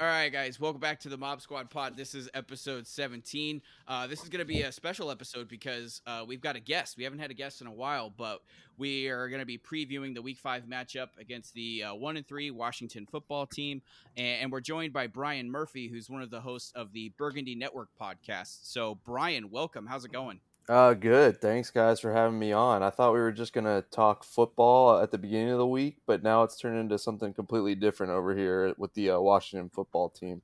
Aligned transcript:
All 0.00 0.06
right, 0.06 0.30
guys, 0.30 0.58
welcome 0.58 0.80
back 0.80 0.98
to 1.00 1.10
the 1.10 1.18
Mob 1.18 1.42
Squad 1.42 1.68
Pod. 1.68 1.94
This 1.94 2.14
is 2.14 2.26
episode 2.32 2.86
17. 2.86 3.60
Uh, 3.86 4.06
this 4.06 4.22
is 4.22 4.30
going 4.30 4.38
to 4.38 4.46
be 4.46 4.62
a 4.62 4.72
special 4.72 5.10
episode 5.10 5.46
because 5.46 6.00
uh, 6.06 6.24
we've 6.26 6.40
got 6.40 6.56
a 6.56 6.60
guest. 6.60 6.96
We 6.96 7.04
haven't 7.04 7.18
had 7.18 7.30
a 7.30 7.34
guest 7.34 7.60
in 7.60 7.66
a 7.66 7.72
while, 7.72 8.08
but 8.08 8.40
we 8.78 9.08
are 9.08 9.28
going 9.28 9.40
to 9.40 9.46
be 9.46 9.58
previewing 9.58 10.14
the 10.14 10.22
Week 10.22 10.38
Five 10.38 10.64
matchup 10.64 11.08
against 11.18 11.52
the 11.52 11.84
uh, 11.84 11.94
one 11.94 12.16
and 12.16 12.26
three 12.26 12.50
Washington 12.50 13.06
football 13.12 13.44
team, 13.44 13.82
and, 14.16 14.44
and 14.44 14.52
we're 14.52 14.62
joined 14.62 14.94
by 14.94 15.06
Brian 15.06 15.50
Murphy, 15.50 15.86
who's 15.86 16.08
one 16.08 16.22
of 16.22 16.30
the 16.30 16.40
hosts 16.40 16.72
of 16.74 16.94
the 16.94 17.12
Burgundy 17.18 17.54
Network 17.54 17.90
podcast. 18.00 18.60
So, 18.62 18.98
Brian, 19.04 19.50
welcome. 19.50 19.84
How's 19.86 20.06
it 20.06 20.12
going? 20.12 20.40
Uh, 20.68 20.94
good. 20.94 21.40
Thanks, 21.40 21.70
guys, 21.70 21.98
for 21.98 22.12
having 22.12 22.38
me 22.38 22.52
on. 22.52 22.82
I 22.82 22.90
thought 22.90 23.12
we 23.12 23.18
were 23.18 23.32
just 23.32 23.52
gonna 23.52 23.82
talk 23.90 24.22
football 24.22 25.00
at 25.00 25.10
the 25.10 25.18
beginning 25.18 25.50
of 25.50 25.58
the 25.58 25.66
week, 25.66 25.96
but 26.06 26.22
now 26.22 26.44
it's 26.44 26.56
turned 26.56 26.78
into 26.78 26.98
something 26.98 27.32
completely 27.34 27.74
different 27.74 28.12
over 28.12 28.36
here 28.36 28.72
with 28.78 28.94
the 28.94 29.10
uh, 29.10 29.20
Washington 29.20 29.68
football 29.68 30.08
team. 30.08 30.42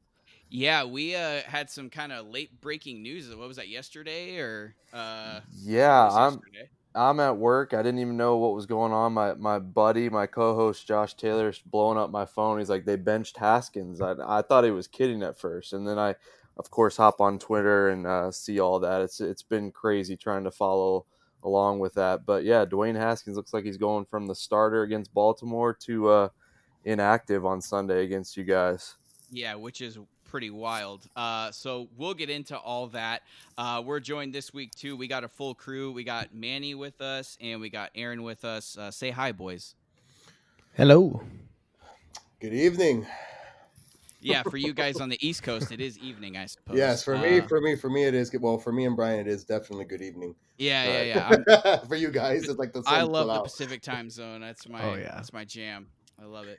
Yeah, 0.49 0.85
we 0.85 1.15
uh, 1.15 1.43
had 1.43 1.71
some 1.71 1.91
kind 1.91 2.13
of 2.13 2.27
late 2.29 2.61
breaking 2.61 3.03
news. 3.03 3.29
What 3.35 3.49
was 3.49 3.57
that 3.57 3.69
yesterday 3.69 4.39
or? 4.39 4.75
Uh, 4.93 5.41
yeah, 5.63 6.09
I'm. 6.09 6.41
I'm 6.95 7.21
at 7.21 7.37
work. 7.37 7.75
I 7.75 7.83
didn't 7.83 8.01
even 8.01 8.17
know 8.17 8.39
what 8.39 8.55
was 8.55 8.65
going 8.65 8.93
on. 8.93 9.13
My 9.13 9.35
my 9.35 9.59
buddy, 9.59 10.09
my 10.09 10.27
co-host 10.27 10.87
Josh 10.89 11.13
Taylor, 11.13 11.51
is 11.51 11.59
blowing 11.59 11.99
up 11.99 12.11
my 12.11 12.25
phone. 12.25 12.59
He's 12.59 12.71
like, 12.71 12.87
they 12.87 12.97
benched 12.97 13.37
Haskins. 13.37 14.01
I 14.01 14.15
I 14.27 14.41
thought 14.41 14.65
he 14.65 14.71
was 14.71 14.89
kidding 14.89 15.23
at 15.23 15.39
first, 15.39 15.75
and 15.75 15.87
then 15.87 15.99
I 15.99 16.15
of 16.57 16.71
course, 16.71 16.97
hop 16.97 17.21
on 17.21 17.39
Twitter 17.39 17.91
and 17.91 18.07
uh, 18.07 18.31
see 18.31 18.61
all 18.61 18.81
that. 18.81 19.03
It's 19.03 19.21
it's 19.21 19.43
been 19.43 19.71
crazy 19.71 20.17
trying 20.17 20.45
to 20.45 20.51
follow 20.51 21.07
along 21.43 21.79
with 21.81 21.95
that. 21.95 22.25
But 22.25 22.45
yeah, 22.45 22.65
Dwayne 22.65 22.97
Haskins 22.97 23.37
looks 23.37 23.53
like 23.53 23.65
he's 23.65 23.77
going 23.77 24.07
from 24.07 24.27
the 24.27 24.35
starter 24.35 24.83
against 24.83 25.13
Baltimore 25.13 25.75
to 25.83 26.09
uh, 26.09 26.29
inactive 26.85 27.45
on 27.45 27.61
Sunday 27.61 28.05
against 28.05 28.37
you 28.37 28.45
guys. 28.45 28.95
Yeah, 29.31 29.55
which 29.57 29.81
is 29.81 29.99
pretty 30.25 30.51
wild. 30.51 31.07
Uh, 31.15 31.51
so 31.51 31.89
we'll 31.97 32.15
get 32.15 32.31
into 32.31 32.57
all 32.57 32.87
that. 32.89 33.23
Uh, 33.59 33.83
we're 33.85 34.01
joined 34.01 34.35
this 34.35 34.53
week 34.55 34.75
too. 34.75 34.97
We 34.97 35.09
got 35.09 35.25
a 35.25 35.29
full 35.29 35.55
crew. 35.55 35.93
We 35.93 36.05
got 36.05 36.35
Manny 36.35 36.75
with 36.75 37.01
us, 37.01 37.37
and 37.41 37.61
we 37.61 37.69
got 37.69 37.91
Aaron 37.95 38.23
with 38.23 38.45
us. 38.45 38.79
Uh, 38.79 38.91
say 38.91 39.11
hi, 39.11 39.33
boys. 39.33 39.75
Hello. 40.75 41.23
Good 42.41 42.55
evening 42.55 43.07
yeah, 44.27 44.43
for 44.43 44.57
you 44.57 44.73
guys 44.73 45.01
on 45.01 45.09
the 45.09 45.27
East 45.27 45.43
Coast, 45.43 45.73
it 45.73 45.81
is 45.81 45.99
evening, 45.99 46.37
I 46.37 46.47
suppose. 46.47 46.77
Yes, 46.77 47.05
for 47.05 47.15
uh, 47.15 47.23
me, 47.23 47.41
for 47.41 47.61
me, 47.61 47.77
for 47.77 47.89
me, 47.89 48.05
it 48.05 48.15
is. 48.15 48.31
Well, 48.39 48.59
for 48.59 48.73
me 48.73 48.85
and 48.85 48.97
Brian, 48.97 49.21
it 49.21 49.29
is 49.29 49.45
definitely 49.45 49.85
good 49.85 50.03
evening. 50.03 50.35
Yeah, 50.59 50.83
uh, 50.83 51.03
yeah, 51.03 51.55
yeah. 51.65 51.77
for 51.89 51.97
you 51.97 52.11
guys, 52.11 52.49
it's 52.49 52.59
like 52.59 52.73
the. 52.73 52.83
Same. 52.83 52.95
I 52.95 53.03
love 53.03 53.27
the 53.27 53.35
out. 53.35 53.45
Pacific 53.45 53.83
time 53.83 54.11
zone. 54.11 54.41
That's 54.41 54.69
my. 54.69 54.83
Oh, 54.83 54.95
yeah. 54.95 55.15
That's 55.15 55.33
my 55.33 55.45
jam. 55.45 55.89
I 56.21 56.25
love 56.25 56.47
it. 56.47 56.59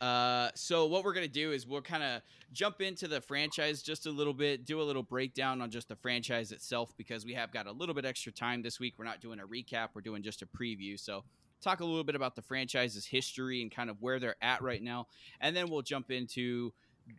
Uh, 0.00 0.50
so 0.54 0.86
what 0.86 1.04
we're 1.04 1.14
gonna 1.14 1.26
do 1.26 1.52
is 1.52 1.66
we'll 1.66 1.80
kind 1.80 2.02
of 2.02 2.20
jump 2.52 2.82
into 2.82 3.08
the 3.08 3.20
franchise 3.20 3.82
just 3.82 4.06
a 4.06 4.10
little 4.10 4.34
bit, 4.34 4.66
do 4.66 4.80
a 4.80 4.84
little 4.84 5.02
breakdown 5.02 5.62
on 5.62 5.70
just 5.70 5.88
the 5.88 5.96
franchise 5.96 6.52
itself 6.52 6.92
because 6.98 7.24
we 7.24 7.32
have 7.32 7.50
got 7.50 7.66
a 7.66 7.72
little 7.72 7.94
bit 7.94 8.04
extra 8.04 8.30
time 8.30 8.60
this 8.60 8.78
week. 8.78 8.94
We're 8.98 9.06
not 9.06 9.22
doing 9.22 9.40
a 9.40 9.46
recap; 9.46 9.88
we're 9.94 10.02
doing 10.02 10.22
just 10.22 10.42
a 10.42 10.46
preview. 10.46 11.00
So 11.00 11.24
talk 11.62 11.80
a 11.80 11.84
little 11.84 12.04
bit 12.04 12.14
about 12.14 12.36
the 12.36 12.42
franchise's 12.42 13.06
history 13.06 13.62
and 13.62 13.70
kind 13.70 13.88
of 13.88 14.02
where 14.02 14.20
they're 14.20 14.36
at 14.42 14.60
right 14.60 14.82
now, 14.82 15.06
and 15.40 15.56
then 15.56 15.70
we'll 15.70 15.82
jump 15.82 16.10
into 16.10 16.72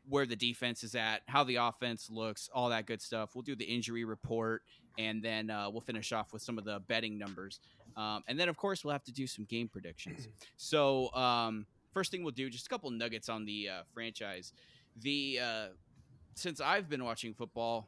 where 0.08 0.26
the 0.26 0.36
defense 0.36 0.84
is 0.84 0.96
at, 0.96 1.22
how 1.28 1.44
the 1.44 1.56
offense 1.56 2.10
looks, 2.10 2.50
all 2.54 2.70
that 2.70 2.86
good 2.86 3.02
stuff. 3.02 3.36
We'll 3.36 3.44
do 3.44 3.56
the 3.56 3.66
injury 3.66 4.04
report, 4.04 4.64
and 4.98 5.22
then 5.22 5.50
uh, 5.50 5.70
we'll 5.70 5.82
finish 5.82 6.12
off 6.12 6.34
with 6.34 6.42
some 6.42 6.58
of 6.58 6.66
the 6.66 6.80
betting 6.88 7.18
numbers. 7.18 7.60
Um, 7.96 8.24
and 8.28 8.40
then, 8.40 8.50
of 8.50 8.58
course, 8.58 8.84
we'll 8.84 8.92
have 8.92 9.04
to 9.06 9.14
do 9.14 9.28
some 9.28 9.46
game 9.46 9.68
predictions. 9.68 10.28
So, 10.58 11.14
um, 11.14 11.66
first 11.94 12.12
thing 12.12 12.24
we'll 12.24 12.32
do, 12.32 12.50
just 12.50 12.66
a 12.66 12.70
couple 12.70 12.90
nuggets 12.92 13.30
on 13.30 13.46
the 13.46 13.70
uh, 13.70 13.82
franchise. 13.94 14.54
The 15.02 15.40
uh, 15.42 15.66
since 16.36 16.60
I've 16.60 16.90
been 16.90 17.04
watching 17.04 17.34
football, 17.34 17.88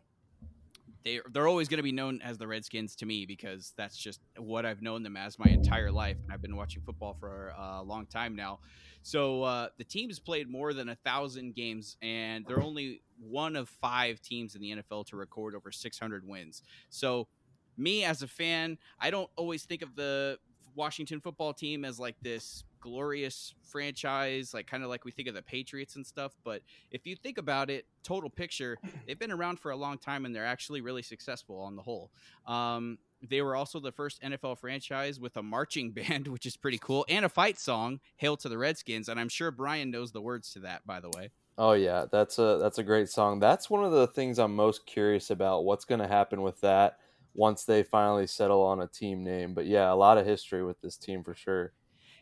they 1.03 1.19
they're 1.31 1.47
always 1.47 1.67
going 1.67 1.77
to 1.77 1.83
be 1.83 1.91
known 1.91 2.21
as 2.21 2.37
the 2.37 2.47
Redskins 2.47 2.95
to 2.97 3.05
me 3.05 3.25
because 3.25 3.73
that's 3.77 3.97
just 3.97 4.19
what 4.37 4.65
I've 4.65 4.81
known 4.81 5.03
them 5.03 5.17
as 5.17 5.39
my 5.39 5.49
entire 5.49 5.91
life, 5.91 6.17
I've 6.31 6.41
been 6.41 6.55
watching 6.55 6.81
football 6.81 7.15
for 7.19 7.53
a 7.57 7.81
long 7.83 8.05
time 8.05 8.35
now. 8.35 8.59
So 9.01 9.43
uh, 9.43 9.69
the 9.77 9.83
team 9.83 10.09
has 10.09 10.19
played 10.19 10.49
more 10.49 10.73
than 10.73 10.89
a 10.89 10.95
thousand 10.95 11.55
games, 11.55 11.97
and 12.01 12.45
they're 12.45 12.61
only 12.61 13.01
one 13.19 13.55
of 13.55 13.69
five 13.69 14.21
teams 14.21 14.55
in 14.55 14.61
the 14.61 14.71
NFL 14.71 15.07
to 15.07 15.15
record 15.15 15.55
over 15.55 15.71
600 15.71 16.27
wins. 16.27 16.63
So, 16.89 17.27
me 17.77 18.03
as 18.03 18.21
a 18.21 18.27
fan, 18.27 18.77
I 18.99 19.09
don't 19.09 19.29
always 19.37 19.63
think 19.63 19.81
of 19.81 19.95
the 19.95 20.37
Washington 20.75 21.21
football 21.21 21.53
team 21.53 21.85
as 21.85 21.97
like 21.97 22.15
this 22.21 22.65
glorious 22.79 23.53
franchise, 23.61 24.53
like 24.53 24.67
kind 24.67 24.83
of 24.83 24.89
like 24.89 25.05
we 25.05 25.11
think 25.11 25.27
of 25.27 25.33
the 25.33 25.41
Patriots 25.41 25.95
and 25.95 26.05
stuff. 26.05 26.33
But 26.43 26.61
if 26.91 27.05
you 27.05 27.15
think 27.15 27.37
about 27.37 27.69
it, 27.69 27.85
total 28.03 28.29
picture, 28.29 28.77
they've 29.07 29.19
been 29.19 29.31
around 29.31 29.59
for 29.59 29.71
a 29.71 29.75
long 29.75 29.97
time 29.97 30.25
and 30.25 30.35
they're 30.35 30.45
actually 30.45 30.81
really 30.81 31.03
successful 31.03 31.59
on 31.59 31.75
the 31.75 31.81
whole. 31.81 32.11
Um, 32.45 32.97
they 33.27 33.41
were 33.41 33.55
also 33.55 33.79
the 33.79 33.91
first 33.91 34.21
NFL 34.21 34.59
franchise 34.59 35.19
with 35.19 35.35
a 35.37 35.43
marching 35.43 35.91
band, 35.93 36.27
which 36.27 36.45
is 36.45 36.57
pretty 36.57 36.77
cool, 36.77 37.05
and 37.09 37.25
a 37.25 37.29
fight 37.29 37.59
song, 37.59 37.99
"Hail 38.17 38.37
to 38.37 38.49
the 38.49 38.57
Redskins." 38.57 39.09
And 39.09 39.19
I'm 39.19 39.29
sure 39.29 39.51
Brian 39.51 39.91
knows 39.91 40.11
the 40.11 40.21
words 40.21 40.51
to 40.53 40.59
that, 40.61 40.85
by 40.85 40.99
the 40.99 41.09
way. 41.09 41.31
Oh 41.57 41.73
yeah, 41.73 42.05
that's 42.09 42.39
a 42.39 42.57
that's 42.61 42.77
a 42.77 42.83
great 42.83 43.09
song. 43.09 43.39
That's 43.39 43.69
one 43.69 43.83
of 43.83 43.91
the 43.91 44.07
things 44.07 44.39
I'm 44.39 44.55
most 44.55 44.85
curious 44.85 45.29
about. 45.29 45.65
What's 45.65 45.83
going 45.83 45.99
to 45.99 46.07
happen 46.07 46.41
with 46.41 46.61
that 46.61 46.99
once 47.33 47.65
they 47.65 47.83
finally 47.83 48.27
settle 48.27 48.61
on 48.61 48.81
a 48.81 48.87
team 48.87 49.25
name? 49.25 49.53
But 49.53 49.65
yeah, 49.65 49.91
a 49.91 49.95
lot 49.95 50.17
of 50.17 50.25
history 50.25 50.63
with 50.63 50.79
this 50.79 50.95
team 50.95 51.21
for 51.21 51.35
sure. 51.35 51.73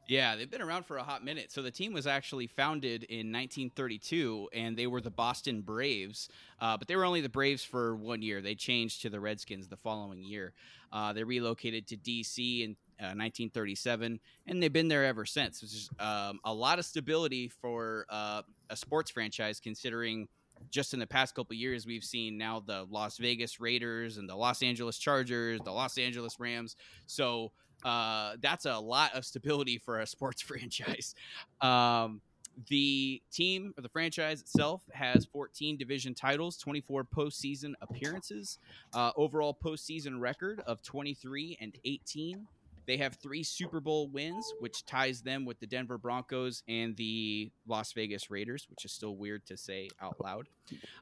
Yeah, 0.08 0.38
they've 0.38 0.50
been 0.50 0.62
around 0.62 0.86
for 0.86 0.98
a 0.98 1.04
hot 1.04 1.24
minute. 1.24 1.52
So 1.52 1.62
the 1.62 1.72
team 1.72 1.92
was 1.92 2.08
actually 2.08 2.48
founded 2.48 3.04
in 3.04 3.32
1932, 3.32 4.50
and 4.54 4.78
they 4.78 4.88
were 4.88 5.02
the 5.02 5.12
Boston 5.12 5.62
Braves. 5.62 6.30
Uh, 6.62 6.78
but 6.78 6.88
they 6.88 6.96
were 6.96 7.04
only 7.04 7.20
the 7.20 7.28
Braves 7.28 7.64
for 7.64 7.94
one 7.94 8.22
year. 8.22 8.42
They 8.42 8.56
changed 8.56 9.02
to 9.02 9.10
the 9.10 9.20
Redskins 9.20 9.68
the 9.68 9.76
following 9.76 10.24
year. 10.24 10.54
Uh, 10.94 11.12
they 11.12 11.26
relocated 11.26 11.88
to 11.88 11.98
D.C. 11.98 12.64
in 12.64 12.72
uh, 13.02 13.12
1937, 13.20 14.20
and 14.48 14.64
they've 14.64 14.72
been 14.72 14.88
there 14.88 15.04
ever 15.04 15.26
since. 15.26 15.62
Which 15.62 15.74
is 15.74 15.90
um, 16.00 16.40
a 16.46 16.54
lot 16.54 16.80
of 16.80 16.86
stability 16.86 17.50
for 17.50 18.06
uh, 18.10 18.44
a 18.70 18.78
sports 18.78 19.12
franchise, 19.12 19.60
considering 19.60 20.30
just 20.72 20.94
in 20.94 21.00
the 21.00 21.08
past 21.08 21.36
couple 21.36 21.56
years 21.56 21.86
we've 21.86 22.04
seen 22.04 22.38
now 22.38 22.64
the 22.66 22.88
Las 22.90 23.18
Vegas 23.18 23.60
Raiders 23.60 24.18
and 24.18 24.28
the 24.28 24.36
Los 24.36 24.64
Angeles 24.64 24.98
Chargers, 24.98 25.60
the 25.64 25.72
Los 25.72 25.98
Angeles 25.98 26.40
Rams. 26.40 26.76
So 27.06 27.52
uh, 27.84 28.36
that's 28.42 28.66
a 28.66 28.78
lot 28.78 29.14
of 29.14 29.26
stability 29.26 29.78
for 29.78 30.00
a 30.00 30.08
sports 30.08 30.42
franchise. 30.44 31.16
Um, 31.62 32.22
the 32.70 33.22
team 33.32 33.74
or 33.78 33.82
the 33.82 33.90
franchise 33.90 34.42
itself 34.42 34.82
has 34.92 35.26
14 35.26 35.78
division 35.78 36.16
titles, 36.16 36.58
24 36.58 37.04
postseason 37.04 37.74
appearances, 37.82 38.58
uh, 38.94 39.12
overall 39.16 39.56
postseason 39.64 40.20
record 40.20 40.62
of 40.66 40.82
23 40.82 41.58
and 41.62 41.78
18. 41.86 42.48
They 42.88 42.98
have 42.98 43.16
three 43.16 43.44
Super 43.44 43.80
Bowl 43.80 44.08
wins, 44.08 44.54
which 44.60 44.86
ties 44.86 45.22
them 45.22 45.46
with 45.46 45.60
the 45.60 45.68
Denver 45.68 45.98
Broncos 45.98 46.64
and 46.68 46.96
the 46.96 47.52
Las 47.68 47.92
Vegas 47.92 48.32
Raiders, 48.32 48.66
which 48.70 48.86
is 48.86 48.94
still 48.94 49.18
weird 49.18 49.46
to 49.48 49.58
say 49.58 49.90
out 50.02 50.16
loud. 50.22 50.48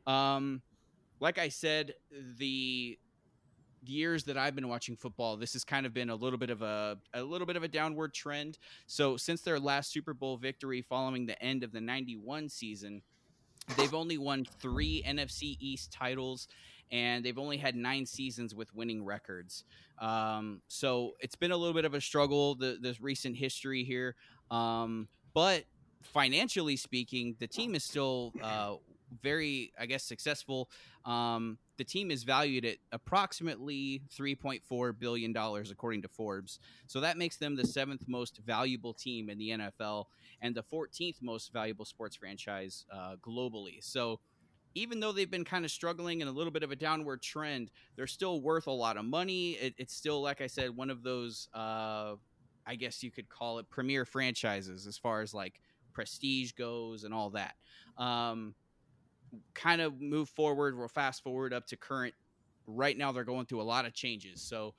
Um, 0.08 0.62
like 1.20 1.38
I 1.38 1.50
said, 1.50 1.94
the 2.38 2.98
years 3.90 4.24
that 4.26 4.38
I've 4.38 4.56
been 4.56 4.68
watching 4.68 4.96
football, 4.96 5.38
this 5.38 5.54
has 5.54 5.64
kind 5.64 5.86
of 5.86 5.94
been 5.94 6.10
a 6.10 6.16
little 6.16 6.40
bit 6.40 6.50
of 6.50 6.62
a 6.62 6.98
a 7.14 7.24
little 7.24 7.48
bit 7.48 7.56
of 7.56 7.64
a 7.64 7.68
downward 7.68 8.14
trend. 8.14 8.58
So 8.88 9.18
since 9.18 9.42
their 9.42 9.60
last 9.60 9.92
Super 9.92 10.14
Bowl 10.14 10.38
victory 10.38 10.82
following 10.82 11.26
the 11.26 11.42
end 11.42 11.64
of 11.64 11.72
the 11.72 11.82
91 11.82 12.50
season, 12.50 13.02
they've 13.78 13.94
only 13.94 14.18
won 14.18 14.46
3 14.60 15.04
NFC 15.06 15.58
East 15.60 15.92
titles 15.92 16.48
and 16.92 17.26
they've 17.26 17.38
only 17.40 17.58
had 17.58 17.76
9 17.76 18.06
seasons 18.06 18.54
with 18.54 18.74
winning 18.76 19.04
records. 19.04 19.64
Um, 20.00 20.62
so 20.68 21.14
it's 21.20 21.36
been 21.36 21.52
a 21.52 21.58
little 21.58 21.74
bit 21.74 21.86
of 21.86 21.94
a 21.94 22.02
struggle 22.02 22.56
the 22.56 22.78
this 22.80 23.02
recent 23.02 23.38
history 23.38 23.84
here. 23.84 24.16
Um, 24.52 25.08
but 25.34 25.66
financially 26.02 26.76
speaking, 26.76 27.36
the 27.40 27.48
team 27.48 27.76
is 27.76 27.84
still 27.84 28.34
uh, 28.42 28.76
very, 29.22 29.72
I 29.80 29.86
guess, 29.86 30.04
successful. 30.04 30.70
Um, 31.06 31.58
the 31.78 31.84
team 31.84 32.12
is 32.12 32.24
valued 32.24 32.66
at 32.66 32.78
approximately 32.92 34.02
$3.4 34.18 35.00
billion, 35.00 35.36
according 35.36 36.02
to 36.02 36.08
Forbes. 36.08 36.60
So 36.88 37.00
that 37.02 37.18
makes 37.18 37.38
them 37.38 37.56
the 37.56 37.66
seventh 37.66 38.06
most 38.08 38.40
valuable 38.46 38.94
team 38.94 39.30
in 39.30 39.38
the 39.38 39.50
NFL 39.50 40.06
and 40.42 40.56
the 40.56 40.64
14th 40.64 41.22
most 41.22 41.52
valuable 41.52 41.86
sports 41.86 42.16
franchise 42.16 42.86
uh, 42.92 43.16
globally. 43.22 43.84
So 43.84 44.20
even 44.76 45.00
though 45.00 45.12
they've 45.12 45.32
been 45.32 45.46
kind 45.46 45.66
of 45.66 45.72
struggling 45.72 46.22
in 46.22 46.28
a 46.28 46.32
little 46.32 46.52
bit 46.52 46.64
of 46.64 46.72
a 46.72 46.76
downward 46.76 47.22
trend, 47.22 47.72
they're 47.96 48.08
still 48.08 48.42
worth 48.42 48.68
a 48.68 48.72
lot 48.72 48.98
of 48.98 49.06
money. 49.06 49.52
It, 49.54 49.74
it's 49.78 49.96
still, 49.96 50.22
like 50.22 50.42
I 50.42 50.48
said, 50.48 50.76
one 50.76 50.90
of 50.90 51.02
those, 51.02 51.48
uh, 51.54 52.16
I 52.68 52.76
guess 52.76 53.02
you 53.02 53.12
could 53.12 53.30
call 53.30 53.60
it 53.60 53.70
premier 53.70 54.06
franchises 54.06 54.86
as 54.86 54.98
far 54.98 55.22
as 55.22 55.34
like 55.34 55.62
prestige 55.94 56.52
goes 56.52 57.06
and 57.06 57.14
all 57.14 57.32
that. 57.32 57.56
Um, 57.98 58.54
kind 59.54 59.82
of 59.82 60.02
move 60.02 60.30
forward, 60.30 60.78
we'll 60.78 60.88
fast 60.88 61.24
forward 61.24 61.54
up 61.54 61.68
to 61.68 61.78
current. 61.78 62.14
Right 62.68 62.98
now, 62.98 63.12
they're 63.12 63.24
going 63.24 63.46
through 63.46 63.62
a 63.62 63.64
lot 63.64 63.86
of 63.86 63.94
changes. 63.94 64.42
So, 64.42 64.74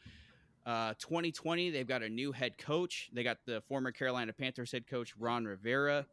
uh, 0.65 0.95
2020, 0.99 1.71
they've 1.71 1.87
got 1.87 2.03
a 2.03 2.09
new 2.09 2.33
head 2.33 2.59
coach. 2.59 3.11
They 3.13 3.23
got 3.23 3.39
the 3.47 3.63
former 3.69 3.93
Carolina 3.93 4.33
Panthers 4.33 4.73
head 4.73 4.87
coach, 4.89 5.15
Ron 5.17 5.45
Rivera. 5.45 6.07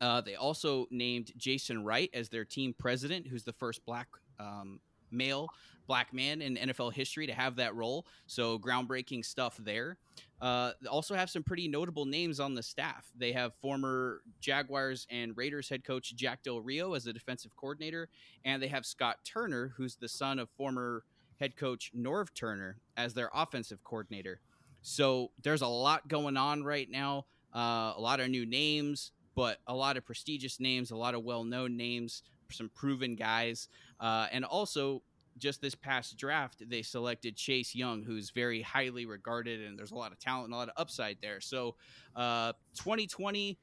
Uh, 0.00 0.20
they 0.20 0.34
also 0.34 0.86
named 0.90 1.32
Jason 1.36 1.84
Wright 1.84 2.10
as 2.12 2.28
their 2.28 2.44
team 2.44 2.74
president, 2.76 3.26
who's 3.26 3.44
the 3.44 3.52
first 3.52 3.84
black 3.84 4.08
um, 4.38 4.80
male 5.10 5.48
black 5.88 6.12
man 6.12 6.40
in 6.40 6.56
NFL 6.56 6.92
history 6.92 7.26
to 7.26 7.32
have 7.32 7.56
that 7.56 7.74
role. 7.74 8.06
So 8.26 8.58
groundbreaking 8.58 9.24
stuff 9.24 9.56
there. 9.58 9.96
Uh, 10.40 10.72
also 10.88 11.16
have 11.16 11.30
some 11.30 11.42
pretty 11.42 11.66
notable 11.66 12.04
names 12.04 12.38
on 12.38 12.54
the 12.54 12.62
staff. 12.62 13.10
They 13.16 13.32
have 13.32 13.54
former 13.54 14.20
Jaguars 14.40 15.06
and 15.10 15.36
Raiders 15.36 15.68
head 15.68 15.82
coach 15.82 16.14
Jack 16.14 16.44
Del 16.44 16.60
Rio 16.60 16.92
as 16.94 17.04
the 17.04 17.12
defensive 17.12 17.56
coordinator, 17.56 18.08
and 18.44 18.62
they 18.62 18.68
have 18.68 18.86
Scott 18.86 19.16
Turner, 19.24 19.72
who's 19.76 19.96
the 19.96 20.08
son 20.08 20.38
of 20.38 20.48
former 20.50 21.02
head 21.40 21.56
coach 21.56 21.90
Norv 21.96 22.28
Turner, 22.34 22.76
as 22.96 23.14
their 23.14 23.30
offensive 23.34 23.82
coordinator. 23.82 24.40
So 24.82 25.32
there's 25.42 25.62
a 25.62 25.66
lot 25.66 26.06
going 26.06 26.36
on 26.36 26.62
right 26.62 26.88
now. 26.88 27.24
Uh, 27.54 27.94
a 27.96 28.00
lot 28.00 28.20
of 28.20 28.28
new 28.28 28.44
names, 28.44 29.10
but 29.34 29.58
a 29.66 29.74
lot 29.74 29.96
of 29.96 30.04
prestigious 30.04 30.60
names, 30.60 30.90
a 30.90 30.96
lot 30.96 31.14
of 31.14 31.24
well-known 31.24 31.76
names, 31.76 32.22
some 32.50 32.70
proven 32.74 33.14
guys, 33.14 33.68
uh, 34.00 34.26
and 34.32 34.44
also 34.44 35.02
just 35.38 35.60
this 35.60 35.74
past 35.74 36.16
draft, 36.16 36.68
they 36.68 36.82
selected 36.82 37.36
Chase 37.36 37.74
Young, 37.74 38.02
who's 38.02 38.30
very 38.30 38.60
highly 38.60 39.06
regarded, 39.06 39.60
and 39.60 39.78
there's 39.78 39.92
a 39.92 39.94
lot 39.94 40.12
of 40.12 40.18
talent 40.18 40.46
and 40.46 40.54
a 40.54 40.56
lot 40.56 40.68
of 40.68 40.74
upside 40.76 41.16
there. 41.22 41.40
So, 41.40 41.76
uh, 42.16 42.52
2020 42.74 43.58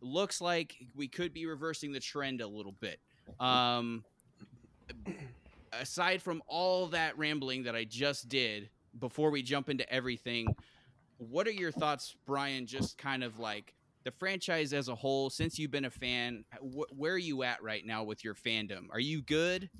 looks 0.00 0.40
like 0.40 0.76
we 0.94 1.08
could 1.08 1.32
be 1.32 1.46
reversing 1.46 1.92
the 1.92 2.00
trend 2.00 2.40
a 2.40 2.46
little 2.46 2.74
bit. 2.80 3.00
Um, 3.40 4.04
aside 5.72 6.22
from 6.22 6.42
all 6.46 6.86
that 6.88 7.18
rambling 7.18 7.64
that 7.64 7.76
I 7.76 7.84
just 7.84 8.28
did, 8.28 8.70
before 8.98 9.30
we 9.30 9.42
jump 9.42 9.68
into 9.68 9.90
everything, 9.92 10.54
what 11.18 11.46
are 11.46 11.52
your 11.52 11.72
thoughts, 11.72 12.14
Brian? 12.26 12.66
Just 12.66 12.96
kind 12.96 13.22
of 13.22 13.38
like 13.38 13.74
the 14.04 14.12
franchise 14.12 14.72
as 14.72 14.88
a 14.88 14.94
whole, 14.94 15.30
since 15.30 15.58
you've 15.58 15.70
been 15.70 15.84
a 15.84 15.90
fan, 15.90 16.44
wh- 16.60 16.90
where 16.92 17.12
are 17.14 17.18
you 17.18 17.42
at 17.42 17.62
right 17.62 17.84
now 17.84 18.04
with 18.04 18.24
your 18.24 18.34
fandom? 18.34 18.86
Are 18.90 19.00
you 19.00 19.22
good? 19.22 19.70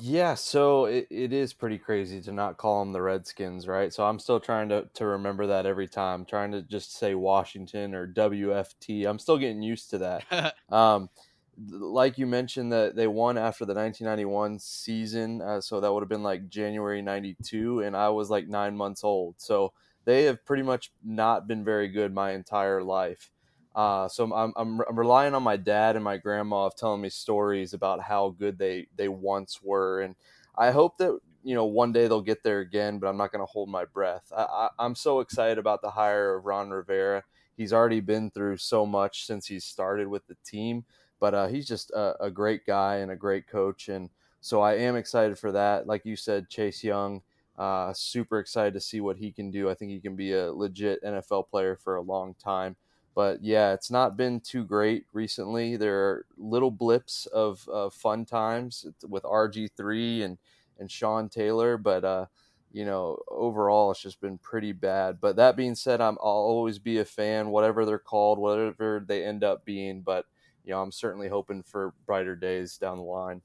Yeah, 0.00 0.34
so 0.34 0.86
it, 0.86 1.06
it 1.08 1.32
is 1.32 1.54
pretty 1.54 1.78
crazy 1.78 2.20
to 2.22 2.32
not 2.32 2.56
call 2.56 2.80
them 2.80 2.92
the 2.92 3.00
Redskins, 3.00 3.68
right? 3.68 3.92
So 3.92 4.04
I'm 4.04 4.18
still 4.18 4.40
trying 4.40 4.68
to, 4.70 4.90
to 4.94 5.06
remember 5.06 5.46
that 5.46 5.66
every 5.66 5.86
time, 5.86 6.24
trying 6.24 6.50
to 6.50 6.62
just 6.62 6.96
say 6.96 7.14
Washington 7.14 7.94
or 7.94 8.04
WFT. 8.04 9.04
I'm 9.04 9.20
still 9.20 9.38
getting 9.38 9.62
used 9.62 9.90
to 9.90 9.98
that. 9.98 10.54
um, 10.68 11.10
like 11.56 12.18
you 12.18 12.26
mentioned, 12.26 12.72
that 12.72 12.96
they 12.96 13.06
won 13.06 13.38
after 13.38 13.64
the 13.64 13.74
1991 13.74 14.58
season, 14.58 15.40
uh, 15.40 15.60
so 15.60 15.80
that 15.80 15.92
would 15.92 16.02
have 16.02 16.08
been 16.08 16.24
like 16.24 16.48
January 16.48 17.00
'92, 17.00 17.80
and 17.82 17.96
I 17.96 18.08
was 18.08 18.30
like 18.30 18.48
nine 18.48 18.76
months 18.76 19.04
old. 19.04 19.40
So 19.40 19.74
they 20.08 20.24
have 20.24 20.42
pretty 20.46 20.62
much 20.62 20.90
not 21.04 21.46
been 21.46 21.62
very 21.62 21.86
good 21.86 22.14
my 22.14 22.32
entire 22.32 22.82
life. 22.82 23.30
Uh, 23.76 24.08
so 24.08 24.24
I'm, 24.32 24.54
I'm, 24.56 24.80
I'm 24.88 24.98
relying 24.98 25.34
on 25.34 25.42
my 25.42 25.58
dad 25.58 25.96
and 25.96 26.04
my 26.04 26.16
grandma 26.16 26.64
of 26.64 26.74
telling 26.74 27.02
me 27.02 27.10
stories 27.10 27.74
about 27.74 28.00
how 28.00 28.30
good 28.30 28.58
they, 28.58 28.86
they 28.96 29.08
once 29.08 29.60
were. 29.62 30.00
And 30.00 30.16
I 30.56 30.70
hope 30.70 30.96
that, 30.96 31.18
you 31.44 31.54
know, 31.54 31.66
one 31.66 31.92
day 31.92 32.08
they'll 32.08 32.22
get 32.22 32.42
there 32.42 32.60
again, 32.60 32.98
but 32.98 33.06
I'm 33.06 33.18
not 33.18 33.32
going 33.32 33.42
to 33.42 33.52
hold 33.52 33.68
my 33.68 33.84
breath. 33.84 34.32
I, 34.34 34.70
I, 34.78 34.86
am 34.86 34.94
so 34.94 35.20
excited 35.20 35.58
about 35.58 35.82
the 35.82 35.90
hire 35.90 36.36
of 36.36 36.46
Ron 36.46 36.70
Rivera. 36.70 37.22
He's 37.58 37.74
already 37.74 38.00
been 38.00 38.30
through 38.30 38.56
so 38.56 38.86
much 38.86 39.26
since 39.26 39.46
he 39.46 39.60
started 39.60 40.08
with 40.08 40.26
the 40.26 40.36
team, 40.42 40.86
but 41.20 41.34
uh, 41.34 41.48
he's 41.48 41.68
just 41.68 41.90
a, 41.90 42.14
a 42.18 42.30
great 42.30 42.64
guy 42.64 42.96
and 42.96 43.10
a 43.10 43.16
great 43.16 43.46
coach. 43.46 43.90
And 43.90 44.08
so 44.40 44.62
I 44.62 44.76
am 44.76 44.96
excited 44.96 45.38
for 45.38 45.52
that. 45.52 45.86
Like 45.86 46.06
you 46.06 46.16
said, 46.16 46.48
Chase 46.48 46.82
Young, 46.82 47.20
uh, 47.58 47.92
super 47.92 48.38
excited 48.38 48.72
to 48.74 48.80
see 48.80 49.00
what 49.00 49.16
he 49.16 49.32
can 49.32 49.50
do. 49.50 49.68
I 49.68 49.74
think 49.74 49.90
he 49.90 50.00
can 50.00 50.14
be 50.14 50.32
a 50.32 50.52
legit 50.52 51.02
NFL 51.02 51.48
player 51.48 51.76
for 51.76 51.96
a 51.96 52.00
long 52.02 52.34
time. 52.34 52.76
But 53.14 53.42
yeah, 53.42 53.72
it's 53.72 53.90
not 53.90 54.16
been 54.16 54.40
too 54.40 54.64
great 54.64 55.04
recently. 55.12 55.76
There 55.76 55.98
are 55.98 56.26
little 56.36 56.70
blips 56.70 57.26
of 57.26 57.68
uh, 57.68 57.90
fun 57.90 58.24
times 58.24 58.86
with 59.08 59.24
RG3 59.24 60.22
and, 60.22 60.38
and 60.78 60.88
Sean 60.88 61.28
Taylor, 61.28 61.76
but 61.76 62.04
uh, 62.04 62.26
you 62.70 62.84
know, 62.84 63.18
overall 63.28 63.90
it's 63.90 64.02
just 64.02 64.20
been 64.20 64.38
pretty 64.38 64.70
bad. 64.70 65.20
But 65.20 65.34
that 65.34 65.56
being 65.56 65.74
said, 65.74 66.00
I'm, 66.00 66.16
I'll 66.22 66.30
always 66.30 66.78
be 66.78 66.98
a 66.98 67.04
fan, 67.04 67.50
whatever 67.50 67.84
they're 67.84 67.98
called, 67.98 68.38
whatever 68.38 69.04
they 69.04 69.24
end 69.24 69.42
up 69.42 69.64
being. 69.64 70.02
But 70.02 70.26
you 70.64 70.70
know, 70.70 70.80
I'm 70.80 70.92
certainly 70.92 71.28
hoping 71.28 71.64
for 71.64 71.94
brighter 72.06 72.36
days 72.36 72.76
down 72.76 72.98
the 72.98 73.02
line. 73.02 73.42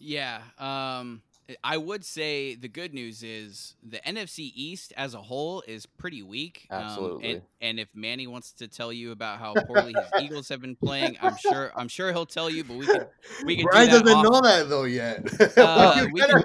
Yeah. 0.00 0.40
Um, 0.58 1.22
I 1.64 1.78
would 1.78 2.04
say 2.04 2.56
the 2.56 2.68
good 2.68 2.92
news 2.92 3.22
is 3.22 3.74
the 3.82 3.98
NFC 3.98 4.52
East 4.54 4.92
as 4.96 5.14
a 5.14 5.22
whole 5.22 5.62
is 5.66 5.86
pretty 5.86 6.22
weak. 6.22 6.66
Absolutely. 6.70 7.30
Um, 7.30 7.34
and, 7.34 7.42
and, 7.62 7.80
if 7.80 7.88
Manny 7.94 8.26
wants 8.26 8.52
to 8.52 8.68
tell 8.68 8.92
you 8.92 9.12
about 9.12 9.38
how 9.38 9.54
poorly 9.54 9.94
his 9.94 10.04
Eagles 10.22 10.48
have 10.50 10.60
been 10.60 10.76
playing, 10.76 11.16
I'm 11.22 11.36
sure 11.38 11.72
I'm 11.74 11.88
sure 11.88 12.12
he'll 12.12 12.26
tell 12.26 12.50
you. 12.50 12.64
But 12.64 12.76
we 12.76 12.86
can 12.86 13.06
we 13.46 13.56
can. 13.56 13.64
Brian 13.70 13.88
do 13.88 14.00
doesn't 14.00 14.16
off. 14.18 14.24
know 14.24 14.40
that 14.42 14.68
though 14.68 14.84
yet. 14.84 15.26
Uh, 15.56 16.06
we 16.12 16.20
can, 16.20 16.42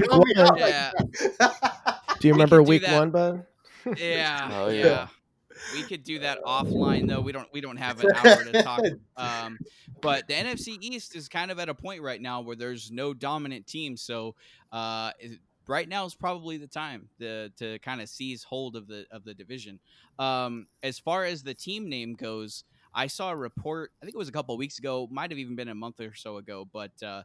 yeah. 0.57 0.91
do 2.19 2.27
you 2.27 2.33
remember 2.33 2.63
week 2.63 2.87
one, 2.87 3.11
bud? 3.11 3.45
Yeah. 3.97 4.49
Oh, 4.53 4.69
yeah. 4.69 4.85
yeah 4.85 5.07
we 5.73 5.83
could 5.83 6.03
do 6.03 6.19
that 6.19 6.43
offline 6.43 7.07
though. 7.07 7.21
We 7.21 7.31
don't 7.31 7.47
we 7.53 7.61
don't 7.61 7.77
have 7.77 8.03
an 8.03 8.11
hour 8.15 8.43
to 8.43 8.63
talk. 8.63 8.81
Um, 9.15 9.59
but 10.01 10.27
the 10.27 10.33
NFC 10.33 10.77
East 10.81 11.15
is 11.15 11.29
kind 11.29 11.51
of 11.51 11.59
at 11.59 11.69
a 11.69 11.73
point 11.73 12.01
right 12.01 12.19
now 12.19 12.41
where 12.41 12.55
there's 12.55 12.91
no 12.91 13.13
dominant 13.13 13.67
team. 13.67 13.95
So 13.95 14.35
uh, 14.71 15.11
right 15.67 15.87
now 15.87 16.05
is 16.05 16.15
probably 16.15 16.57
the 16.57 16.67
time 16.67 17.09
to 17.19 17.49
to 17.49 17.79
kind 17.79 18.01
of 18.01 18.09
seize 18.09 18.43
hold 18.43 18.75
of 18.75 18.87
the 18.87 19.05
of 19.11 19.23
the 19.23 19.33
division. 19.33 19.79
Um, 20.19 20.67
as 20.81 20.99
far 20.99 21.25
as 21.25 21.43
the 21.43 21.53
team 21.53 21.89
name 21.89 22.15
goes, 22.15 22.63
I 22.93 23.07
saw 23.07 23.31
a 23.31 23.35
report. 23.35 23.91
I 24.01 24.05
think 24.05 24.15
it 24.15 24.19
was 24.19 24.29
a 24.29 24.33
couple 24.33 24.57
weeks 24.57 24.79
ago. 24.79 25.07
Might 25.11 25.31
have 25.31 25.39
even 25.39 25.55
been 25.55 25.69
a 25.69 25.75
month 25.75 25.99
or 25.99 26.13
so 26.13 26.37
ago, 26.37 26.67
but. 26.71 26.91
Uh, 27.01 27.23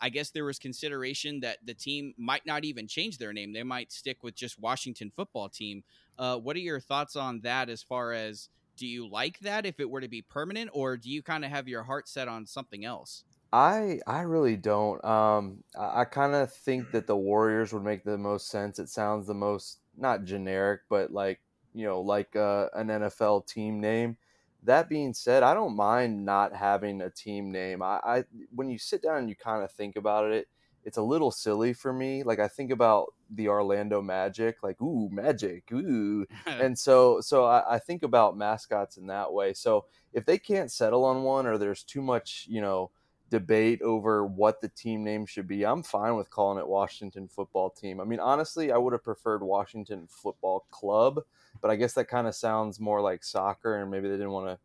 I 0.00 0.08
guess 0.08 0.30
there 0.30 0.44
was 0.44 0.58
consideration 0.58 1.40
that 1.40 1.58
the 1.64 1.74
team 1.74 2.14
might 2.16 2.46
not 2.46 2.64
even 2.64 2.88
change 2.88 3.18
their 3.18 3.32
name. 3.32 3.52
They 3.52 3.62
might 3.62 3.92
stick 3.92 4.22
with 4.22 4.34
just 4.34 4.58
Washington 4.58 5.12
football 5.14 5.48
team. 5.48 5.84
Uh, 6.20 6.38
what 6.38 6.56
are 6.56 6.60
your 6.60 6.80
thoughts 6.80 7.16
on 7.16 7.40
that 7.40 7.70
as 7.70 7.82
far 7.82 8.12
as 8.12 8.50
do 8.76 8.86
you 8.86 9.08
like 9.08 9.40
that 9.40 9.66
if 9.66 9.80
it 9.80 9.90
were 9.90 10.02
to 10.02 10.08
be 10.08 10.22
permanent 10.22 10.70
or 10.74 10.96
do 10.98 11.10
you 11.10 11.22
kind 11.22 11.44
of 11.44 11.50
have 11.50 11.68
your 11.68 11.84
heart 11.84 12.08
set 12.08 12.28
on 12.28 12.46
something 12.46 12.84
else? 12.84 13.24
I 13.52 14.00
I 14.06 14.20
really 14.22 14.56
don't. 14.56 15.04
Um, 15.04 15.64
I, 15.78 16.02
I 16.02 16.04
kind 16.04 16.34
of 16.34 16.52
think 16.52 16.92
that 16.92 17.06
the 17.06 17.16
Warriors 17.16 17.72
would 17.72 17.82
make 17.82 18.04
the 18.04 18.18
most 18.18 18.48
sense. 18.48 18.78
It 18.78 18.88
sounds 18.88 19.26
the 19.26 19.34
most 19.34 19.80
not 19.96 20.24
generic, 20.24 20.82
but 20.88 21.12
like 21.12 21.40
you 21.72 21.84
know, 21.86 22.00
like 22.00 22.36
uh, 22.36 22.68
an 22.74 22.90
NFL 22.90 23.42
team 23.42 23.80
name. 23.80 24.18
That 24.62 24.88
being 24.88 25.14
said, 25.14 25.42
I 25.42 25.54
don't 25.54 25.74
mind 25.76 26.24
not 26.24 26.54
having 26.54 27.00
a 27.00 27.10
team 27.10 27.50
name. 27.50 27.82
I, 27.82 28.00
I 28.04 28.24
when 28.54 28.68
you 28.70 28.78
sit 28.78 29.02
down 29.02 29.18
and 29.18 29.28
you 29.28 29.36
kind 29.36 29.64
of 29.64 29.72
think 29.72 29.96
about 29.96 30.30
it, 30.32 30.48
it's 30.84 30.96
a 30.96 31.02
little 31.02 31.30
silly 31.30 31.72
for 31.72 31.92
me. 31.92 32.22
Like 32.22 32.38
I 32.38 32.48
think 32.48 32.70
about 32.70 33.14
the 33.30 33.48
Orlando 33.48 34.00
Magic, 34.00 34.62
like 34.62 34.80
ooh 34.80 35.08
Magic, 35.10 35.64
ooh, 35.72 36.26
and 36.46 36.78
so 36.78 37.20
so 37.20 37.44
I, 37.44 37.74
I, 37.74 37.78
think 37.78 38.02
about 38.02 38.36
mascots 38.36 38.96
in 38.96 39.06
that 39.08 39.32
way. 39.32 39.52
So 39.52 39.86
if 40.12 40.24
they 40.24 40.38
can't 40.38 40.70
settle 40.70 41.04
on 41.04 41.22
one, 41.22 41.46
or 41.46 41.58
there's 41.58 41.82
too 41.84 42.02
much, 42.02 42.46
you 42.48 42.60
know, 42.60 42.90
debate 43.30 43.80
over 43.82 44.26
what 44.26 44.60
the 44.60 44.68
team 44.68 45.04
name 45.04 45.26
should 45.26 45.46
be, 45.46 45.64
I'm 45.64 45.82
fine 45.82 46.16
with 46.16 46.30
calling 46.30 46.58
it 46.58 46.66
Washington 46.66 47.28
Football 47.28 47.70
Team. 47.70 48.00
I 48.00 48.04
mean, 48.04 48.20
honestly, 48.20 48.72
I 48.72 48.76
would 48.76 48.92
have 48.92 49.04
preferred 49.04 49.42
Washington 49.42 50.08
Football 50.08 50.66
Club, 50.70 51.20
but 51.60 51.70
I 51.70 51.76
guess 51.76 51.92
that 51.94 52.08
kind 52.08 52.26
of 52.26 52.34
sounds 52.34 52.80
more 52.80 53.00
like 53.00 53.22
soccer, 53.22 53.80
and 53.80 53.90
maybe 53.90 54.08
they 54.08 54.16
didn't 54.16 54.32
want 54.32 54.48
to 54.48 54.58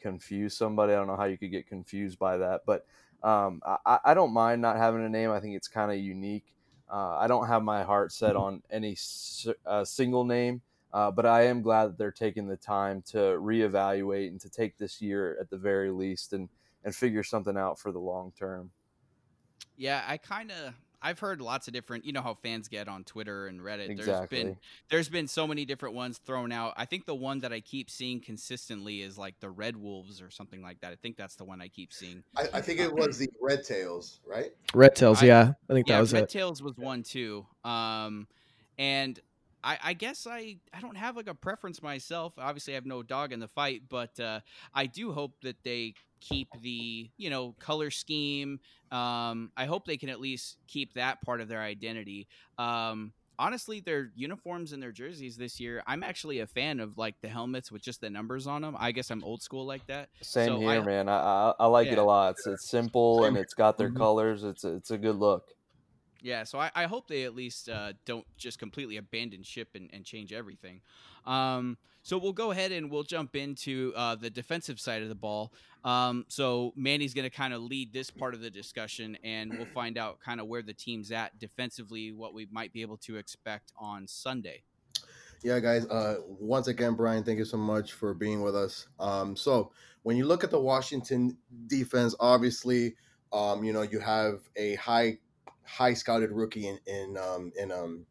confuse 0.00 0.56
somebody. 0.56 0.92
I 0.92 0.96
don't 0.96 1.08
know 1.08 1.16
how 1.16 1.24
you 1.24 1.36
could 1.36 1.50
get 1.50 1.68
confused 1.68 2.18
by 2.18 2.36
that, 2.38 2.62
but 2.64 2.86
um, 3.26 3.60
I, 3.84 3.98
I, 4.04 4.14
don't 4.14 4.32
mind 4.32 4.62
not 4.62 4.76
having 4.76 5.04
a 5.04 5.08
name. 5.08 5.32
I 5.32 5.40
think 5.40 5.56
it's 5.56 5.66
kind 5.66 5.90
of 5.90 5.98
unique. 5.98 6.44
Uh, 6.88 7.16
I 7.16 7.26
don't 7.26 7.48
have 7.48 7.64
my 7.64 7.82
heart 7.82 8.12
set 8.12 8.36
on 8.36 8.62
any 8.70 8.96
uh, 9.66 9.84
single 9.84 10.24
name, 10.24 10.62
uh, 10.92 11.10
but 11.10 11.26
I 11.26 11.46
am 11.46 11.60
glad 11.60 11.86
that 11.86 11.98
they're 11.98 12.12
taking 12.12 12.46
the 12.46 12.56
time 12.56 13.02
to 13.10 13.16
reevaluate 13.16 14.28
and 14.28 14.40
to 14.42 14.48
take 14.48 14.78
this 14.78 15.02
year 15.02 15.36
at 15.40 15.50
the 15.50 15.56
very 15.56 15.90
least 15.90 16.32
and 16.34 16.48
and 16.84 16.94
figure 16.94 17.24
something 17.24 17.56
out 17.56 17.80
for 17.80 17.90
the 17.90 17.98
long 17.98 18.32
term. 18.38 18.70
Yeah, 19.76 20.04
I 20.06 20.18
kind 20.18 20.52
of 20.52 20.72
I've 21.02 21.18
heard 21.18 21.40
lots 21.40 21.68
of 21.68 21.74
different. 21.74 22.04
You 22.04 22.12
know 22.12 22.22
how 22.22 22.34
fans 22.34 22.68
get 22.68 22.88
on 22.88 23.04
Twitter 23.04 23.46
and 23.46 23.60
Reddit. 23.60 23.90
Exactly. 23.90 24.06
There's 24.06 24.28
been 24.28 24.56
there's 24.90 25.08
been 25.08 25.28
so 25.28 25.46
many 25.46 25.64
different 25.64 25.94
ones 25.94 26.18
thrown 26.18 26.52
out. 26.52 26.74
I 26.76 26.84
think 26.84 27.06
the 27.06 27.14
one 27.14 27.40
that 27.40 27.52
I 27.52 27.60
keep 27.60 27.90
seeing 27.90 28.20
consistently 28.20 29.02
is 29.02 29.18
like 29.18 29.38
the 29.40 29.50
Red 29.50 29.76
Wolves 29.76 30.20
or 30.20 30.30
something 30.30 30.62
like 30.62 30.80
that. 30.80 30.92
I 30.92 30.96
think 30.96 31.16
that's 31.16 31.36
the 31.36 31.44
one 31.44 31.60
I 31.60 31.68
keep 31.68 31.92
seeing. 31.92 32.24
I, 32.36 32.48
I 32.54 32.60
think 32.60 32.80
it 32.80 32.92
was 32.92 33.18
the 33.18 33.28
Red 33.40 33.64
Tails, 33.64 34.20
right? 34.26 34.52
Red 34.74 34.96
Tails, 34.96 35.22
yeah. 35.22 35.52
I 35.68 35.72
think 35.72 35.88
yeah, 35.88 35.96
that 35.96 36.00
was 36.00 36.12
Red 36.12 36.24
it. 36.24 36.28
Tails 36.30 36.62
was 36.62 36.76
one 36.76 37.02
too. 37.02 37.46
Um, 37.64 38.26
and 38.78 39.18
I, 39.66 39.78
I, 39.82 39.92
guess 39.94 40.28
I, 40.30 40.58
I 40.72 40.80
don't 40.80 40.96
have 40.96 41.16
like 41.16 41.28
a 41.28 41.34
preference 41.34 41.82
myself. 41.82 42.34
Obviously, 42.38 42.74
I 42.74 42.76
have 42.76 42.86
no 42.86 43.02
dog 43.02 43.32
in 43.32 43.40
the 43.40 43.48
fight, 43.48 43.82
but 43.88 44.18
uh, 44.20 44.40
I 44.72 44.86
do 44.86 45.12
hope 45.12 45.32
that 45.42 45.56
they 45.64 45.94
keep 46.20 46.48
the 46.62 47.10
you 47.16 47.30
know 47.30 47.54
color 47.58 47.90
scheme. 47.90 48.60
Um, 48.92 49.50
I 49.56 49.66
hope 49.66 49.84
they 49.84 49.96
can 49.96 50.08
at 50.08 50.20
least 50.20 50.58
keep 50.68 50.94
that 50.94 51.20
part 51.22 51.40
of 51.40 51.48
their 51.48 51.60
identity. 51.60 52.28
Um, 52.58 53.12
honestly, 53.40 53.80
their 53.80 54.12
uniforms 54.14 54.72
and 54.72 54.80
their 54.80 54.92
jerseys 54.92 55.36
this 55.36 55.58
year, 55.58 55.82
I'm 55.84 56.04
actually 56.04 56.38
a 56.38 56.46
fan 56.46 56.78
of 56.78 56.96
like 56.96 57.20
the 57.20 57.28
helmets 57.28 57.72
with 57.72 57.82
just 57.82 58.00
the 58.00 58.08
numbers 58.08 58.46
on 58.46 58.62
them. 58.62 58.76
I 58.78 58.92
guess 58.92 59.10
I'm 59.10 59.24
old 59.24 59.42
school 59.42 59.66
like 59.66 59.86
that. 59.88 60.10
Same 60.22 60.46
so 60.46 60.58
here, 60.60 60.80
I, 60.80 60.84
man. 60.84 61.08
I, 61.08 61.16
I, 61.16 61.52
I 61.60 61.66
like 61.66 61.86
yeah. 61.88 61.94
it 61.94 61.98
a 61.98 62.04
lot. 62.04 62.30
It's, 62.32 62.46
it's 62.46 62.70
simple 62.70 63.24
and 63.24 63.36
it's 63.36 63.54
got 63.54 63.78
their 63.78 63.88
mm-hmm. 63.88 63.98
colors. 63.98 64.44
It's 64.44 64.64
it's 64.64 64.92
a 64.92 64.98
good 64.98 65.16
look. 65.16 65.55
Yeah, 66.26 66.42
so 66.42 66.58
I, 66.58 66.72
I 66.74 66.84
hope 66.86 67.06
they 67.06 67.22
at 67.22 67.36
least 67.36 67.68
uh, 67.68 67.92
don't 68.04 68.26
just 68.36 68.58
completely 68.58 68.96
abandon 68.96 69.44
ship 69.44 69.68
and, 69.76 69.88
and 69.92 70.04
change 70.04 70.32
everything. 70.32 70.80
Um, 71.24 71.78
so 72.02 72.18
we'll 72.18 72.32
go 72.32 72.50
ahead 72.50 72.72
and 72.72 72.90
we'll 72.90 73.04
jump 73.04 73.36
into 73.36 73.92
uh, 73.94 74.16
the 74.16 74.28
defensive 74.28 74.80
side 74.80 75.02
of 75.02 75.08
the 75.08 75.14
ball. 75.14 75.52
Um, 75.84 76.24
so 76.26 76.72
Manny's 76.74 77.14
going 77.14 77.30
to 77.30 77.34
kind 77.34 77.54
of 77.54 77.62
lead 77.62 77.92
this 77.92 78.10
part 78.10 78.34
of 78.34 78.40
the 78.40 78.50
discussion, 78.50 79.16
and 79.22 79.56
we'll 79.56 79.66
find 79.66 79.96
out 79.96 80.18
kind 80.18 80.40
of 80.40 80.48
where 80.48 80.62
the 80.62 80.74
team's 80.74 81.12
at 81.12 81.38
defensively, 81.38 82.10
what 82.10 82.34
we 82.34 82.48
might 82.50 82.72
be 82.72 82.82
able 82.82 82.96
to 82.96 83.18
expect 83.18 83.72
on 83.78 84.08
Sunday. 84.08 84.64
Yeah, 85.44 85.60
guys. 85.60 85.86
Uh, 85.86 86.16
once 86.26 86.66
again, 86.66 86.94
Brian, 86.94 87.22
thank 87.22 87.38
you 87.38 87.44
so 87.44 87.56
much 87.56 87.92
for 87.92 88.14
being 88.14 88.42
with 88.42 88.56
us. 88.56 88.88
Um, 88.98 89.36
so 89.36 89.70
when 90.02 90.16
you 90.16 90.26
look 90.26 90.42
at 90.42 90.50
the 90.50 90.58
Washington 90.58 91.36
defense, 91.68 92.16
obviously, 92.18 92.96
um, 93.32 93.62
you 93.62 93.72
know 93.72 93.82
you 93.82 94.00
have 94.00 94.40
a 94.56 94.74
high 94.76 95.18
high 95.66 95.94
scouted 95.94 96.30
rookie 96.30 96.68
in 96.68 96.78
in 96.86 97.16
um, 97.16 97.52
in 97.58 97.72
um 97.72 98.06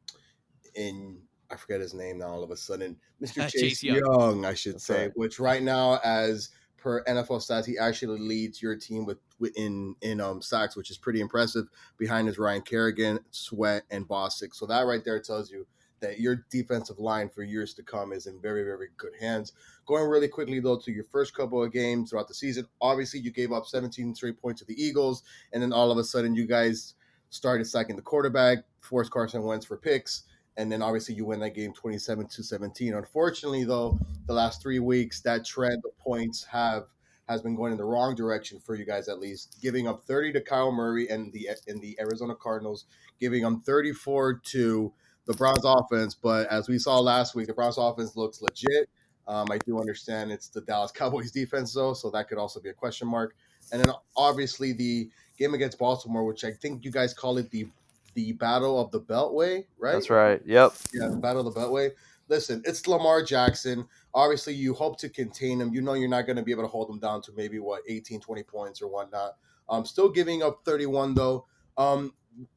in 0.75 1.21
I 1.49 1.55
forget 1.55 1.81
his 1.81 1.93
name 1.93 2.19
now. 2.19 2.27
All 2.27 2.43
of 2.43 2.51
a 2.51 2.57
sudden, 2.57 2.97
Mr. 3.21 3.43
Uh, 3.43 3.49
Chase, 3.49 3.61
Chase 3.61 3.83
Young. 3.83 3.97
Young. 3.97 4.45
I 4.45 4.53
should 4.53 4.75
That's 4.75 4.85
say, 4.85 5.03
right. 5.03 5.11
which 5.15 5.39
right 5.39 5.63
now, 5.63 5.99
as 6.03 6.49
per 6.77 7.03
NFL 7.05 7.41
stats, 7.41 7.65
he 7.65 7.77
actually 7.77 8.19
leads 8.19 8.61
your 8.61 8.75
team 8.75 9.05
with, 9.05 9.17
with 9.39 9.57
in 9.57 9.95
in 10.01 10.21
um 10.21 10.41
sacks, 10.41 10.75
which 10.75 10.91
is 10.91 10.97
pretty 10.97 11.21
impressive. 11.21 11.65
Behind 11.97 12.27
is 12.27 12.37
Ryan 12.37 12.61
Kerrigan, 12.61 13.19
Sweat, 13.31 13.83
and 13.89 14.07
Bostic. 14.07 14.53
So 14.53 14.65
that 14.67 14.81
right 14.81 15.03
there 15.03 15.19
tells 15.19 15.51
you 15.51 15.65
that 16.01 16.19
your 16.19 16.45
defensive 16.51 16.99
line 16.99 17.29
for 17.29 17.41
years 17.41 17.73
to 17.73 17.83
come 17.83 18.11
is 18.11 18.27
in 18.27 18.39
very, 18.41 18.63
very 18.63 18.89
good 18.97 19.13
hands. 19.19 19.53
Going 19.85 20.07
really 20.07 20.27
quickly 20.27 20.59
though 20.59 20.77
to 20.77 20.91
your 20.91 21.05
first 21.05 21.33
couple 21.33 21.63
of 21.63 21.71
games 21.71 22.09
throughout 22.09 22.27
the 22.27 22.33
season, 22.33 22.67
obviously 22.81 23.19
you 23.21 23.31
gave 23.31 23.51
up 23.51 23.65
17 23.65 24.13
straight 24.13 24.39
points 24.39 24.59
to 24.61 24.67
the 24.67 24.81
Eagles, 24.81 25.23
and 25.53 25.63
then 25.63 25.73
all 25.73 25.91
of 25.91 25.97
a 25.97 26.03
sudden 26.03 26.35
you 26.35 26.45
guys 26.45 26.95
started 27.35 27.65
sacking 27.65 27.95
the 27.95 28.01
quarterback, 28.01 28.59
forced 28.79 29.11
Carson 29.11 29.43
Wentz 29.43 29.65
for 29.65 29.77
picks, 29.77 30.23
and 30.57 30.71
then 30.71 30.81
obviously 30.81 31.15
you 31.15 31.25
win 31.25 31.39
that 31.41 31.51
game 31.51 31.73
27 31.73 32.27
to 32.27 32.43
17. 32.43 32.93
Unfortunately, 32.93 33.63
though, 33.63 33.99
the 34.27 34.33
last 34.33 34.61
three 34.61 34.79
weeks 34.79 35.21
that 35.21 35.45
trend 35.45 35.81
of 35.85 35.97
points 35.97 36.43
have 36.45 36.85
has 37.27 37.41
been 37.41 37.55
going 37.55 37.71
in 37.71 37.77
the 37.77 37.83
wrong 37.83 38.13
direction 38.13 38.59
for 38.59 38.75
you 38.75 38.85
guys 38.85 39.07
at 39.07 39.19
least, 39.19 39.57
giving 39.61 39.87
up 39.87 40.05
30 40.05 40.33
to 40.33 40.41
Kyler 40.41 40.73
Murray 40.73 41.09
and 41.09 41.33
the 41.33 41.49
in 41.67 41.79
the 41.79 41.97
Arizona 41.99 42.35
Cardinals, 42.35 42.85
giving 43.19 43.41
them 43.41 43.61
34 43.61 44.41
to 44.45 44.93
the 45.25 45.33
Browns 45.33 45.65
offense. 45.65 46.13
But 46.13 46.47
as 46.47 46.69
we 46.69 46.77
saw 46.77 46.99
last 46.99 47.35
week, 47.35 47.47
the 47.47 47.53
Browns 47.53 47.77
offense 47.77 48.15
looks 48.15 48.41
legit. 48.41 48.89
Um, 49.27 49.47
I 49.51 49.57
do 49.65 49.79
understand 49.79 50.31
it's 50.31 50.49
the 50.49 50.61
Dallas 50.61 50.91
Cowboys 50.91 51.31
defense 51.33 51.73
though, 51.73 51.93
so 51.93 52.09
that 52.11 52.29
could 52.29 52.37
also 52.37 52.59
be 52.59 52.69
a 52.69 52.73
question 52.73 53.07
mark. 53.07 53.35
And 53.71 53.83
then 53.83 53.91
obviously 54.15 54.73
the 54.73 55.09
game 55.37 55.53
against 55.53 55.77
Baltimore, 55.77 56.25
which 56.25 56.43
I 56.43 56.51
think 56.51 56.83
you 56.85 56.91
guys 56.91 57.13
call 57.13 57.37
it 57.37 57.49
the 57.51 57.67
the 58.13 58.31
Battle 58.33 58.79
of 58.79 58.91
the 58.91 59.01
Beltway, 59.01 59.65
right? 59.77 59.91
That's 59.91 60.09
right. 60.09 60.41
Yep. 60.45 60.73
Yeah, 60.93 61.09
the 61.09 61.17
Battle 61.17 61.47
of 61.47 61.53
the 61.53 61.59
Beltway. 61.59 61.91
Listen, 62.27 62.63
it's 62.65 62.87
Lamar 62.87 63.21
Jackson. 63.21 63.85
Obviously, 64.13 64.53
you 64.53 64.73
hope 64.73 64.97
to 64.99 65.09
contain 65.09 65.61
him. 65.61 65.73
You 65.73 65.81
know 65.81 65.93
you're 65.93 66.09
not 66.09 66.25
going 66.25 66.37
to 66.37 66.41
be 66.41 66.51
able 66.51 66.63
to 66.63 66.69
hold 66.69 66.89
him 66.89 66.97
down 66.97 67.21
to 67.23 67.31
maybe 67.35 67.59
what 67.59 67.83
18, 67.87 68.19
20 68.19 68.43
points 68.43 68.81
or 68.81 68.87
whatnot. 68.87 69.35
Um, 69.69 69.85
still 69.85 70.09
giving 70.09 70.41
up 70.41 70.61
31 70.65 71.13
though. 71.13 71.45
Um, 71.77 72.13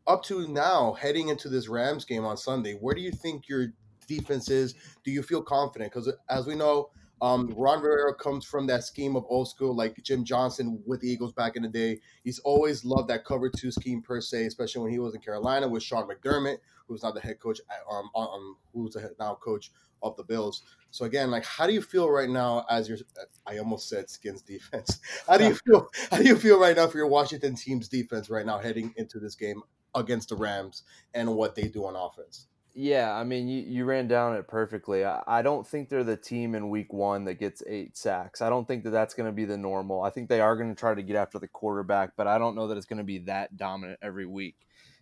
up 0.06 0.22
to 0.24 0.48
now, 0.48 0.92
heading 0.92 1.28
into 1.28 1.48
this 1.48 1.68
Rams 1.68 2.04
game 2.04 2.24
on 2.24 2.36
Sunday, 2.36 2.74
where 2.74 2.94
do 2.94 3.00
you 3.00 3.10
think 3.10 3.48
your 3.48 3.72
defense 4.06 4.48
is? 4.48 4.74
Do 5.04 5.10
you 5.10 5.22
feel 5.22 5.42
confident? 5.42 5.92
Because 5.92 6.12
as 6.30 6.46
we 6.46 6.54
know, 6.54 6.90
um, 7.20 7.52
Ron 7.56 7.80
Rivera 7.82 8.14
comes 8.14 8.44
from 8.44 8.66
that 8.68 8.84
scheme 8.84 9.16
of 9.16 9.24
old 9.28 9.48
school, 9.48 9.74
like 9.74 10.00
Jim 10.02 10.24
Johnson 10.24 10.80
with 10.86 11.00
the 11.00 11.10
Eagles 11.10 11.32
back 11.32 11.56
in 11.56 11.62
the 11.62 11.68
day. 11.68 12.00
He's 12.22 12.38
always 12.40 12.84
loved 12.84 13.08
that 13.08 13.24
cover 13.24 13.50
two 13.50 13.70
scheme 13.70 14.02
per 14.02 14.20
se, 14.20 14.46
especially 14.46 14.82
when 14.82 14.92
he 14.92 14.98
was 14.98 15.14
in 15.14 15.20
Carolina 15.20 15.68
with 15.68 15.82
Sean 15.82 16.08
McDermott, 16.08 16.58
who's 16.86 17.02
now 17.02 17.10
the 17.10 17.20
head 17.20 17.40
coach, 17.40 17.60
um, 17.90 18.10
um 18.14 18.56
who's 18.72 18.94
the 18.94 19.14
now 19.18 19.34
coach 19.34 19.72
of 20.02 20.16
the 20.16 20.22
Bills. 20.22 20.62
So 20.90 21.04
again, 21.04 21.30
like, 21.30 21.44
how 21.44 21.66
do 21.66 21.72
you 21.72 21.82
feel 21.82 22.08
right 22.08 22.28
now 22.28 22.64
as 22.70 22.88
your? 22.88 22.98
I 23.46 23.58
almost 23.58 23.88
said 23.88 24.08
Skins 24.08 24.42
defense. 24.42 25.00
How 25.28 25.36
do 25.36 25.44
you 25.44 25.54
feel? 25.54 25.88
How 26.10 26.18
do 26.18 26.24
you 26.24 26.36
feel 26.36 26.58
right 26.58 26.76
now 26.76 26.86
for 26.86 26.98
your 26.98 27.08
Washington 27.08 27.54
team's 27.54 27.88
defense 27.88 28.30
right 28.30 28.46
now 28.46 28.58
heading 28.58 28.94
into 28.96 29.18
this 29.18 29.34
game 29.34 29.62
against 29.94 30.30
the 30.30 30.36
Rams 30.36 30.84
and 31.14 31.34
what 31.34 31.54
they 31.54 31.68
do 31.68 31.84
on 31.84 31.94
offense? 31.94 32.46
Yeah, 32.74 33.12
I 33.12 33.24
mean, 33.24 33.48
you, 33.48 33.62
you 33.62 33.84
ran 33.84 34.06
down 34.06 34.36
it 34.36 34.46
perfectly. 34.46 35.04
I, 35.04 35.22
I 35.26 35.42
don't 35.42 35.66
think 35.66 35.88
they're 35.88 36.04
the 36.04 36.16
team 36.16 36.54
in 36.54 36.70
week 36.70 36.92
one 36.92 37.24
that 37.24 37.40
gets 37.40 37.62
eight 37.66 37.96
sacks. 37.96 38.40
I 38.40 38.48
don't 38.48 38.68
think 38.68 38.84
that 38.84 38.90
that's 38.90 39.14
going 39.14 39.28
to 39.28 39.32
be 39.32 39.44
the 39.44 39.56
normal. 39.56 40.02
I 40.02 40.10
think 40.10 40.28
they 40.28 40.40
are 40.40 40.56
going 40.56 40.68
to 40.68 40.78
try 40.78 40.94
to 40.94 41.02
get 41.02 41.16
after 41.16 41.40
the 41.40 41.48
quarterback, 41.48 42.12
but 42.16 42.28
I 42.28 42.38
don't 42.38 42.54
know 42.54 42.68
that 42.68 42.76
it's 42.76 42.86
going 42.86 42.98
to 42.98 43.04
be 43.04 43.18
that 43.20 43.56
dominant 43.56 43.98
every 44.00 44.26
week. 44.26 44.54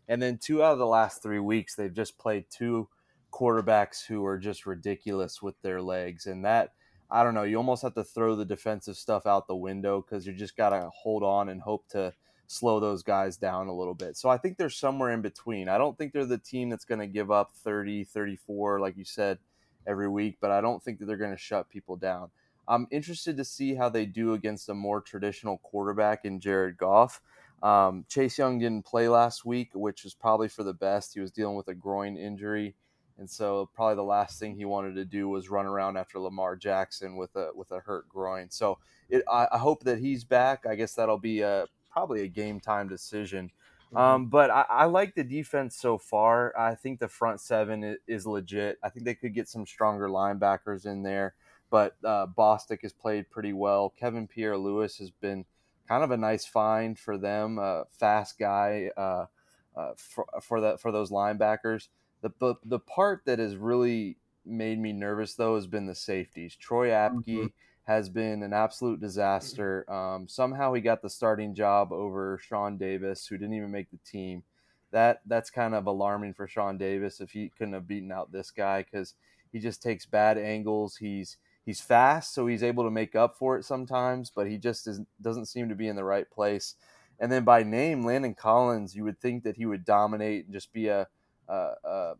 And 0.08 0.22
then 0.22 0.38
two 0.38 0.62
out 0.62 0.72
of 0.72 0.78
the 0.78 0.86
last 0.86 1.22
three 1.22 1.40
weeks, 1.40 1.74
they've 1.74 1.92
just 1.92 2.16
played 2.16 2.46
two 2.48 2.88
quarterbacks 3.30 4.06
who 4.06 4.24
are 4.24 4.38
just 4.38 4.64
ridiculous 4.64 5.42
with 5.42 5.60
their 5.60 5.82
legs. 5.82 6.26
And 6.26 6.46
that, 6.46 6.72
I 7.10 7.24
don't 7.24 7.34
know, 7.34 7.42
you 7.42 7.58
almost 7.58 7.82
have 7.82 7.94
to 7.94 8.04
throw 8.04 8.36
the 8.36 8.46
defensive 8.46 8.96
stuff 8.96 9.26
out 9.26 9.48
the 9.48 9.56
window 9.56 10.00
because 10.00 10.26
you 10.26 10.32
just 10.32 10.56
got 10.56 10.70
to 10.70 10.88
hold 10.94 11.22
on 11.22 11.48
and 11.48 11.60
hope 11.60 11.88
to– 11.88 12.14
slow 12.48 12.80
those 12.80 13.02
guys 13.02 13.36
down 13.36 13.68
a 13.68 13.74
little 13.74 13.94
bit. 13.94 14.16
So 14.16 14.28
I 14.28 14.36
think 14.36 14.56
they're 14.56 14.70
somewhere 14.70 15.12
in 15.12 15.22
between. 15.22 15.68
I 15.68 15.78
don't 15.78 15.96
think 15.96 16.12
they're 16.12 16.24
the 16.24 16.38
team 16.38 16.68
that's 16.68 16.84
going 16.84 17.00
to 17.00 17.06
give 17.06 17.30
up 17.30 17.52
30, 17.52 18.04
34, 18.04 18.80
like 18.80 18.96
you 18.96 19.04
said, 19.04 19.38
every 19.86 20.08
week, 20.08 20.38
but 20.40 20.50
I 20.50 20.60
don't 20.60 20.82
think 20.82 20.98
that 20.98 21.06
they're 21.06 21.16
going 21.16 21.30
to 21.30 21.36
shut 21.36 21.68
people 21.68 21.96
down. 21.96 22.30
I'm 22.68 22.88
interested 22.90 23.36
to 23.36 23.44
see 23.44 23.74
how 23.74 23.88
they 23.88 24.06
do 24.06 24.34
against 24.34 24.68
a 24.68 24.74
more 24.74 25.00
traditional 25.00 25.58
quarterback 25.58 26.24
in 26.24 26.40
Jared 26.40 26.76
Goff. 26.76 27.20
Um, 27.62 28.04
Chase 28.08 28.38
Young 28.38 28.58
didn't 28.58 28.84
play 28.84 29.08
last 29.08 29.44
week, 29.44 29.70
which 29.74 30.04
was 30.04 30.14
probably 30.14 30.48
for 30.48 30.62
the 30.62 30.74
best. 30.74 31.14
He 31.14 31.20
was 31.20 31.30
dealing 31.30 31.56
with 31.56 31.68
a 31.68 31.74
groin 31.74 32.16
injury. 32.16 32.74
And 33.18 33.30
so 33.30 33.70
probably 33.74 33.94
the 33.94 34.02
last 34.02 34.38
thing 34.38 34.54
he 34.54 34.66
wanted 34.66 34.94
to 34.96 35.04
do 35.04 35.28
was 35.28 35.48
run 35.48 35.64
around 35.64 35.96
after 35.96 36.18
Lamar 36.18 36.54
Jackson 36.54 37.16
with 37.16 37.34
a 37.34 37.48
with 37.54 37.70
a 37.70 37.80
hurt 37.80 38.08
groin. 38.08 38.50
So 38.50 38.78
it, 39.08 39.22
I, 39.30 39.48
I 39.52 39.58
hope 39.58 39.84
that 39.84 39.98
he's 39.98 40.24
back. 40.24 40.66
I 40.66 40.74
guess 40.74 40.94
that'll 40.94 41.18
be 41.18 41.40
a 41.40 41.66
probably 41.96 42.24
a 42.24 42.28
game 42.28 42.60
time 42.60 42.88
decision. 42.88 43.50
Mm-hmm. 43.86 43.96
Um, 43.96 44.26
but 44.26 44.50
I, 44.50 44.66
I, 44.68 44.84
like 44.84 45.14
the 45.14 45.24
defense 45.24 45.76
so 45.76 45.96
far. 45.96 46.52
I 46.58 46.74
think 46.74 47.00
the 47.00 47.08
front 47.08 47.40
seven 47.40 47.82
is, 47.82 47.96
is, 48.06 48.26
legit. 48.26 48.78
I 48.82 48.90
think 48.90 49.06
they 49.06 49.14
could 49.14 49.32
get 49.32 49.48
some 49.48 49.64
stronger 49.64 50.08
linebackers 50.08 50.84
in 50.84 51.02
there. 51.02 51.34
But 51.70 51.96
uh, 52.04 52.26
Bostic 52.26 52.82
has 52.82 52.92
played 52.92 53.30
pretty 53.30 53.54
well. 53.54 53.94
Kevin 53.98 54.26
Pierre-Louis 54.26 54.94
has 54.98 55.10
been 55.10 55.46
kind 55.88 56.04
of 56.04 56.10
a 56.10 56.18
nice 56.18 56.44
find 56.44 56.98
for 56.98 57.16
them. 57.16 57.58
Uh, 57.58 57.84
fast 57.88 58.38
guy 58.38 58.90
uh, 58.96 59.26
uh, 59.74 59.92
for 59.96 60.26
for 60.42 60.60
that 60.60 60.80
for 60.80 60.92
those 60.92 61.10
linebackers. 61.10 61.88
The, 62.20 62.30
the 62.38 62.54
the 62.64 62.78
part 62.78 63.22
that 63.24 63.38
has 63.38 63.56
really 63.56 64.18
made 64.44 64.78
me 64.78 64.92
nervous 64.92 65.34
though 65.34 65.54
has 65.54 65.66
been 65.66 65.86
the 65.86 65.94
safeties. 65.94 66.54
Troy 66.56 66.88
Apke. 66.88 67.24
Mm-hmm 67.26 67.46
has 67.86 68.08
been 68.08 68.42
an 68.42 68.52
absolute 68.52 69.00
disaster. 69.00 69.90
Um, 69.90 70.26
somehow 70.26 70.72
he 70.72 70.80
got 70.80 71.02
the 71.02 71.10
starting 71.10 71.54
job 71.54 71.92
over 71.92 72.38
Sean 72.42 72.76
Davis, 72.76 73.26
who 73.26 73.38
didn't 73.38 73.54
even 73.54 73.70
make 73.70 73.90
the 73.90 73.98
team. 73.98 74.42
That 74.90 75.20
that's 75.26 75.50
kind 75.50 75.74
of 75.74 75.86
alarming 75.86 76.34
for 76.34 76.48
Sean 76.48 76.78
Davis 76.78 77.20
if 77.20 77.30
he 77.30 77.50
couldn't 77.56 77.74
have 77.74 77.88
beaten 77.88 78.10
out 78.10 78.32
this 78.32 78.50
guy 78.50 78.82
because 78.82 79.14
he 79.52 79.60
just 79.60 79.82
takes 79.82 80.04
bad 80.04 80.36
angles. 80.36 80.96
He's 80.96 81.36
he's 81.64 81.80
fast, 81.80 82.34
so 82.34 82.46
he's 82.46 82.62
able 82.62 82.84
to 82.84 82.90
make 82.90 83.14
up 83.14 83.36
for 83.36 83.56
it 83.56 83.64
sometimes, 83.64 84.30
but 84.30 84.48
he 84.48 84.58
just 84.58 84.86
is, 84.86 85.00
doesn't 85.22 85.46
seem 85.46 85.68
to 85.68 85.74
be 85.74 85.88
in 85.88 85.96
the 85.96 86.04
right 86.04 86.28
place. 86.30 86.74
And 87.18 87.30
then 87.30 87.44
by 87.44 87.62
name, 87.62 88.04
Landon 88.04 88.34
Collins, 88.34 88.94
you 88.94 89.04
would 89.04 89.20
think 89.20 89.44
that 89.44 89.56
he 89.56 89.66
would 89.66 89.84
dominate 89.84 90.44
and 90.44 90.52
just 90.52 90.72
be 90.72 90.88
a, 90.88 91.06
a, 91.48 91.70
a 91.84 92.14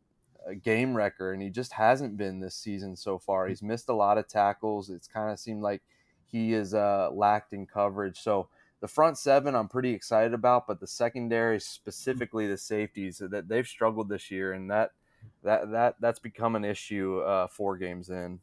a 0.47 0.55
game 0.55 0.97
wrecker, 0.97 1.33
and 1.33 1.43
he 1.43 1.51
just 1.51 1.73
hasn't 1.73 2.17
been 2.17 2.41
this 2.41 2.55
season 2.55 2.97
so 2.97 3.19
far. 3.19 3.49
He's 3.49 3.63
missed 3.63 3.89
a 3.89 3.95
lot 3.95 4.19
of 4.19 4.29
tackles. 4.29 4.91
It's 4.91 5.09
kind 5.09 5.31
of 5.31 5.39
seemed 5.39 5.63
like 5.63 5.83
he 6.27 6.55
is 6.55 6.75
uh, 6.75 7.11
lacked 7.13 7.53
in 7.53 7.67
coverage. 7.67 8.21
So 8.21 8.49
the 8.81 8.89
front 8.89 9.19
seven, 9.19 9.55
I'm 9.55 9.69
pretty 9.69 9.93
excited 9.93 10.35
about, 10.35 10.67
but 10.67 10.81
the 10.81 10.87
secondary, 10.87 11.61
specifically 11.61 12.47
the 12.47 12.59
safeties, 12.59 13.19
that 13.19 13.49
they've 13.49 13.67
struggled 13.67 14.09
this 14.09 14.31
year, 14.31 14.53
and 14.53 14.71
that 14.71 14.93
that 15.43 15.71
that 15.73 15.97
that's 16.01 16.19
become 16.19 16.57
an 16.57 16.65
issue 16.65 17.21
uh, 17.21 17.47
four 17.47 17.77
games 17.77 18.11
in. 18.11 18.41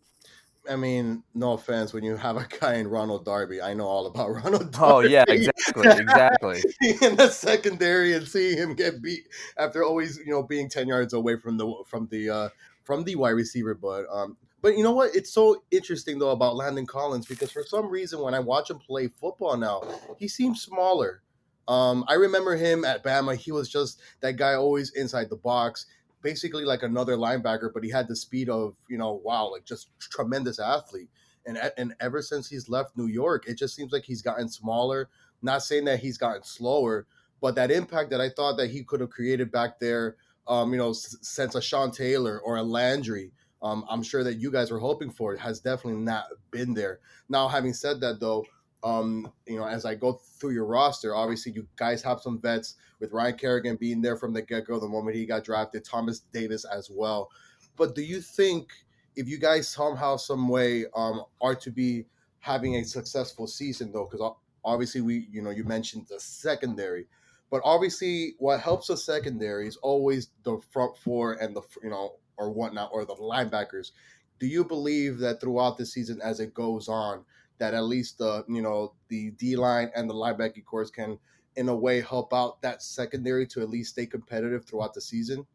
I 0.70 0.76
mean, 0.78 1.24
no 1.34 1.54
offense, 1.54 1.94
when 1.94 2.04
you 2.04 2.16
have 2.16 2.38
a 2.38 2.48
guy 2.60 2.76
in 2.76 2.88
Ronald 2.88 3.26
Darby, 3.26 3.62
I 3.62 3.74
know 3.74 3.86
all 3.86 4.08
about 4.08 4.32
Ronald 4.44 4.72
Darby. 4.72 4.94
Oh 4.94 5.00
yeah, 5.02 5.26
exactly, 5.28 5.90
exactly. 5.90 6.64
in 7.02 7.16
the 7.16 7.30
secondary 7.30 8.14
and 8.14 8.28
seeing 8.28 8.58
him 8.58 8.74
get 8.74 9.02
beat 9.02 9.28
after 9.58 9.84
always, 9.84 10.18
you 10.18 10.32
know, 10.32 10.44
being 10.44 10.70
ten 10.70 10.88
yards 10.88 11.14
away 11.14 11.38
from 11.38 11.58
the 11.58 11.84
from 11.88 12.08
the 12.12 12.30
uh, 12.30 12.50
from 12.84 13.04
the 13.04 13.16
wide 13.16 13.32
receiver. 13.32 13.74
But 13.74 14.06
um, 14.12 14.38
but 14.62 14.78
you 14.78 14.84
know 14.84 14.94
what? 14.94 15.16
It's 15.16 15.32
so 15.32 15.64
interesting 15.72 16.20
though 16.20 16.32
about 16.32 16.56
Landon 16.56 16.86
Collins 16.86 17.26
because 17.26 17.52
for 17.52 17.64
some 17.64 17.90
reason 17.90 18.22
when 18.22 18.34
I 18.34 18.40
watch 18.40 18.70
him 18.70 18.80
play 18.80 19.10
football 19.10 19.58
now, 19.58 19.84
he 20.18 20.28
seems 20.28 20.62
smaller. 20.62 21.22
Um, 21.68 22.04
I 22.08 22.16
remember 22.16 22.56
him 22.56 22.84
at 22.84 23.04
Bama. 23.04 23.36
He 23.36 23.52
was 23.52 23.70
just 23.70 24.02
that 24.22 24.38
guy 24.38 24.54
always 24.54 24.92
inside 24.92 25.30
the 25.30 25.38
box 25.38 25.86
basically 26.24 26.64
like 26.64 26.84
another 26.84 27.18
linebacker, 27.18 27.72
but 27.74 27.84
he 27.84 27.90
had 27.90 28.08
the 28.08 28.16
speed 28.16 28.50
of 28.50 28.76
you 28.90 28.98
know 28.98 29.22
wow, 29.24 29.52
like 29.52 29.66
just 29.66 29.90
tremendous 30.00 30.60
athlete. 30.60 31.10
And 31.46 31.58
and 31.78 31.94
ever 32.00 32.22
since 32.22 32.50
he's 32.50 32.70
left 32.70 32.98
New 32.98 33.08
York, 33.08 33.48
it 33.48 33.58
just 33.58 33.76
seems 33.76 33.92
like 33.92 34.06
he's 34.06 34.22
gotten 34.22 34.50
smaller. 34.50 35.10
Not 35.42 35.62
saying 35.62 35.86
that 35.86 36.00
he's 36.00 36.18
gotten 36.18 36.44
slower, 36.44 37.06
but 37.42 37.56
that 37.56 37.70
impact 37.70 38.10
that 38.12 38.22
I 38.22 38.30
thought 38.30 38.58
that 38.58 38.70
he 38.70 38.84
could 38.84 39.02
have 39.02 39.10
created 39.10 39.52
back 39.52 39.78
there, 39.78 40.16
um, 40.48 40.72
you 40.72 40.78
know, 40.78 40.94
since 40.94 41.56
a 41.56 41.62
Sean 41.62 41.92
Taylor 41.92 42.40
or 42.40 42.56
a 42.56 42.64
Landry, 42.64 43.34
um, 43.62 43.84
I'm 43.90 44.04
sure 44.04 44.24
that 44.24 44.40
you 44.40 44.50
guys 44.50 44.72
were 44.72 44.80
hoping 44.80 45.10
for, 45.10 45.34
it 45.34 45.40
has 45.40 45.60
definitely 45.60 46.02
not 46.02 46.26
been 46.52 46.74
there. 46.74 47.00
Now, 47.28 47.50
having 47.50 47.74
said 47.74 48.00
that, 48.00 48.22
though, 48.22 48.46
um, 48.84 49.32
you 49.48 49.58
know, 49.58 49.66
as 49.66 49.86
I 49.86 49.96
go 49.96 50.14
through 50.14 50.52
your 50.52 50.66
roster, 50.66 51.16
obviously 51.16 51.54
you 51.54 51.68
guys 51.78 52.02
have 52.04 52.20
some 52.20 52.40
vets 52.40 52.76
with 53.00 53.14
Ryan 53.14 53.38
Kerrigan 53.38 53.76
being 53.78 54.02
there 54.02 54.18
from 54.18 54.34
the 54.34 54.42
get 54.42 54.68
go 54.68 54.80
the 54.80 54.88
moment 54.88 55.16
he 55.16 55.26
got 55.26 55.44
drafted, 55.44 55.86
Thomas 55.86 56.20
Davis 56.20 56.66
as 56.66 56.90
well. 56.92 57.30
But 57.78 57.96
do 57.96 58.02
you 58.02 58.22
think 58.22 58.72
if 59.16 59.28
you 59.28 59.38
guys 59.40 59.70
somehow, 59.70 60.18
some 60.18 60.50
way, 60.50 60.86
um, 60.96 61.24
are 61.42 61.56
to 61.56 61.72
be 61.72 62.06
having 62.40 62.76
a 62.76 62.84
successful 62.84 63.48
season 63.48 63.92
though, 63.92 64.08
because 64.10 64.34
obviously 64.66 65.02
we, 65.02 65.28
you 65.32 65.42
know, 65.42 65.50
you 65.50 65.64
mentioned 65.64 66.06
the 66.10 66.20
secondary, 66.20 67.08
but 67.50 67.62
obviously 67.64 68.36
what 68.40 68.60
helps 68.60 68.88
the 68.88 68.98
secondary 68.98 69.68
is 69.68 69.78
always 69.78 70.30
the 70.44 70.60
front 70.72 70.98
four 70.98 71.34
and 71.34 71.56
the, 71.56 71.62
you 71.82 71.90
know, 71.90 72.16
or 72.38 72.52
whatnot, 72.52 72.90
or 72.92 73.06
the 73.06 73.16
linebackers. 73.16 73.92
Do 74.40 74.48
you 74.48 74.66
believe 74.66 75.20
that 75.20 75.40
throughout 75.40 75.78
the 75.78 75.86
season, 75.86 76.20
as 76.22 76.40
it 76.40 76.54
goes 76.54 76.90
on, 76.90 77.24
that 77.64 77.74
at 77.74 77.86
least 77.86 78.18
the 78.18 78.44
you 78.50 78.62
know 78.62 78.94
the 79.08 79.32
D 79.32 79.56
line 79.56 79.90
and 79.96 80.10
the 80.10 80.14
linebacking 80.14 80.66
corps 80.66 80.92
can, 80.92 81.18
in 81.56 81.70
a 81.70 81.76
way, 81.76 82.02
help 82.02 82.34
out 82.34 82.62
that 82.62 82.84
secondary 82.84 83.48
to 83.48 83.62
at 83.62 83.70
least 83.70 83.92
stay 83.92 84.06
competitive 84.06 84.66
throughout 84.66 84.94
the 84.94 85.00
season? 85.00 85.46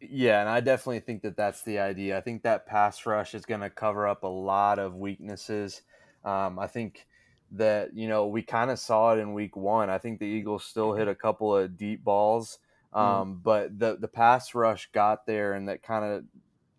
Yeah, 0.00 0.40
and 0.40 0.48
I 0.48 0.60
definitely 0.60 1.00
think 1.00 1.20
that 1.22 1.36
that's 1.36 1.62
the 1.64 1.78
idea. 1.78 2.16
I 2.16 2.22
think 2.22 2.42
that 2.44 2.64
pass 2.64 3.04
rush 3.04 3.34
is 3.34 3.44
going 3.44 3.60
to 3.60 3.68
cover 3.68 4.08
up 4.08 4.22
a 4.22 4.28
lot 4.28 4.78
of 4.78 4.94
weaknesses. 4.94 5.82
Um, 6.24 6.58
I 6.58 6.68
think 6.68 7.06
that 7.52 7.94
you 7.94 8.08
know 8.08 8.28
we 8.28 8.40
kind 8.40 8.70
of 8.70 8.78
saw 8.78 9.12
it 9.12 9.18
in 9.18 9.34
week 9.34 9.54
one. 9.54 9.90
I 9.90 9.98
think 9.98 10.20
the 10.20 10.26
Eagles 10.26 10.64
still 10.64 10.94
hit 10.94 11.06
a 11.06 11.14
couple 11.14 11.54
of 11.54 11.76
deep 11.76 12.02
balls, 12.02 12.60
mm. 12.94 12.98
um, 12.98 13.34
mm. 13.34 13.42
but 13.42 13.78
the 13.78 13.98
the 14.00 14.08
pass 14.08 14.54
rush 14.54 14.88
got 14.92 15.26
there, 15.26 15.52
and 15.52 15.68
that 15.68 15.82
kind 15.82 16.06
of 16.06 16.24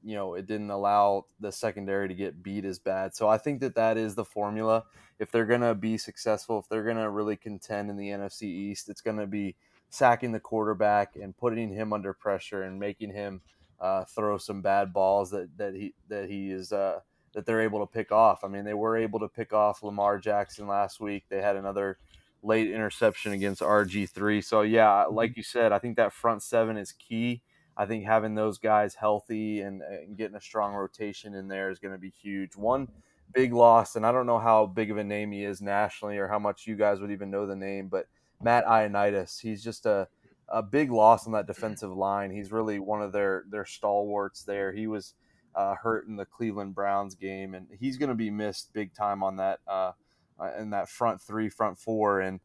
you 0.04 0.16
know 0.16 0.34
it 0.34 0.46
didn't 0.46 0.70
allow 0.70 1.26
the 1.40 1.52
secondary 1.52 2.08
to 2.08 2.14
get 2.14 2.44
beat 2.44 2.66
as 2.66 2.80
bad. 2.80 3.16
So 3.16 3.28
I 3.28 3.38
think 3.38 3.60
that 3.62 3.76
that 3.76 3.98
is 3.98 4.16
the 4.16 4.26
formula. 4.26 4.86
If 5.20 5.32
they're 5.32 5.46
going 5.46 5.62
to 5.62 5.76
be 5.76 5.98
successful, 5.98 6.60
if 6.60 6.70
they're 6.70 6.84
going 6.84 6.98
to 6.98 7.10
really 7.10 7.36
contend 7.36 7.90
in 7.90 7.98
the 7.98 8.10
NFC 8.10 8.44
East, 8.44 8.90
it's 8.90 9.02
going 9.02 9.18
to 9.18 9.28
be 9.28 9.56
sacking 9.90 10.32
the 10.32 10.40
quarterback 10.40 11.16
and 11.16 11.36
putting 11.36 11.74
him 11.74 11.92
under 11.92 12.14
pressure 12.14 12.64
and 12.64 12.80
making 12.80 13.12
him 13.12 13.42
uh, 13.80 14.06
throw 14.06 14.38
some 14.38 14.62
bad 14.62 14.94
balls 14.94 15.32
that 15.32 15.50
that 15.58 15.74
he 15.74 15.94
that 16.08 16.30
he 16.30 16.52
is 16.52 16.72
uh, 16.72 17.00
that 17.34 17.46
they're 17.46 17.62
able 17.62 17.80
to 17.80 17.92
pick 17.92 18.12
off. 18.12 18.44
I 18.44 18.48
mean, 18.48 18.66
they 18.66 18.74
were 18.74 18.98
able 18.98 19.20
to 19.20 19.28
pick 19.28 19.54
off 19.54 19.84
Lamar 19.84 20.18
Jackson 20.18 20.68
last 20.68 21.00
week. 21.00 21.26
They 21.30 21.42
had 21.42 21.56
another 21.56 21.98
late 22.42 22.72
interception 22.72 23.34
against 23.34 23.62
RG3. 23.62 24.44
So 24.44 24.62
yeah, 24.62 25.06
like 25.06 25.36
you 25.38 25.44
said, 25.44 25.72
I 25.72 25.80
think 25.80 25.98
that 25.98 26.14
front 26.14 26.44
seven 26.44 26.78
is 26.78 26.92
key. 26.92 27.42
I 27.80 27.86
think 27.86 28.04
having 28.04 28.36
those 28.36 28.58
guys 28.58 28.94
healthy 28.94 29.62
and, 29.62 29.82
and 29.82 30.18
getting 30.18 30.36
a 30.36 30.42
strong 30.42 30.74
rotation 30.74 31.34
in 31.34 31.48
there 31.48 31.72
is 31.72 31.80
going 31.80 31.94
to 31.94 31.98
be 31.98 32.12
huge. 32.12 32.58
One 32.58 32.90
big 33.34 33.54
loss, 33.54 33.96
and 33.96 34.06
I 34.06 34.12
don't 34.12 34.26
know 34.26 34.38
how 34.38 34.66
big 34.66 34.92
of 34.92 34.98
a 34.98 35.04
name 35.04 35.32
he 35.32 35.46
is 35.46 35.62
nationally 35.62 36.18
or 36.18 36.28
how 36.28 36.40
much 36.40 36.68
you 36.68 36.76
guys 36.76 37.00
would 37.00 37.12
even 37.12 37.32
know 37.32 37.48
the 37.48 37.56
name, 37.56 37.88
but 37.88 38.08
Matt 38.42 38.66
Ioannidis, 38.66 39.40
he's 39.40 39.64
just 39.64 39.86
a 39.86 40.10
a 40.52 40.64
big 40.64 40.92
loss 40.92 41.26
on 41.26 41.34
that 41.34 41.48
defensive 41.48 41.96
line. 41.96 42.32
He's 42.32 42.52
really 42.52 42.80
one 42.80 43.02
of 43.02 43.12
their 43.12 43.46
their 43.50 43.66
stalwarts 43.66 44.44
there. 44.44 44.74
He 44.74 44.88
was 44.88 45.14
uh, 45.56 45.76
hurt 45.76 46.08
in 46.08 46.16
the 46.16 46.26
Cleveland 46.26 46.76
Browns 46.76 47.16
game, 47.16 47.54
and 47.54 47.68
he's 47.80 47.98
going 47.98 48.10
to 48.10 48.16
be 48.16 48.30
missed 48.30 48.74
big 48.74 48.94
time 48.94 49.24
on 49.24 49.38
that 49.38 49.60
uh, 49.68 49.92
uh, 50.40 50.52
in 50.60 50.72
that 50.72 50.90
front 50.90 51.22
three, 51.22 51.50
front 51.50 51.78
four, 51.78 52.22
and 52.22 52.40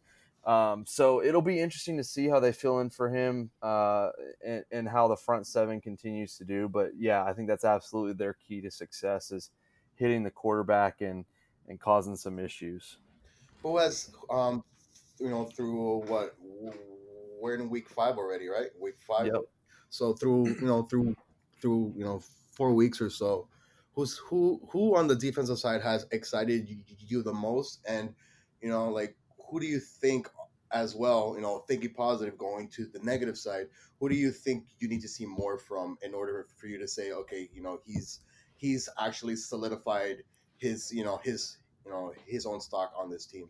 um, 0.46 0.84
so 0.86 1.22
it'll 1.22 1.42
be 1.42 1.58
interesting 1.58 1.96
to 1.96 2.04
see 2.04 2.28
how 2.28 2.38
they 2.38 2.52
fill 2.52 2.80
in 2.80 2.90
for 2.90 3.08
him 3.08 3.50
uh, 3.62 4.10
and, 4.44 4.64
and, 4.70 4.88
how 4.88 5.08
the 5.08 5.16
front 5.16 5.46
seven 5.46 5.80
continues 5.80 6.36
to 6.36 6.44
do. 6.44 6.68
But 6.68 6.90
yeah, 6.98 7.24
I 7.24 7.32
think 7.32 7.48
that's 7.48 7.64
absolutely 7.64 8.12
their 8.12 8.34
key 8.34 8.60
to 8.60 8.70
success 8.70 9.30
is 9.30 9.50
hitting 9.94 10.22
the 10.22 10.30
quarterback 10.30 11.00
and 11.00 11.24
and 11.68 11.80
causing 11.80 12.14
some 12.14 12.38
issues. 12.38 12.98
Who 13.62 13.78
has 13.78 14.10
um, 14.30 14.62
you 15.18 15.30
know 15.30 15.44
through 15.46 16.02
what 16.08 16.36
we're 17.40 17.54
in 17.54 17.70
week 17.70 17.88
five 17.88 18.18
already, 18.18 18.48
right? 18.48 18.68
Week 18.78 18.96
five. 19.00 19.26
Yep. 19.26 19.42
So 19.88 20.12
through 20.12 20.48
you 20.60 20.66
know 20.66 20.82
through 20.82 21.16
through 21.62 21.94
you 21.96 22.04
know 22.04 22.20
four 22.52 22.74
weeks 22.74 23.00
or 23.00 23.08
so, 23.08 23.48
who's 23.94 24.18
who 24.18 24.60
who 24.68 24.94
on 24.94 25.06
the 25.06 25.16
defensive 25.16 25.58
side 25.58 25.80
has 25.80 26.06
excited 26.10 26.68
you 26.98 27.22
the 27.22 27.32
most, 27.32 27.80
and 27.88 28.14
you 28.60 28.68
know 28.68 28.90
like 28.90 29.16
who 29.48 29.60
do 29.60 29.66
you 29.66 29.80
think 29.80 30.28
as 30.72 30.94
well, 30.94 31.34
you 31.36 31.42
know, 31.42 31.64
thinking 31.68 31.94
positive 31.94 32.36
going 32.36 32.68
to 32.68 32.86
the 32.86 32.98
negative 33.00 33.38
side, 33.38 33.66
who 34.00 34.08
do 34.08 34.14
you 34.16 34.30
think 34.30 34.64
you 34.80 34.88
need 34.88 35.00
to 35.00 35.08
see 35.08 35.24
more 35.24 35.58
from 35.58 35.96
in 36.02 36.14
order 36.14 36.46
for 36.56 36.66
you 36.66 36.78
to 36.78 36.88
say, 36.88 37.12
okay, 37.12 37.48
you 37.54 37.62
know, 37.62 37.80
he's 37.86 38.20
he's 38.56 38.88
actually 38.98 39.36
solidified 39.36 40.16
his, 40.56 40.92
you 40.92 41.04
know, 41.04 41.20
his, 41.22 41.58
you 41.84 41.90
know, 41.90 42.12
his 42.26 42.46
own 42.46 42.60
stock 42.60 42.92
on 42.98 43.10
this 43.10 43.26
team? 43.26 43.48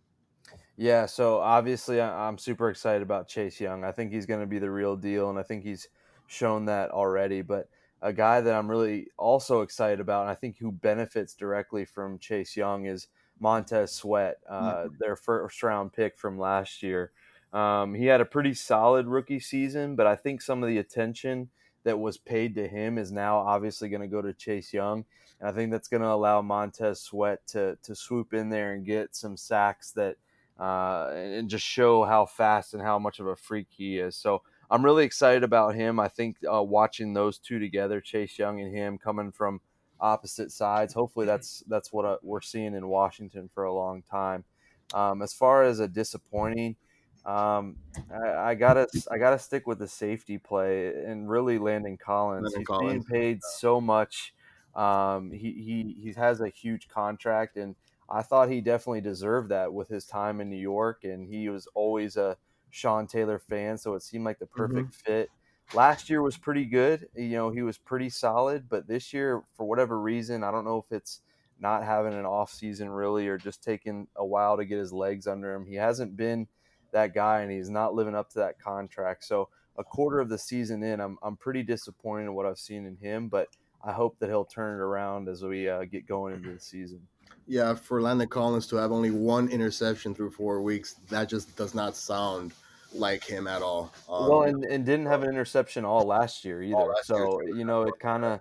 Yeah, 0.76 1.07
so 1.07 1.38
obviously 1.38 2.00
I'm 2.00 2.37
super 2.37 2.68
excited 2.68 3.02
about 3.02 3.28
Chase 3.28 3.61
Young. 3.61 3.85
I 3.85 3.92
think 3.92 4.12
he's 4.12 4.26
going 4.26 4.40
to 4.40 4.46
be 4.46 4.59
the 4.59 4.70
real 4.70 4.96
deal, 4.96 5.30
and 5.30 5.38
I 5.38 5.42
think 5.42 5.64
he's 5.64 5.88
shown 6.26 6.66
that 6.66 6.90
already. 6.90 7.42
But 7.42 7.68
a 8.02 8.12
guy 8.12 8.42
that 8.42 8.54
I'm 8.54 8.70
really 8.70 9.09
also 9.16 9.62
excited 9.62 10.00
about, 10.00 10.22
and 10.22 10.30
I 10.30 10.35
think 10.35 10.59
who 10.59 10.70
benefits 10.70 11.35
directly 11.35 11.85
from 11.85 12.18
Chase 12.18 12.57
Young 12.57 12.85
is 12.85 13.09
Montez 13.44 13.92
Sweat, 13.92 14.38
uh, 14.48 14.74
mm-hmm. 14.74 14.94
their 14.98 15.16
first 15.16 15.62
round 15.62 15.92
pick 15.92 16.16
from 16.16 16.38
last 16.38 16.83
year. 16.83 17.12
Um, 17.52 17.92
he 17.92 18.07
had 18.07 18.22
a 18.22 18.24
pretty 18.24 18.54
solid 18.54 19.07
rookie 19.07 19.38
season, 19.38 19.96
but 19.96 20.07
I 20.07 20.16
think 20.16 20.40
some 20.40 20.62
of 20.62 20.68
the 20.70 20.78
attention 20.78 21.50
that 21.83 22.00
was 22.00 22.16
paid 22.16 22.54
to 22.54 22.66
him 22.66 22.96
is 22.96 23.12
now 23.12 23.37
obviously 23.37 23.90
going 23.90 24.00
to 24.00 24.09
go 24.09 24.22
to 24.22 24.33
Chase 24.33 24.72
Young. 24.72 25.04
And 25.38 25.48
I 25.48 25.52
think 25.52 25.70
that's 25.70 25.88
going 25.88 26.02
to 26.02 26.09
allow 26.09 26.40
Montez 26.40 27.02
Sweat 27.02 27.46
to, 27.48 27.76
to 27.83 27.94
swoop 27.94 28.33
in 28.33 28.48
there 28.48 28.72
and 28.72 28.87
get 28.87 29.14
some 29.14 29.37
sacks 29.37 29.90
that 29.90 30.16
uh, 30.59 31.11
and 31.14 31.50
just 31.50 31.66
show 31.66 32.04
how 32.04 32.24
fast 32.24 32.72
and 32.72 32.83
how 32.83 32.98
much 32.98 33.20
of 33.20 33.26
a 33.26 33.37
freak 33.37 33.66
he 33.68 33.98
is. 33.98 34.16
So 34.16 34.40
I'm 34.70 34.83
really 34.83 35.04
excited 35.04 35.44
about 35.44 35.74
him. 35.74 36.00
I 36.00 36.09
think 36.09 36.38
uh, 36.50 36.62
watching 36.62 37.12
those 37.12 37.37
two 37.37 37.59
together, 37.59 38.00
Chase 38.00 38.38
Young 38.38 38.61
and 38.61 38.74
him, 38.74 38.96
coming 38.96 39.33
from– 39.33 39.61
opposite 40.00 40.50
sides. 40.50 40.94
Hopefully, 40.94 41.26
that's 41.26 41.62
that's 41.68 41.92
what 41.92 42.04
uh, 42.04 42.16
we're 42.22 42.40
seeing 42.40 42.74
in 42.74 42.88
Washington 42.88 43.50
for 43.54 43.64
a 43.64 43.72
long 43.72 44.02
time. 44.02 44.44
Um, 44.92 45.22
as 45.22 45.33
far 45.33 45.64
as 45.64 45.80
a 45.80 45.88
disappointing, 45.88 46.76
um, 47.24 47.76
I, 48.12 48.50
I, 48.50 48.54
gotta 48.54 48.87
I 49.11 49.18
gotta 49.18 49.38
stick 49.38 49.66
with 49.66 49.78
the 49.78 49.88
safety 49.88 50.38
play 50.38 50.88
and 50.88 51.28
really 51.28 51.59
Landon 51.59 51.96
Collins. 51.96 52.44
Landon 52.44 52.61
He's 52.61 52.66
Collins. 52.66 53.04
being 53.07 53.20
paid 53.20 53.40
so 53.42 53.80
much. 53.80 54.35
Um, 54.74 55.30
he 55.30 55.52
he 55.52 55.96
he 56.02 56.12
has 56.14 56.40
a 56.40 56.48
huge 56.48 56.88
contract, 56.88 57.57
and 57.57 57.76
I 58.11 58.22
thought 58.22 58.50
he 58.50 58.61
definitely 58.61 59.00
deserved 59.00 59.48
that 59.50 59.72
with 59.72 59.88
his 59.88 60.04
time 60.04 60.40
in 60.40 60.50
New 60.50 60.57
York, 60.57 61.04
and 61.04 61.26
he 61.26 61.48
was 61.48 61.66
always 61.74 62.16
a 62.16 62.37
Sean 62.70 63.07
Taylor 63.07 63.38
fan, 63.38 63.78
so 63.78 63.94
it 63.94 64.02
seemed 64.02 64.24
like 64.24 64.38
the 64.38 64.46
mm-hmm. 64.46 64.57
perfect 64.57 64.90
mm-hmm. 64.90 65.12
fit 65.12 65.30
last 65.72 66.11
year 66.11 66.22
was 66.22 66.37
pretty 66.37 66.64
good. 66.64 67.09
You 67.14 67.31
know, 67.31 67.50
he 67.50 67.62
was 67.62 67.79
pretty 67.79 68.11
solid, 68.11 68.68
but 68.68 68.87
this 68.87 69.12
year, 69.12 69.42
for 69.57 69.64
whatever 69.66 70.00
reason, 70.00 70.44
I 70.44 70.50
don't 70.50 70.64
know 70.64 70.79
if 70.79 70.94
it's 70.94 71.20
not 71.61 71.85
having 71.85 72.14
an 72.14 72.27
off 72.27 72.53
season 72.53 72.90
really 72.90 73.29
or 73.29 73.38
just 73.38 73.62
taking 73.62 74.07
a 74.16 74.24
while 74.24 74.57
to 74.57 74.64
get 74.64 74.79
his 74.79 74.92
legs 74.92 75.27
under 75.27 75.55
him. 75.55 75.64
He 75.64 75.77
hasn't 75.77 76.16
been 76.16 76.46
that 76.92 77.14
guy 77.14 77.40
and 77.40 77.50
he's 77.50 77.70
not 77.70 77.94
living 77.94 78.14
up 78.14 78.31
to 78.31 78.40
that 78.40 78.61
contract. 78.61 79.24
So 79.24 79.48
a 79.77 79.85
quarter 79.85 80.20
of 80.20 80.29
the 80.29 80.38
season 80.38 80.83
in, 80.83 81.00
I'm 81.00 81.18
I'm 81.22 81.37
pretty 81.37 81.62
disappointed 81.62 82.24
in 82.24 82.35
what 82.35 82.46
I've 82.46 82.59
seen 82.59 82.87
in 82.87 82.96
him, 82.96 83.29
but 83.29 83.48
I 83.83 83.92
hope 83.92 84.18
that 84.18 84.29
he'll 84.29 84.44
turn 84.44 84.79
it 84.79 84.83
around 84.83 85.29
as 85.29 85.42
we 85.42 85.68
uh, 85.68 85.85
get 85.85 86.07
going 86.07 86.35
into 86.35 86.53
the 86.53 86.61
season. 86.61 87.00
Yeah, 87.46 87.74
for 87.74 88.00
Landon 88.00 88.29
Collins 88.29 88.66
to 88.68 88.77
have 88.77 88.92
only 88.92 89.11
one 89.11 89.48
interception 89.48 90.14
through 90.14 90.31
four 90.31 90.62
weeks, 90.62 90.94
that 91.11 91.29
just 91.29 91.55
does 91.57 91.74
not 91.74 91.94
sound 91.94 92.53
like 92.94 93.24
him 93.24 93.46
at 93.46 93.62
all. 93.62 93.92
Um, 94.09 94.28
well, 94.28 94.42
and, 94.42 94.64
and 94.64 94.87
didn't 94.87 95.07
have 95.07 95.22
an 95.22 95.30
interception 95.30 95.85
all 95.85 96.07
last 96.07 96.44
year 96.44 96.62
either. 96.62 96.76
Last 96.76 97.07
so 97.07 97.40
year 97.42 97.57
you 97.57 97.64
know, 97.64 97.83
it 97.83 97.94
kind 98.00 98.24
of. 98.24 98.40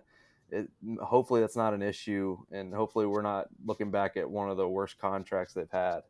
It, 0.50 0.70
hopefully 1.02 1.42
that's 1.42 1.56
not 1.56 1.74
an 1.74 1.82
issue, 1.82 2.38
and 2.52 2.72
hopefully 2.72 3.08
we're 3.08 3.24
not 3.24 3.48
looking 3.66 3.90
back 3.90 4.18
at 4.18 4.30
one 4.30 4.52
of 4.52 4.58
the 4.58 4.68
worst 4.68 5.00
contracts 5.00 5.56
they've 5.56 5.72
had. 5.72 6.02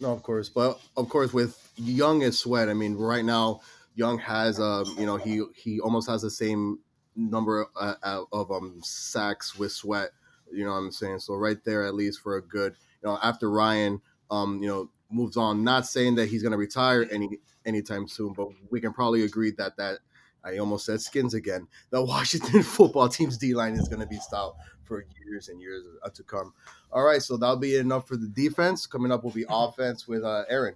No, 0.00 0.12
of 0.12 0.22
course, 0.22 0.48
but 0.48 0.80
of 0.96 1.08
course 1.08 1.32
with 1.34 1.70
Young 1.76 2.22
and 2.22 2.34
Sweat, 2.34 2.68
I 2.68 2.74
mean, 2.74 2.94
right 2.94 3.24
now 3.24 3.60
Young 3.94 4.18
has, 4.18 4.58
um, 4.58 4.94
you 4.98 5.04
know, 5.04 5.16
he 5.16 5.42
he 5.54 5.80
almost 5.80 6.08
has 6.08 6.22
the 6.22 6.30
same 6.30 6.78
number 7.16 7.66
uh, 7.78 8.24
of 8.32 8.50
um 8.50 8.80
sacks 8.82 9.58
with 9.58 9.72
Sweat. 9.72 10.10
You 10.50 10.64
know 10.64 10.72
what 10.72 10.78
I'm 10.78 10.92
saying? 10.92 11.18
So 11.20 11.34
right 11.34 11.62
there, 11.64 11.84
at 11.84 11.94
least 11.94 12.20
for 12.20 12.36
a 12.36 12.42
good, 12.42 12.74
you 13.02 13.08
know, 13.08 13.18
after 13.22 13.50
Ryan, 13.50 14.00
um, 14.30 14.62
you 14.62 14.68
know, 14.68 14.90
moves 15.12 15.36
on. 15.36 15.64
Not 15.64 15.86
saying 15.86 16.14
that 16.16 16.28
he's 16.28 16.42
going 16.42 16.52
to 16.52 16.58
retire 16.58 17.06
any 17.10 17.38
anytime 17.64 18.08
soon, 18.08 18.32
but 18.32 18.48
we 18.70 18.80
can 18.80 18.92
probably 18.92 19.22
agree 19.22 19.52
that 19.58 19.76
that 19.76 19.98
I 20.44 20.58
almost 20.58 20.86
said 20.86 21.00
skins 21.00 21.34
again. 21.34 21.66
The 21.90 22.02
Washington 22.04 22.62
football 22.62 23.08
team's 23.08 23.38
D 23.38 23.54
line 23.54 23.74
is 23.74 23.88
going 23.88 24.00
to 24.00 24.06
be 24.06 24.18
stout 24.18 24.56
for 24.84 25.04
years 25.24 25.48
and 25.48 25.60
years 25.60 25.84
to 26.14 26.22
come. 26.22 26.52
All 26.92 27.04
right, 27.04 27.22
so 27.22 27.36
that'll 27.36 27.56
be 27.56 27.76
enough 27.76 28.06
for 28.06 28.16
the 28.16 28.28
defense. 28.28 28.86
Coming 28.86 29.12
up 29.12 29.24
will 29.24 29.30
be 29.30 29.46
offense 29.50 30.06
with 30.06 30.24
uh, 30.24 30.44
Aaron. 30.48 30.74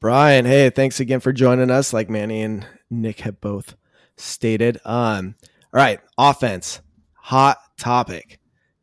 Brian, 0.00 0.46
hey, 0.46 0.70
thanks 0.70 0.98
again 0.98 1.20
for 1.20 1.32
joining 1.32 1.70
us. 1.70 1.92
Like 1.92 2.08
Manny 2.08 2.42
and 2.42 2.66
Nick 2.88 3.20
have 3.20 3.40
both 3.40 3.76
stated. 4.16 4.80
Um, 4.84 5.34
all 5.74 5.78
right, 5.78 6.00
offense, 6.16 6.80
hot 7.14 7.58
topic. 7.78 8.38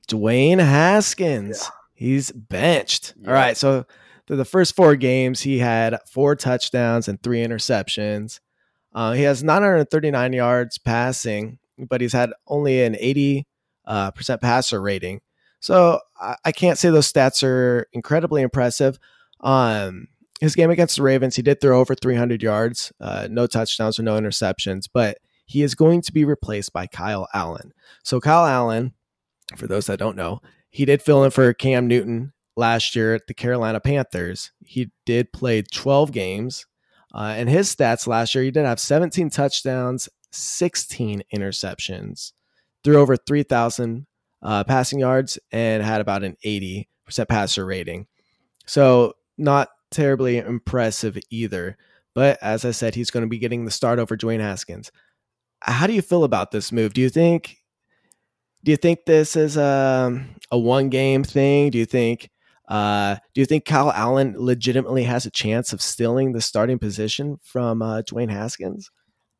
Dwayne 0.07 0.59
Haskins, 0.59 1.63
yeah. 1.63 1.69
he's 1.93 2.31
benched. 2.31 3.15
Yeah. 3.19 3.27
All 3.27 3.33
right, 3.33 3.57
so 3.57 3.85
through 4.27 4.37
the 4.37 4.45
first 4.45 4.75
four 4.75 4.95
games, 4.95 5.41
he 5.41 5.59
had 5.59 5.97
four 6.05 6.35
touchdowns 6.35 7.07
and 7.07 7.21
three 7.23 7.39
interceptions. 7.39 8.39
Uh, 8.93 9.13
he 9.13 9.23
has 9.23 9.43
939 9.43 10.33
yards 10.33 10.77
passing, 10.77 11.59
but 11.77 12.01
he's 12.01 12.13
had 12.13 12.33
only 12.47 12.83
an 12.83 12.97
80 12.99 13.47
uh, 13.85 14.11
percent 14.11 14.41
passer 14.41 14.81
rating. 14.81 15.21
So 15.59 15.99
I, 16.19 16.35
I, 16.45 16.51
can't 16.51 16.77
say 16.77 16.89
those 16.89 17.11
stats 17.11 17.41
are 17.41 17.87
incredibly 17.93 18.41
impressive. 18.41 18.99
Um, 19.39 20.07
his 20.41 20.55
game 20.55 20.69
against 20.69 20.97
the 20.97 21.03
Ravens, 21.03 21.35
he 21.35 21.41
did 21.41 21.61
throw 21.61 21.79
over 21.79 21.95
300 21.95 22.43
yards, 22.43 22.91
uh, 22.99 23.27
no 23.31 23.47
touchdowns 23.47 23.97
or 23.97 24.03
no 24.03 24.19
interceptions, 24.19 24.87
but 24.93 25.17
he 25.45 25.63
is 25.63 25.73
going 25.73 26.01
to 26.01 26.11
be 26.11 26.25
replaced 26.25 26.73
by 26.73 26.85
Kyle 26.85 27.27
Allen. 27.33 27.71
So 28.03 28.19
Kyle 28.19 28.45
Allen, 28.45 28.93
for 29.55 29.67
those 29.67 29.87
that 29.87 29.99
don't 29.99 30.17
know, 30.17 30.41
he 30.69 30.85
did 30.85 31.01
fill 31.01 31.23
in 31.23 31.31
for 31.31 31.53
Cam 31.53 31.87
Newton 31.87 32.33
last 32.57 32.95
year 32.95 33.15
at 33.15 33.27
the 33.27 33.33
Carolina 33.33 33.79
Panthers. 33.79 34.51
He 34.65 34.91
did 35.05 35.31
play 35.31 35.61
12 35.61 36.11
games. 36.11 36.65
Uh, 37.13 37.33
and 37.37 37.49
his 37.49 37.73
stats 37.73 38.07
last 38.07 38.35
year, 38.35 38.43
he 38.43 38.51
did 38.51 38.65
have 38.65 38.79
17 38.79 39.29
touchdowns, 39.29 40.09
16 40.31 41.23
interceptions, 41.33 42.33
threw 42.83 42.97
over 42.97 43.15
3,000 43.15 44.05
uh, 44.41 44.63
passing 44.65 44.99
yards, 44.99 45.39
and 45.51 45.81
had 45.81 46.01
about 46.01 46.23
an 46.23 46.35
80% 46.45 46.85
passer 47.29 47.65
rating. 47.65 48.07
So, 48.65 49.13
not 49.37 49.69
terribly 49.89 50.37
impressive 50.37 51.17
either. 51.29 51.77
But 52.13 52.39
as 52.41 52.65
I 52.65 52.71
said, 52.71 52.95
he's 52.95 53.11
going 53.11 53.21
to 53.21 53.29
be 53.29 53.37
getting 53.37 53.65
the 53.65 53.71
start 53.71 53.99
over 53.99 54.17
Dwayne 54.17 54.39
Haskins. 54.39 54.91
How 55.61 55.87
do 55.87 55.93
you 55.93 56.01
feel 56.01 56.23
about 56.23 56.51
this 56.51 56.71
move? 56.71 56.93
Do 56.93 57.01
you 57.01 57.09
think 57.09 57.57
do 58.63 58.71
you 58.71 58.77
think 58.77 59.05
this 59.05 59.35
is 59.35 59.55
a, 59.55 60.25
a 60.51 60.57
one 60.57 60.89
game 60.89 61.23
thing? 61.23 61.69
Do 61.69 61.77
you 61.77 61.85
think 61.85 62.29
uh, 62.67 63.15
do 63.33 63.41
you 63.41 63.45
think 63.45 63.65
Kyle 63.65 63.91
Allen 63.91 64.35
legitimately 64.37 65.03
has 65.03 65.25
a 65.25 65.31
chance 65.31 65.73
of 65.73 65.81
stealing 65.81 66.33
the 66.33 66.41
starting 66.41 66.79
position 66.79 67.39
from 67.43 67.81
uh, 67.81 68.01
Dwayne 68.01 68.29
Haskins? 68.29 68.89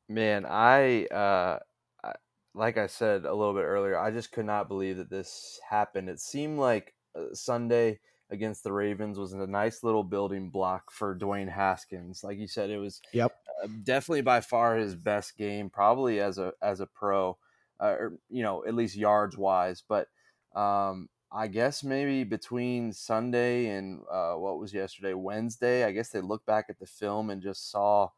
Man, 0.08 0.46
I, 0.46 1.06
uh, 1.08 1.60
I, 2.04 2.14
like 2.54 2.78
I 2.78 2.88
said 2.88 3.26
a 3.26 3.34
little 3.34 3.54
bit 3.54 3.64
earlier, 3.64 4.00
I 4.00 4.12
just 4.12 4.32
could 4.32 4.46
not 4.46 4.70
believe 4.70 4.98
that 4.98 5.10
this 5.10 5.60
happened. 5.70 6.10
It 6.10 6.20
seemed 6.20 6.58
like 6.58 6.94
uh, 7.16 7.34
Sunday 7.34 8.00
against 8.30 8.64
the 8.64 8.72
Ravens 8.72 9.18
was 9.18 9.34
a 9.34 9.48
nice 9.48 9.84
little 9.84 10.04
building 10.04 10.50
block 10.50 10.92
for 10.92 11.18
Dwayne 11.18 11.52
Haskins. 11.52 12.24
Like 12.24 12.38
you 12.38 12.48
said, 12.48 12.70
it 12.70 12.78
was 12.78 13.02
yep 13.14 13.34
uh, 13.64 13.68
definitely 13.84 14.22
by 14.22 14.42
far 14.42 14.78
his 14.78 14.96
best 14.96 15.38
game, 15.38 15.70
probably 15.70 16.20
as 16.20 16.38
a 16.38 16.54
as 16.62 16.80
a 16.80 16.88
pro, 16.88 17.38
uh, 17.80 17.86
or 17.86 18.14
you 18.30 18.44
know 18.44 18.66
at 18.66 18.74
least 18.74 18.96
yards 18.96 19.38
wise. 19.38 19.84
But 19.88 20.08
um, 20.56 21.10
I 21.32 21.48
guess 21.48 21.84
maybe 21.84 22.24
between 22.24 22.94
Sunday 22.94 23.68
and 23.68 24.02
uh, 24.10 24.34
what 24.34 24.60
was 24.60 24.74
yesterday, 24.74 25.14
Wednesday, 25.14 25.84
I 25.84 25.92
guess 25.92 26.10
they 26.10 26.22
looked 26.22 26.46
back 26.46 26.66
at 26.70 26.80
the 26.80 26.86
film 26.86 27.30
and 27.30 27.42
just 27.42 27.70
saw 27.70 28.10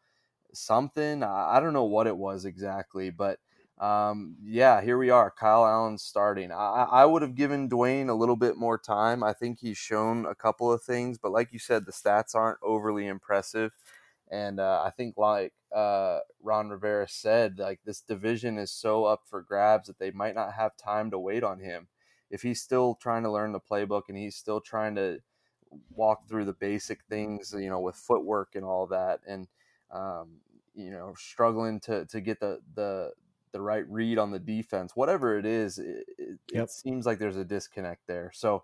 something. 0.53 1.23
I, 1.23 1.57
I 1.57 1.59
don't 1.59 1.73
know 1.73 1.85
what 1.85 2.07
it 2.07 2.17
was 2.17 2.45
exactly, 2.45 3.09
but 3.09 3.39
um, 3.79 4.35
yeah, 4.43 4.81
here 4.81 4.97
we 4.97 5.09
are. 5.09 5.31
Kyle 5.31 5.65
Allen 5.65 5.97
starting. 5.97 6.51
I, 6.51 6.87
I 6.91 7.05
would 7.05 7.21
have 7.23 7.35
given 7.35 7.69
Dwayne 7.69 8.09
a 8.09 8.13
little 8.13 8.35
bit 8.35 8.57
more 8.57 8.77
time. 8.77 9.23
I 9.23 9.33
think 9.33 9.59
he's 9.59 9.77
shown 9.77 10.25
a 10.25 10.35
couple 10.35 10.71
of 10.71 10.83
things, 10.83 11.17
but 11.17 11.31
like 11.31 11.51
you 11.51 11.59
said, 11.59 11.85
the 11.85 11.91
stats 11.91 12.35
aren't 12.35 12.59
overly 12.61 13.07
impressive. 13.07 13.71
And 14.29 14.59
uh, 14.59 14.83
I 14.85 14.91
think, 14.91 15.17
like 15.17 15.53
uh, 15.75 16.19
Ron 16.43 16.69
Rivera 16.69 17.07
said, 17.07 17.57
like 17.57 17.79
this 17.85 18.01
division 18.01 18.59
is 18.59 18.71
so 18.71 19.05
up 19.05 19.21
for 19.25 19.41
grabs 19.41 19.87
that 19.87 19.97
they 19.97 20.11
might 20.11 20.35
not 20.35 20.53
have 20.53 20.77
time 20.77 21.09
to 21.11 21.17
wait 21.17 21.43
on 21.43 21.59
him 21.59 21.87
if 22.29 22.41
he's 22.41 22.61
still 22.61 22.95
trying 22.95 23.23
to 23.23 23.31
learn 23.31 23.51
the 23.51 23.59
playbook 23.59 24.03
and 24.09 24.17
he's 24.17 24.35
still 24.35 24.61
trying 24.61 24.95
to 24.95 25.19
walk 25.91 26.27
through 26.27 26.45
the 26.45 26.53
basic 26.53 27.03
things, 27.09 27.53
you 27.57 27.69
know, 27.69 27.79
with 27.79 27.95
footwork 27.95 28.55
and 28.55 28.65
all 28.65 28.87
that, 28.87 29.19
and 29.27 29.47
um, 29.91 30.37
you 30.75 30.91
know, 30.91 31.13
struggling 31.17 31.79
to 31.81 32.05
to 32.05 32.21
get 32.21 32.39
the 32.39 32.59
the 32.75 33.11
the 33.51 33.61
right 33.61 33.89
read 33.89 34.17
on 34.17 34.31
the 34.31 34.39
defense, 34.39 34.95
whatever 34.95 35.37
it 35.37 35.45
is, 35.45 35.79
it, 35.79 36.05
it, 36.17 36.39
yep. 36.53 36.65
it 36.65 36.71
seems 36.71 37.05
like 37.05 37.17
there's 37.17 37.37
a 37.37 37.45
disconnect 37.45 38.05
there. 38.07 38.31
So 38.33 38.63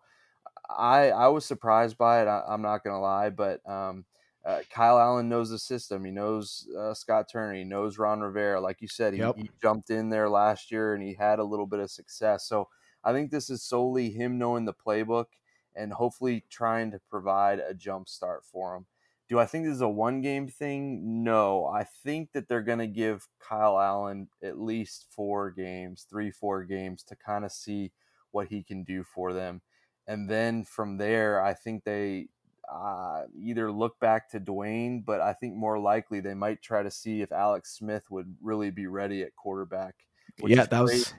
I 0.69 1.09
I 1.09 1.27
was 1.27 1.45
surprised 1.45 1.97
by 1.97 2.21
it. 2.21 2.27
I, 2.27 2.43
am 2.49 2.61
not 2.61 2.83
gonna 2.83 3.01
lie, 3.01 3.29
but 3.29 3.67
um, 3.69 4.05
uh, 4.45 4.59
Kyle 4.69 4.99
Allen 4.99 5.27
knows 5.27 5.49
the 5.49 5.57
system. 5.57 6.05
He 6.05 6.11
knows 6.11 6.67
uh, 6.77 6.93
Scott 6.93 7.27
Turner. 7.31 7.55
He 7.55 7.63
knows 7.63 7.97
Ron 7.97 8.21
Rivera. 8.21 8.61
Like 8.61 8.81
you 8.81 8.87
said, 8.87 9.13
he, 9.13 9.19
yep. 9.19 9.35
he, 9.37 9.49
jumped 9.61 9.89
in 9.89 10.09
there 10.09 10.29
last 10.29 10.71
year 10.71 10.93
and 10.93 11.01
he 11.01 11.15
had 11.15 11.39
a 11.39 11.43
little 11.43 11.65
bit 11.65 11.79
of 11.79 11.89
success. 11.89 12.47
So 12.47 12.67
I 13.05 13.13
think 13.13 13.31
this 13.31 13.49
is 13.49 13.63
solely 13.63 14.09
him 14.09 14.37
knowing 14.37 14.65
the 14.65 14.73
playbook 14.73 15.27
and 15.75 15.93
hopefully 15.93 16.43
trying 16.49 16.91
to 16.91 16.99
provide 17.09 17.59
a 17.59 17.73
jump 17.73 18.09
start 18.09 18.43
for 18.43 18.75
him. 18.75 18.85
Do 19.27 19.39
I 19.39 19.45
think 19.45 19.65
this 19.65 19.75
is 19.75 19.81
a 19.81 19.87
one 19.87 20.21
game 20.21 20.47
thing? 20.47 21.23
No. 21.23 21.65
I 21.65 21.83
think 21.83 22.31
that 22.33 22.47
they're 22.47 22.61
going 22.61 22.79
to 22.79 22.87
give 22.87 23.27
Kyle 23.39 23.79
Allen 23.79 24.27
at 24.43 24.59
least 24.59 25.05
four 25.09 25.51
games, 25.51 26.05
three, 26.09 26.31
four 26.31 26.63
games 26.63 27.03
to 27.03 27.15
kind 27.15 27.45
of 27.45 27.51
see 27.51 27.91
what 28.31 28.47
he 28.47 28.63
can 28.63 28.83
do 28.83 29.03
for 29.03 29.33
them. 29.33 29.61
And 30.07 30.29
then 30.29 30.63
from 30.63 30.97
there, 30.97 31.43
I 31.43 31.53
think 31.53 31.83
they 31.83 32.27
uh, 32.71 33.23
either 33.39 33.71
look 33.71 33.99
back 33.99 34.29
to 34.29 34.39
Dwayne, 34.39 35.03
but 35.03 35.21
I 35.21 35.33
think 35.33 35.55
more 35.55 35.79
likely 35.79 36.19
they 36.19 36.33
might 36.33 36.61
try 36.61 36.83
to 36.83 36.91
see 36.91 37.21
if 37.21 37.31
Alex 37.31 37.77
Smith 37.77 38.09
would 38.11 38.35
really 38.41 38.69
be 38.69 38.87
ready 38.87 39.23
at 39.23 39.35
quarterback. 39.35 39.95
Yeah, 40.43 40.65
that 40.65 40.83
was 40.83 41.13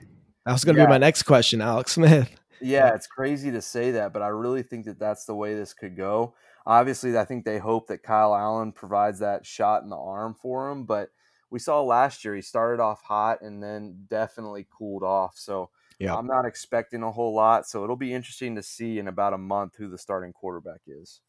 that 0.47 0.53
was 0.53 0.63
going 0.63 0.75
to 0.75 0.81
yeah. 0.81 0.87
be 0.87 0.91
my 0.91 0.97
next 0.97 1.23
question, 1.23 1.61
Alex 1.61 1.93
Smith. 1.93 2.29
Yeah, 2.59 2.95
it's 2.95 3.05
crazy 3.05 3.51
to 3.51 3.61
say 3.61 3.91
that, 3.91 4.13
but 4.13 4.23
I 4.23 4.29
really 4.29 4.63
think 4.63 4.85
that 4.85 4.97
that's 4.97 5.25
the 5.25 5.35
way 5.35 5.53
this 5.53 5.75
could 5.75 5.95
go. 5.95 6.33
Obviously, 6.65 7.15
I 7.15 7.23
think 7.23 7.45
they 7.45 7.59
hope 7.59 7.85
that 7.89 8.01
Kyle 8.01 8.33
Allen 8.33 8.71
provides 8.71 9.19
that 9.19 9.45
shot 9.45 9.83
in 9.83 9.89
the 9.89 9.95
arm 9.95 10.33
for 10.33 10.71
him, 10.71 10.85
but 10.85 11.09
we 11.51 11.59
saw 11.59 11.83
last 11.83 12.25
year 12.25 12.33
he 12.33 12.41
started 12.41 12.81
off 12.81 13.03
hot 13.03 13.43
and 13.43 13.61
then 13.61 14.05
definitely 14.09 14.65
cooled 14.75 15.03
off. 15.03 15.37
So 15.37 15.69
yeah. 15.99 16.15
I'm 16.15 16.25
not 16.25 16.45
expecting 16.45 17.03
a 17.03 17.11
whole 17.11 17.35
lot. 17.35 17.67
So 17.67 17.83
it'll 17.83 17.95
be 17.95 18.11
interesting 18.11 18.55
to 18.55 18.63
see 18.63 18.97
in 18.97 19.07
about 19.07 19.33
a 19.33 19.37
month 19.37 19.75
who 19.77 19.87
the 19.87 19.99
starting 19.99 20.33
quarterback 20.33 20.81
is. 20.87 21.21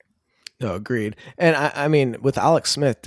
No, 0.63 0.77
agreed. 0.77 1.15
And 1.37 1.55
I, 1.55 1.73
I 1.75 1.89
mean, 1.89 2.17
with 2.23 2.39
Alex 2.39 2.71
Smith, 2.71 3.07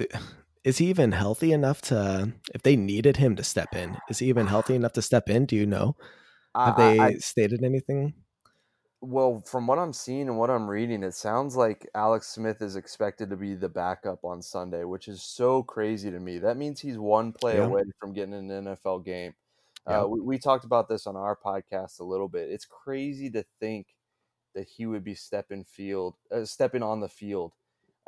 is 0.63 0.77
he 0.77 0.87
even 0.87 1.11
healthy 1.11 1.51
enough 1.51 1.81
to 1.81 2.33
if 2.53 2.61
they 2.63 2.75
needed 2.75 3.17
him 3.17 3.35
to 3.35 3.43
step 3.43 3.75
in 3.75 3.97
is 4.09 4.19
he 4.19 4.27
even 4.27 4.47
healthy 4.47 4.75
enough 4.75 4.93
to 4.93 5.01
step 5.01 5.29
in? 5.29 5.45
Do 5.45 5.55
you 5.55 5.65
know? 5.65 5.95
Have 6.55 6.77
they 6.77 6.99
I, 6.99 7.13
stated 7.15 7.63
anything? 7.63 8.13
Well 9.03 9.41
from 9.47 9.65
what 9.65 9.79
i'm 9.79 9.93
seeing 9.93 10.27
and 10.27 10.37
what 10.37 10.51
i'm 10.51 10.69
reading 10.69 11.01
it 11.01 11.15
sounds 11.15 11.55
like 11.55 11.89
alex 11.95 12.27
smith 12.27 12.61
is 12.61 12.75
expected 12.75 13.31
to 13.31 13.35
be 13.35 13.55
the 13.55 13.67
backup 13.67 14.23
on 14.23 14.43
sunday 14.43 14.83
which 14.83 15.07
is 15.07 15.23
so 15.23 15.63
crazy 15.63 16.11
to 16.11 16.19
me. 16.19 16.37
That 16.37 16.57
means 16.57 16.79
he's 16.79 16.99
one 16.99 17.31
play 17.33 17.57
yeah. 17.57 17.63
away 17.63 17.81
from 17.99 18.13
getting 18.13 18.35
an 18.35 18.49
nfl 18.49 19.03
game. 19.03 19.33
Yeah. 19.87 20.01
uh, 20.01 20.05
we, 20.05 20.19
we 20.19 20.37
talked 20.37 20.65
about 20.65 20.87
this 20.87 21.07
on 21.07 21.15
our 21.15 21.35
podcast 21.35 21.99
a 21.99 22.03
little 22.03 22.29
bit. 22.29 22.49
It's 22.51 22.65
crazy 22.65 23.31
to 23.31 23.43
think 23.59 23.87
that 24.53 24.67
he 24.67 24.85
would 24.85 25.03
be 25.03 25.15
stepping 25.15 25.63
field 25.63 26.13
uh, 26.31 26.45
stepping 26.45 26.83
on 26.83 26.99
the 26.99 27.09
field 27.09 27.53
uh, 27.53 27.60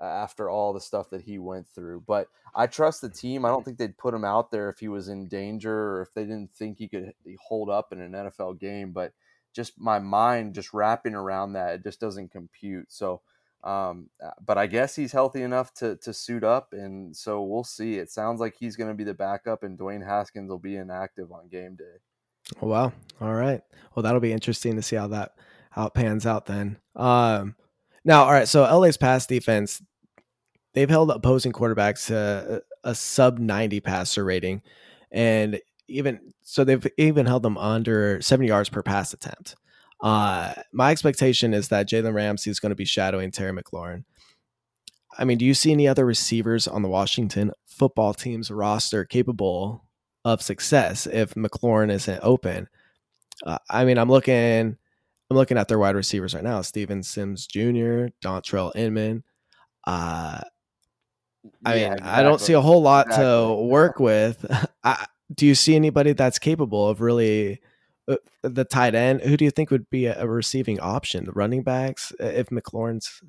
after 0.03 0.49
all 0.49 0.73
the 0.73 0.81
stuff 0.81 1.09
that 1.09 1.21
he 1.21 1.39
went 1.39 1.67
through. 1.67 2.03
But 2.05 2.27
I 2.55 2.67
trust 2.67 3.01
the 3.01 3.09
team. 3.09 3.45
I 3.45 3.49
don't 3.49 3.63
think 3.63 3.77
they'd 3.77 3.97
put 3.97 4.13
him 4.13 4.25
out 4.25 4.51
there 4.51 4.69
if 4.69 4.79
he 4.79 4.87
was 4.87 5.07
in 5.07 5.27
danger 5.27 5.73
or 5.73 6.01
if 6.01 6.13
they 6.13 6.23
didn't 6.23 6.53
think 6.53 6.77
he 6.77 6.87
could 6.87 7.13
hold 7.39 7.69
up 7.69 7.91
in 7.91 8.01
an 8.01 8.11
NFL 8.11 8.59
game. 8.59 8.91
But 8.91 9.13
just 9.53 9.79
my 9.79 9.99
mind 9.99 10.55
just 10.55 10.73
wrapping 10.73 11.15
around 11.15 11.53
that, 11.53 11.75
it 11.75 11.83
just 11.83 11.99
doesn't 11.99 12.31
compute. 12.31 12.91
So, 12.91 13.21
um, 13.63 14.09
uh, 14.23 14.31
but 14.45 14.57
I 14.57 14.67
guess 14.67 14.95
he's 14.95 15.11
healthy 15.11 15.41
enough 15.41 15.73
to 15.75 15.95
to 15.97 16.13
suit 16.13 16.43
up, 16.43 16.73
and 16.73 17.15
so 17.15 17.43
we'll 17.43 17.63
see. 17.63 17.95
It 17.95 18.11
sounds 18.11 18.41
like 18.41 18.55
he's 18.59 18.75
going 18.75 18.89
to 18.89 18.95
be 18.95 19.05
the 19.05 19.13
backup, 19.13 19.63
and 19.63 19.79
Dwayne 19.79 20.05
Haskins 20.05 20.49
will 20.49 20.59
be 20.59 20.75
inactive 20.75 21.31
on 21.31 21.47
game 21.47 21.75
day. 21.75 22.01
Oh, 22.61 22.67
wow! 22.67 22.91
All 23.21 23.33
right. 23.33 23.61
Well, 23.95 24.03
that'll 24.03 24.19
be 24.19 24.33
interesting 24.33 24.75
to 24.75 24.81
see 24.81 24.97
how 24.97 25.07
that 25.07 25.35
how 25.69 25.87
it 25.87 25.93
pans 25.93 26.25
out 26.25 26.45
then. 26.45 26.77
Um, 26.95 27.55
now, 28.03 28.25
all 28.25 28.31
right. 28.31 28.47
So 28.47 28.63
LA's 28.63 28.97
pass 28.97 29.25
defense, 29.25 29.81
they've 30.73 30.89
held 30.89 31.11
opposing 31.11 31.51
quarterbacks 31.51 32.07
to 32.07 32.63
a, 32.83 32.89
a 32.89 32.95
sub 32.95 33.39
90 33.39 33.79
passer 33.79 34.23
rating. 34.23 34.61
And 35.11 35.59
even 35.87 36.33
so, 36.41 36.63
they've 36.63 36.85
even 36.97 37.25
held 37.25 37.43
them 37.43 37.57
under 37.57 38.21
70 38.21 38.47
yards 38.47 38.69
per 38.69 38.81
pass 38.81 39.13
attempt. 39.13 39.55
Uh, 40.01 40.53
my 40.73 40.91
expectation 40.91 41.53
is 41.53 41.69
that 41.69 41.87
Jalen 41.87 42.13
Ramsey 42.13 42.49
is 42.49 42.59
going 42.59 42.71
to 42.71 42.75
be 42.75 42.85
shadowing 42.85 43.31
Terry 43.31 43.53
McLaurin. 43.53 44.03
I 45.17 45.25
mean, 45.25 45.37
do 45.37 45.45
you 45.45 45.53
see 45.53 45.71
any 45.71 45.87
other 45.87 46.05
receivers 46.05 46.67
on 46.67 46.81
the 46.81 46.89
Washington 46.89 47.51
football 47.65 48.13
team's 48.13 48.49
roster 48.49 49.05
capable 49.05 49.85
of 50.25 50.41
success 50.41 51.07
if 51.07 51.35
McLaurin 51.35 51.91
isn't 51.91 52.19
open? 52.23 52.67
Uh, 53.45 53.59
I 53.69 53.85
mean, 53.85 53.97
I'm 53.97 54.09
looking, 54.09 54.77
I'm 55.29 55.37
looking 55.37 55.57
at 55.57 55.67
their 55.67 55.79
wide 55.79 55.95
receivers 55.95 56.33
right 56.33 56.43
now: 56.43 56.61
Steven 56.61 57.03
Sims 57.03 57.47
Jr., 57.47 58.07
Dontrelle 58.23 58.75
Inman. 58.75 59.23
Uh, 59.85 60.41
I 61.65 61.75
yeah, 61.75 61.83
mean, 61.83 61.93
exactly. 61.93 62.11
I 62.11 62.23
don't 62.23 62.41
see 62.41 62.53
a 62.53 62.61
whole 62.61 62.81
lot 62.81 63.07
exactly. 63.07 63.25
to 63.25 63.53
work 63.63 63.99
with. 63.99 64.45
I, 64.83 65.05
do 65.33 65.45
you 65.45 65.55
see 65.55 65.75
anybody 65.75 66.13
that's 66.13 66.39
capable 66.39 66.87
of 66.87 67.01
really 67.01 67.59
uh, 68.07 68.17
the 68.41 68.65
tight 68.65 68.95
end? 68.95 69.21
Who 69.21 69.37
do 69.37 69.45
you 69.45 69.51
think 69.51 69.71
would 69.71 69.89
be 69.89 70.05
a, 70.05 70.21
a 70.21 70.27
receiving 70.27 70.79
option? 70.79 71.25
The 71.25 71.31
running 71.31 71.63
backs, 71.63 72.13
if 72.19 72.49
McLaurin's 72.49 73.21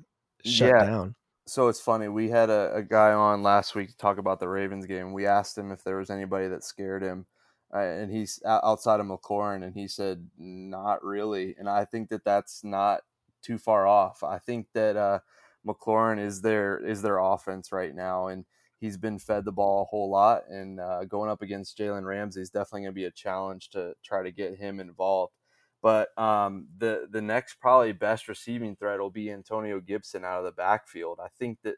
shut 0.43 0.69
yeah. 0.69 0.85
down. 0.85 1.15
So 1.47 1.67
it's 1.67 1.79
funny. 1.79 2.07
We 2.07 2.29
had 2.29 2.49
a, 2.49 2.73
a, 2.73 2.81
guy 2.81 3.13
on 3.13 3.43
last 3.43 3.75
week 3.75 3.89
to 3.89 3.97
talk 3.97 4.17
about 4.17 4.39
the 4.39 4.49
Ravens 4.49 4.87
game. 4.87 5.13
We 5.13 5.27
asked 5.27 5.55
him 5.55 5.71
if 5.71 5.83
there 5.83 5.97
was 5.97 6.09
anybody 6.09 6.47
that 6.47 6.63
scared 6.63 7.03
him, 7.03 7.27
uh, 7.73 7.79
and 7.79 8.11
he's 8.11 8.41
outside 8.45 8.99
of 8.99 9.05
McLaurin, 9.05 9.63
and 9.63 9.75
he 9.75 9.87
said 9.87 10.27
not 10.39 11.03
really. 11.03 11.55
And 11.59 11.69
I 11.69 11.85
think 11.85 12.09
that 12.09 12.23
that's 12.23 12.63
not 12.63 13.01
too 13.43 13.59
far 13.59 13.85
off. 13.85 14.23
I 14.23 14.39
think 14.39 14.67
that 14.73 14.95
uh, 14.95 15.19
McLaurin 15.65 16.19
is 16.19 16.41
their 16.41 16.77
is 16.77 17.01
their 17.01 17.19
offense 17.19 17.71
right 17.71 17.95
now, 17.95 18.27
and 18.27 18.45
he's 18.79 18.97
been 18.97 19.19
fed 19.19 19.45
the 19.45 19.51
ball 19.51 19.83
a 19.83 19.85
whole 19.85 20.09
lot. 20.09 20.43
And 20.49 20.79
uh, 20.79 21.05
going 21.05 21.29
up 21.29 21.41
against 21.41 21.77
Jalen 21.77 22.05
Ramsey 22.05 22.41
is 22.41 22.49
definitely 22.49 22.81
going 22.81 22.93
to 22.93 23.01
be 23.01 23.05
a 23.05 23.11
challenge 23.11 23.69
to 23.71 23.93
try 24.03 24.23
to 24.23 24.31
get 24.31 24.57
him 24.57 24.79
involved. 24.79 25.33
But 25.81 26.17
um, 26.17 26.67
the 26.77 27.07
the 27.11 27.21
next 27.21 27.55
probably 27.59 27.91
best 27.91 28.27
receiving 28.27 28.75
threat 28.75 28.99
will 28.99 29.11
be 29.11 29.31
Antonio 29.31 29.79
Gibson 29.79 30.25
out 30.25 30.39
of 30.39 30.45
the 30.45 30.51
backfield. 30.51 31.19
I 31.23 31.27
think 31.37 31.59
that 31.63 31.75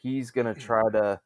he's 0.00 0.30
going 0.30 0.52
to 0.52 0.60
try 0.60 0.82
to. 0.92 1.20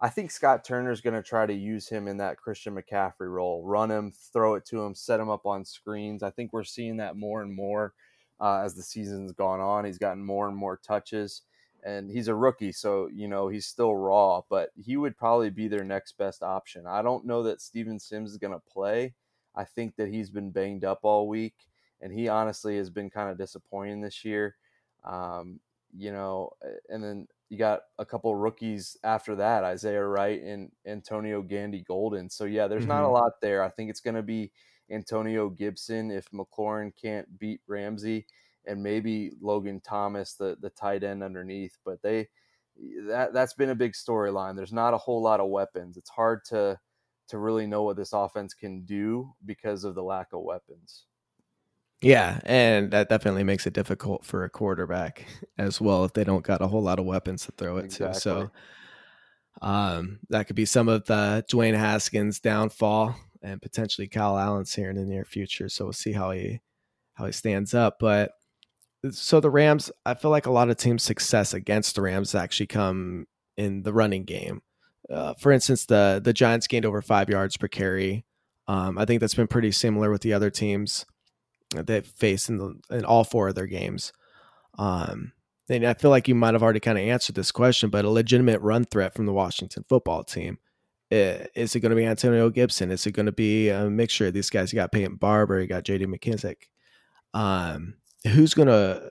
I 0.00 0.08
think 0.10 0.30
Scott 0.30 0.64
Turner 0.64 0.92
is 0.92 1.00
going 1.00 1.14
to 1.14 1.28
try 1.28 1.44
to 1.44 1.52
use 1.52 1.88
him 1.88 2.06
in 2.06 2.18
that 2.18 2.36
Christian 2.36 2.76
McCaffrey 2.76 3.28
role, 3.32 3.64
run 3.64 3.90
him, 3.90 4.12
throw 4.32 4.54
it 4.54 4.64
to 4.66 4.80
him, 4.80 4.94
set 4.94 5.18
him 5.18 5.28
up 5.28 5.44
on 5.44 5.64
screens. 5.64 6.22
I 6.22 6.30
think 6.30 6.52
we're 6.52 6.62
seeing 6.62 6.98
that 6.98 7.16
more 7.16 7.42
and 7.42 7.52
more 7.52 7.94
uh, 8.40 8.62
as 8.64 8.74
the 8.74 8.82
season's 8.82 9.32
gone 9.32 9.60
on. 9.60 9.84
He's 9.84 9.98
gotten 9.98 10.24
more 10.24 10.46
and 10.46 10.56
more 10.56 10.76
touches, 10.76 11.42
and 11.84 12.10
he's 12.10 12.28
a 12.28 12.34
rookie, 12.34 12.72
so 12.72 13.08
you 13.12 13.28
know 13.28 13.48
he's 13.48 13.66
still 13.66 13.94
raw. 13.94 14.42
But 14.48 14.70
he 14.76 14.96
would 14.96 15.16
probably 15.16 15.50
be 15.50 15.68
their 15.68 15.84
next 15.84 16.18
best 16.18 16.42
option. 16.42 16.86
I 16.86 17.02
don't 17.02 17.24
know 17.24 17.42
that 17.44 17.60
Steven 17.60 17.98
Sims 17.98 18.30
is 18.30 18.38
going 18.38 18.52
to 18.52 18.72
play. 18.72 19.14
I 19.54 19.64
think 19.64 19.96
that 19.96 20.08
he's 20.08 20.30
been 20.30 20.50
banged 20.50 20.84
up 20.84 21.00
all 21.02 21.26
week 21.26 21.54
and 22.00 22.12
he 22.12 22.28
honestly 22.28 22.76
has 22.76 22.90
been 22.90 23.10
kind 23.10 23.30
of 23.30 23.38
disappointing 23.38 24.00
this 24.00 24.24
year. 24.24 24.56
Um, 25.04 25.60
you 25.96 26.12
know, 26.12 26.52
and 26.88 27.02
then 27.02 27.28
you 27.48 27.56
got 27.56 27.80
a 27.98 28.04
couple 28.04 28.34
rookies 28.34 28.96
after 29.02 29.36
that, 29.36 29.64
Isaiah 29.64 30.04
Wright 30.04 30.40
and 30.42 30.70
Antonio 30.86 31.42
Gandy 31.42 31.82
Golden. 31.82 32.28
So 32.28 32.44
yeah, 32.44 32.68
there's 32.68 32.82
mm-hmm. 32.82 32.90
not 32.90 33.02
a 33.02 33.06
mm-hmm. 33.06 33.14
lot 33.14 33.40
there. 33.40 33.62
I 33.62 33.70
think 33.70 33.90
it's 33.90 34.00
going 34.00 34.16
to 34.16 34.22
be 34.22 34.52
Antonio 34.90 35.48
Gibson 35.48 36.10
if 36.10 36.30
McLaurin 36.30 36.92
can't 36.94 37.38
beat 37.38 37.60
Ramsey, 37.66 38.26
and 38.66 38.82
maybe 38.82 39.32
Logan 39.40 39.80
Thomas, 39.80 40.34
the 40.34 40.56
the 40.60 40.70
tight 40.70 41.04
end 41.04 41.22
underneath. 41.22 41.78
But 41.84 42.02
they 42.02 42.28
that 43.06 43.32
that's 43.32 43.54
been 43.54 43.70
a 43.70 43.74
big 43.74 43.92
storyline. 43.92 44.56
There's 44.56 44.72
not 44.72 44.94
a 44.94 44.98
whole 44.98 45.22
lot 45.22 45.40
of 45.40 45.48
weapons. 45.48 45.96
It's 45.96 46.10
hard 46.10 46.44
to 46.46 46.78
to 47.28 47.38
really 47.38 47.66
know 47.66 47.82
what 47.82 47.96
this 47.96 48.12
offense 48.12 48.54
can 48.54 48.84
do 48.84 49.34
because 49.44 49.84
of 49.84 49.94
the 49.94 50.02
lack 50.02 50.28
of 50.32 50.42
weapons. 50.42 51.04
Yeah, 52.00 52.40
and 52.44 52.92
that 52.92 53.08
definitely 53.08 53.42
makes 53.42 53.66
it 53.66 53.72
difficult 53.72 54.24
for 54.24 54.44
a 54.44 54.50
quarterback 54.50 55.26
as 55.58 55.80
well 55.80 56.04
if 56.04 56.12
they 56.12 56.24
don't 56.24 56.44
got 56.44 56.62
a 56.62 56.68
whole 56.68 56.82
lot 56.82 56.98
of 56.98 57.04
weapons 57.06 57.44
to 57.46 57.52
throw 57.52 57.78
it 57.78 57.86
exactly. 57.86 58.14
to. 58.14 58.20
So 58.20 58.50
um, 59.60 60.20
that 60.28 60.46
could 60.46 60.56
be 60.56 60.64
some 60.64 60.88
of 60.88 61.04
the 61.06 61.44
Dwayne 61.50 61.76
Haskins 61.76 62.38
downfall 62.38 63.16
and 63.42 63.60
potentially 63.60 64.06
Kyle 64.06 64.38
Allen's 64.38 64.74
here 64.74 64.90
in 64.90 64.96
the 64.96 65.04
near 65.04 65.24
future. 65.24 65.68
So 65.68 65.86
we'll 65.86 65.92
see 65.92 66.12
how 66.12 66.30
he 66.30 66.60
how 67.14 67.26
he 67.26 67.32
stands 67.32 67.74
up. 67.74 67.98
But 67.98 68.32
so 69.10 69.40
the 69.40 69.50
Rams, 69.50 69.90
I 70.04 70.14
feel 70.14 70.30
like 70.30 70.46
a 70.46 70.50
lot 70.50 70.70
of 70.70 70.76
teams' 70.76 71.02
success 71.02 71.54
against 71.54 71.94
the 71.94 72.02
Rams 72.02 72.34
actually 72.34 72.66
come 72.66 73.26
in 73.56 73.82
the 73.82 73.92
running 73.92 74.24
game. 74.24 74.62
Uh, 75.10 75.34
for 75.34 75.52
instance, 75.52 75.86
the 75.86 76.20
the 76.22 76.32
Giants 76.32 76.66
gained 76.66 76.84
over 76.84 77.00
five 77.00 77.28
yards 77.28 77.56
per 77.56 77.68
carry. 77.68 78.24
Um, 78.66 78.98
I 78.98 79.04
think 79.04 79.20
that's 79.20 79.34
been 79.34 79.46
pretty 79.46 79.72
similar 79.72 80.10
with 80.10 80.22
the 80.22 80.34
other 80.34 80.50
teams 80.50 81.06
they 81.74 82.00
face 82.00 82.48
in 82.48 82.56
the 82.56 82.74
in 82.90 83.04
all 83.04 83.24
four 83.24 83.48
of 83.48 83.54
their 83.54 83.66
games. 83.66 84.12
Um, 84.78 85.32
and 85.68 85.84
I 85.84 85.94
feel 85.94 86.10
like 86.10 86.28
you 86.28 86.34
might 86.34 86.54
have 86.54 86.62
already 86.62 86.80
kind 86.80 86.98
of 86.98 87.04
answered 87.04 87.34
this 87.34 87.52
question, 87.52 87.90
but 87.90 88.04
a 88.04 88.10
legitimate 88.10 88.60
run 88.60 88.84
threat 88.84 89.14
from 89.14 89.26
the 89.26 89.32
Washington 89.32 89.84
football 89.88 90.24
team. 90.24 90.58
Is 91.10 91.74
it 91.74 91.80
going 91.80 91.90
to 91.90 91.96
be 91.96 92.04
Antonio 92.04 92.50
Gibson? 92.50 92.90
Is 92.90 93.06
it 93.06 93.12
going 93.12 93.26
to 93.26 93.32
be 93.32 93.70
a 93.70 93.88
mixture 93.88 94.26
of 94.26 94.34
these 94.34 94.50
guys? 94.50 94.72
You 94.72 94.76
got 94.76 94.92
Peyton 94.92 95.16
Barber, 95.16 95.60
you 95.60 95.66
got 95.66 95.84
J.D. 95.84 96.06
McKissic. 96.06 96.68
Um, 97.32 97.94
who's 98.26 98.54
gonna 98.54 99.10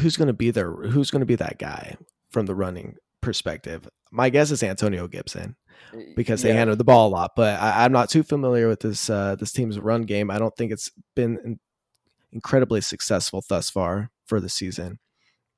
who's 0.00 0.16
gonna 0.16 0.32
be 0.32 0.50
there? 0.50 0.72
Who's 0.72 1.10
gonna 1.10 1.26
be 1.26 1.36
that 1.36 1.58
guy 1.58 1.96
from 2.30 2.46
the 2.46 2.54
running 2.54 2.96
perspective? 3.20 3.88
My 4.10 4.30
guess 4.30 4.50
is 4.50 4.62
Antonio 4.62 5.06
Gibson 5.06 5.56
because 6.16 6.42
they 6.42 6.50
yeah. 6.50 6.56
handle 6.56 6.76
the 6.76 6.84
ball 6.84 7.08
a 7.08 7.10
lot. 7.10 7.32
But 7.36 7.60
I, 7.60 7.84
am 7.84 7.92
not 7.92 8.10
too 8.10 8.22
familiar 8.22 8.68
with 8.68 8.80
this 8.80 9.10
uh, 9.10 9.36
this 9.36 9.52
team's 9.52 9.78
run 9.78 10.02
game. 10.02 10.30
I 10.30 10.38
don't 10.38 10.56
think 10.56 10.72
it's 10.72 10.90
been 11.14 11.38
in, 11.44 11.60
incredibly 12.32 12.80
successful 12.80 13.44
thus 13.48 13.70
far 13.70 14.10
for 14.26 14.40
the 14.40 14.48
season. 14.48 14.98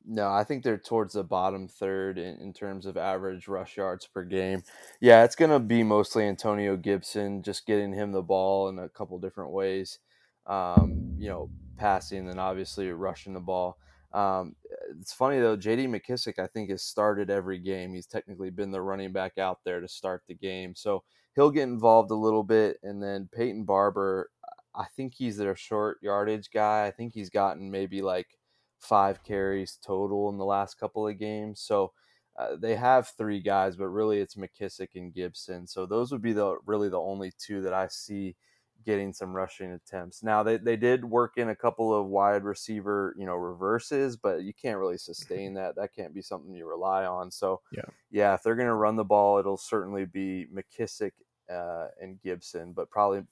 No, 0.07 0.31
I 0.31 0.45
think 0.45 0.65
they're 0.65 0.79
towards 0.79 1.15
the 1.15 1.23
bottom 1.23 1.69
third 1.69 2.19
in, 2.19 2.37
in 2.41 2.53
terms 2.53 2.87
of 2.87 2.97
average 2.97 3.49
rush 3.49 3.77
yards 3.77 4.07
per 4.07 4.25
game. 4.25 4.63
Yeah, 5.01 5.25
it's 5.25 5.37
going 5.37 5.51
to 5.51 5.59
be 5.59 5.83
mostly 5.83 6.25
Antonio 6.25 6.77
Gibson, 6.77 7.43
just 7.43 7.67
getting 7.67 7.93
him 7.93 8.11
the 8.11 8.23
ball 8.23 8.71
in 8.71 8.79
a 8.79 8.89
couple 8.89 9.19
different 9.19 9.53
ways. 9.53 9.99
Um, 10.47 11.15
you 11.19 11.29
know, 11.29 11.51
passing 11.81 12.29
and 12.29 12.39
obviously 12.39 12.93
rushing 12.93 13.33
the 13.33 13.41
ball. 13.41 13.79
Um, 14.13 14.55
it's 15.01 15.13
funny 15.15 15.41
though, 15.41 15.57
J.D. 15.57 15.87
McKissic 15.87 16.39
I 16.39 16.47
think 16.47 16.69
has 16.71 16.83
started 16.83 17.31
every 17.31 17.59
game. 17.59 17.95
He's 17.95 18.07
technically 18.07 18.51
been 18.51 18.71
the 18.71 18.83
running 18.83 19.13
back 19.13 19.39
out 19.39 19.61
there 19.65 19.81
to 19.81 19.89
start 19.89 20.23
the 20.29 20.35
game, 20.35 20.75
so 20.75 21.03
he'll 21.35 21.51
get 21.51 21.63
involved 21.63 22.11
a 22.11 22.17
little 22.17 22.43
bit. 22.43 22.79
And 22.83 23.03
then 23.03 23.29
Peyton 23.33 23.65
Barber, 23.65 24.31
I 24.75 24.85
think 24.97 25.15
he's 25.15 25.37
their 25.37 25.57
short 25.57 25.99
yardage 26.03 26.51
guy. 26.53 26.87
I 26.87 26.91
think 26.91 27.15
he's 27.15 27.31
gotten 27.31 27.71
maybe 27.71 28.03
like 28.03 28.37
five 28.81 29.23
carries 29.23 29.79
total 29.83 30.29
in 30.29 30.39
the 30.39 30.45
last 30.45 30.79
couple 30.79 31.07
of 31.07 31.19
games. 31.19 31.61
So 31.61 31.93
uh, 32.39 32.57
they 32.57 32.75
have 32.75 33.09
three 33.09 33.41
guys, 33.41 33.77
but 33.77 33.89
really 33.89 34.19
it's 34.19 34.35
McKissic 34.35 34.89
and 34.97 35.15
Gibson. 35.15 35.67
So 35.67 35.87
those 35.87 36.13
would 36.13 36.23
be 36.23 36.33
the 36.33 36.57
really 36.67 36.89
the 36.89 37.01
only 37.01 37.33
two 37.39 37.63
that 37.63 37.73
I 37.75 37.87
see 37.89 38.37
getting 38.85 39.13
some 39.13 39.35
rushing 39.35 39.73
attempts. 39.73 40.23
Now 40.23 40.43
they, 40.43 40.57
they 40.57 40.77
did 40.77 41.05
work 41.05 41.33
in 41.37 41.49
a 41.51 41.57
couple 41.57 41.95
of 41.95 42.07
wide 42.07 42.45
receiver, 42.45 43.15
you 43.19 43.27
know, 43.27 43.35
reverses, 43.35 44.17
but 44.17 44.43
you 44.43 44.53
can't 44.53 44.79
really 44.79 44.99
sustain 44.99 45.55
that. 45.55 45.77
That 45.77 45.95
can't 45.95 46.15
be 46.15 46.23
something 46.23 46.55
you 46.55 46.69
rely 46.69 47.05
on. 47.05 47.31
So 47.31 47.61
yeah, 47.73 47.83
yeah, 48.11 48.35
if 48.35 48.43
they're 48.43 48.57
going 48.57 48.67
to 48.69 48.75
run 48.75 48.97
the 48.97 49.05
ball, 49.05 49.39
it'll 49.39 49.57
certainly 49.57 50.05
be 50.05 50.47
McKissic 50.55 51.13
uh, 51.51 51.89
and 52.01 52.21
Gibson, 52.23 52.73
but 52.73 52.91
probably 52.91 53.23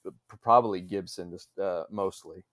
probably 0.41 0.81
Gibson 0.81 1.31
just 1.31 1.57
uh, 1.57 1.83
mostly. 1.89 2.43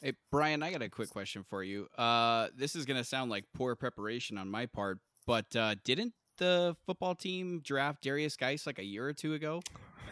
Hey 0.00 0.14
Brian, 0.30 0.62
I 0.62 0.70
got 0.70 0.82
a 0.82 0.88
quick 0.88 1.10
question 1.10 1.44
for 1.48 1.62
you. 1.62 1.88
Uh, 1.98 2.48
this 2.56 2.76
is 2.76 2.86
going 2.86 2.98
to 2.98 3.04
sound 3.04 3.30
like 3.30 3.44
poor 3.54 3.74
preparation 3.74 4.38
on 4.38 4.48
my 4.48 4.66
part, 4.66 4.98
but 5.26 5.46
uh, 5.56 5.74
didn't 5.84 6.12
the 6.36 6.76
football 6.86 7.14
team 7.14 7.60
draft 7.60 8.02
Darius 8.02 8.36
Guice 8.36 8.66
like 8.66 8.78
a 8.78 8.84
year 8.84 9.06
or 9.06 9.12
two 9.12 9.34
ago? 9.34 9.62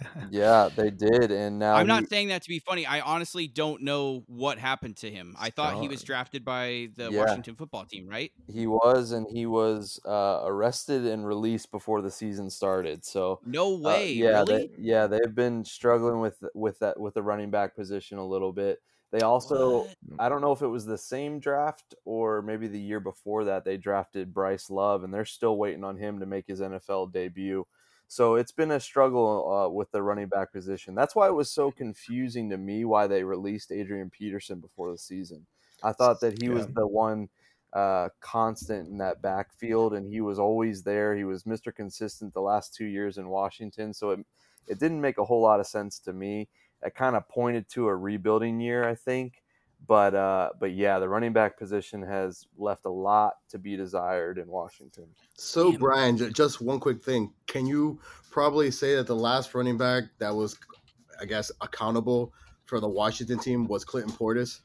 yeah, 0.30 0.68
they 0.74 0.90
did, 0.90 1.30
and 1.30 1.58
now 1.58 1.74
I'm 1.74 1.86
not 1.86 2.08
saying 2.08 2.28
that 2.28 2.42
to 2.42 2.48
be 2.48 2.58
funny. 2.58 2.86
I 2.86 3.00
honestly 3.00 3.46
don't 3.46 3.82
know 3.82 4.24
what 4.26 4.58
happened 4.58 4.96
to 4.98 5.10
him. 5.10 5.36
I 5.38 5.50
thought 5.50 5.80
he 5.80 5.88
was 5.88 6.02
drafted 6.02 6.44
by 6.44 6.88
the 6.96 7.10
yeah. 7.10 7.20
Washington 7.20 7.54
football 7.54 7.84
team, 7.84 8.08
right? 8.08 8.32
He 8.52 8.66
was, 8.66 9.12
and 9.12 9.26
he 9.30 9.46
was 9.46 10.00
uh, 10.04 10.42
arrested 10.44 11.06
and 11.06 11.26
released 11.26 11.70
before 11.70 12.02
the 12.02 12.10
season 12.10 12.50
started. 12.50 13.04
So 13.04 13.40
no 13.44 13.74
uh, 13.74 13.78
way, 13.78 14.10
uh, 14.10 14.24
yeah, 14.24 14.38
really? 14.40 14.66
they, 14.66 14.70
yeah, 14.78 15.06
they've 15.06 15.34
been 15.34 15.64
struggling 15.64 16.20
with 16.20 16.42
with 16.54 16.78
that 16.80 16.98
with 16.98 17.14
the 17.14 17.22
running 17.22 17.50
back 17.50 17.76
position 17.76 18.18
a 18.18 18.26
little 18.26 18.52
bit. 18.52 18.80
They 19.14 19.20
also, 19.20 19.82
what? 19.82 19.90
I 20.18 20.28
don't 20.28 20.40
know 20.40 20.50
if 20.50 20.62
it 20.62 20.66
was 20.66 20.84
the 20.84 20.98
same 20.98 21.38
draft 21.38 21.94
or 22.04 22.42
maybe 22.42 22.66
the 22.66 22.80
year 22.80 22.98
before 22.98 23.44
that, 23.44 23.64
they 23.64 23.76
drafted 23.76 24.34
Bryce 24.34 24.70
Love, 24.70 25.04
and 25.04 25.14
they're 25.14 25.24
still 25.24 25.56
waiting 25.56 25.84
on 25.84 25.96
him 25.96 26.18
to 26.18 26.26
make 26.26 26.48
his 26.48 26.58
NFL 26.58 27.12
debut. 27.12 27.64
So 28.08 28.34
it's 28.34 28.50
been 28.50 28.72
a 28.72 28.80
struggle 28.80 29.52
uh, 29.52 29.68
with 29.68 29.88
the 29.92 30.02
running 30.02 30.26
back 30.26 30.52
position. 30.52 30.96
That's 30.96 31.14
why 31.14 31.28
it 31.28 31.34
was 31.34 31.48
so 31.48 31.70
confusing 31.70 32.50
to 32.50 32.58
me 32.58 32.84
why 32.84 33.06
they 33.06 33.22
released 33.22 33.70
Adrian 33.70 34.10
Peterson 34.10 34.58
before 34.58 34.90
the 34.90 34.98
season. 34.98 35.46
I 35.84 35.92
thought 35.92 36.18
that 36.20 36.42
he 36.42 36.48
yeah. 36.48 36.54
was 36.54 36.66
the 36.66 36.84
one 36.84 37.28
uh, 37.72 38.08
constant 38.18 38.88
in 38.88 38.98
that 38.98 39.22
backfield, 39.22 39.94
and 39.94 40.12
he 40.12 40.22
was 40.22 40.40
always 40.40 40.82
there. 40.82 41.14
He 41.14 41.22
was 41.22 41.44
Mr. 41.44 41.72
Consistent 41.72 42.34
the 42.34 42.40
last 42.40 42.74
two 42.74 42.86
years 42.86 43.16
in 43.16 43.28
Washington, 43.28 43.94
so 43.94 44.10
it 44.10 44.26
it 44.66 44.80
didn't 44.80 45.00
make 45.00 45.18
a 45.18 45.24
whole 45.24 45.42
lot 45.42 45.60
of 45.60 45.68
sense 45.68 46.00
to 46.00 46.12
me. 46.12 46.48
It 46.84 46.94
kind 46.94 47.16
of 47.16 47.28
pointed 47.28 47.68
to 47.70 47.88
a 47.88 47.96
rebuilding 47.96 48.60
year, 48.60 48.88
I 48.88 48.94
think. 48.94 49.42
But 49.86 50.14
uh, 50.14 50.50
but 50.58 50.72
yeah, 50.72 50.98
the 50.98 51.08
running 51.08 51.32
back 51.32 51.58
position 51.58 52.02
has 52.02 52.46
left 52.56 52.86
a 52.86 52.90
lot 52.90 53.34
to 53.50 53.58
be 53.58 53.76
desired 53.76 54.38
in 54.38 54.48
Washington. 54.48 55.06
So 55.36 55.72
Brian, 55.72 56.16
just 56.32 56.60
one 56.60 56.80
quick 56.80 57.02
thing: 57.04 57.32
can 57.46 57.66
you 57.66 58.00
probably 58.30 58.70
say 58.70 58.94
that 58.96 59.06
the 59.06 59.16
last 59.16 59.54
running 59.54 59.76
back 59.76 60.04
that 60.18 60.34
was, 60.34 60.56
I 61.20 61.26
guess, 61.26 61.52
accountable 61.60 62.32
for 62.64 62.80
the 62.80 62.88
Washington 62.88 63.38
team 63.38 63.66
was 63.66 63.84
Clinton 63.84 64.12
Portis? 64.12 64.60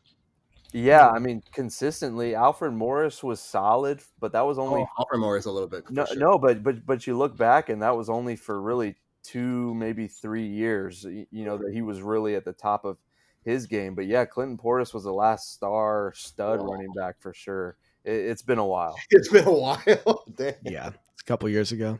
Yeah, 0.71 1.10
I 1.10 1.19
mean, 1.19 1.41
consistently, 1.51 2.36
Alfred 2.36 2.73
Morris 2.73 3.23
was 3.23 3.41
solid, 3.41 4.01
but 4.19 4.32
that 4.34 4.45
was 4.45 4.60
only 4.60 4.82
oh, 4.82 4.88
Alfred 4.99 5.19
Morris 5.19 5.45
a 5.45 5.51
little 5.51 5.67
bit. 5.67 5.89
No, 5.89 6.05
sure. 6.05 6.15
no, 6.15 6.38
but 6.38 6.63
but 6.63 6.86
but 6.86 7.08
you 7.08 7.17
look 7.17 7.36
back, 7.36 7.69
and 7.69 7.82
that 7.82 7.97
was 7.97 8.10
only 8.10 8.36
for 8.36 8.62
really 8.62 8.95
two, 9.23 9.73
maybe 9.75 10.08
three 10.08 10.47
years. 10.47 11.05
You 11.05 11.45
know 11.45 11.58
that 11.58 11.73
he 11.73 11.82
was 11.82 12.01
really 12.01 12.36
at 12.36 12.45
the 12.45 12.53
top 12.53 12.86
of 12.86 12.97
his 13.43 13.65
game. 13.65 13.95
But 13.95 14.08
yeah, 14.08 14.25
Clinton 14.25 14.58
Portis 14.58 14.93
was 14.93 15.03
the 15.03 15.13
last 15.13 15.53
star 15.53 16.13
stud 16.15 16.60
wow. 16.60 16.67
running 16.67 16.91
back 16.95 17.19
for 17.19 17.34
sure. 17.34 17.77
It, 18.05 18.29
has 18.29 18.41
been 18.41 18.60
a 18.60 18.65
while. 18.65 18.95
It's 19.10 19.29
been 19.29 19.47
a 19.47 19.53
while. 19.53 20.23
Damn. 20.36 20.53
yeah, 20.63 20.88
it's 20.88 21.21
a 21.21 21.25
couple 21.25 21.49
years 21.49 21.71
ago. 21.71 21.99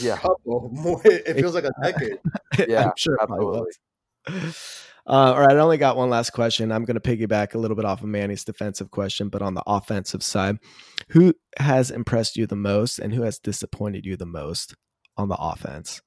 yeah, 0.00 0.16
couple, 0.16 0.70
more, 0.72 1.00
it 1.04 1.34
feels 1.34 1.54
like 1.54 1.64
a 1.64 1.72
decade. 1.82 2.18
yeah, 2.68 2.86
I'm 2.86 2.92
sure 2.96 3.16
absolutely. 3.20 3.72
Uh, 5.06 5.34
all 5.34 5.40
right, 5.40 5.56
I 5.56 5.60
only 5.60 5.76
got 5.76 5.96
one 5.96 6.08
last 6.08 6.30
question. 6.30 6.72
I'm 6.72 6.84
going 6.84 6.98
to 6.98 7.16
piggyback 7.16 7.54
a 7.54 7.58
little 7.58 7.76
bit 7.76 7.84
off 7.84 8.02
of 8.02 8.08
Manny's 8.08 8.42
defensive 8.42 8.90
question, 8.90 9.28
but 9.28 9.42
on 9.42 9.52
the 9.52 9.62
offensive 9.66 10.22
side, 10.22 10.58
who 11.10 11.34
has 11.58 11.90
impressed 11.90 12.36
you 12.36 12.46
the 12.46 12.56
most 12.56 12.98
and 12.98 13.12
who 13.12 13.22
has 13.22 13.38
disappointed 13.38 14.06
you 14.06 14.16
the 14.16 14.24
most 14.24 14.74
on 15.18 15.28
the 15.28 15.36
offense? 15.38 16.00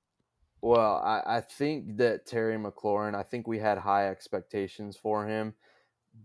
Well, 0.61 1.01
I, 1.03 1.37
I 1.37 1.41
think 1.41 1.97
that 1.97 2.25
Terry 2.25 2.57
McLaurin, 2.57 3.15
I 3.15 3.23
think 3.23 3.47
we 3.47 3.59
had 3.59 3.77
high 3.77 4.09
expectations 4.09 4.97
for 4.97 5.27
him, 5.27 5.53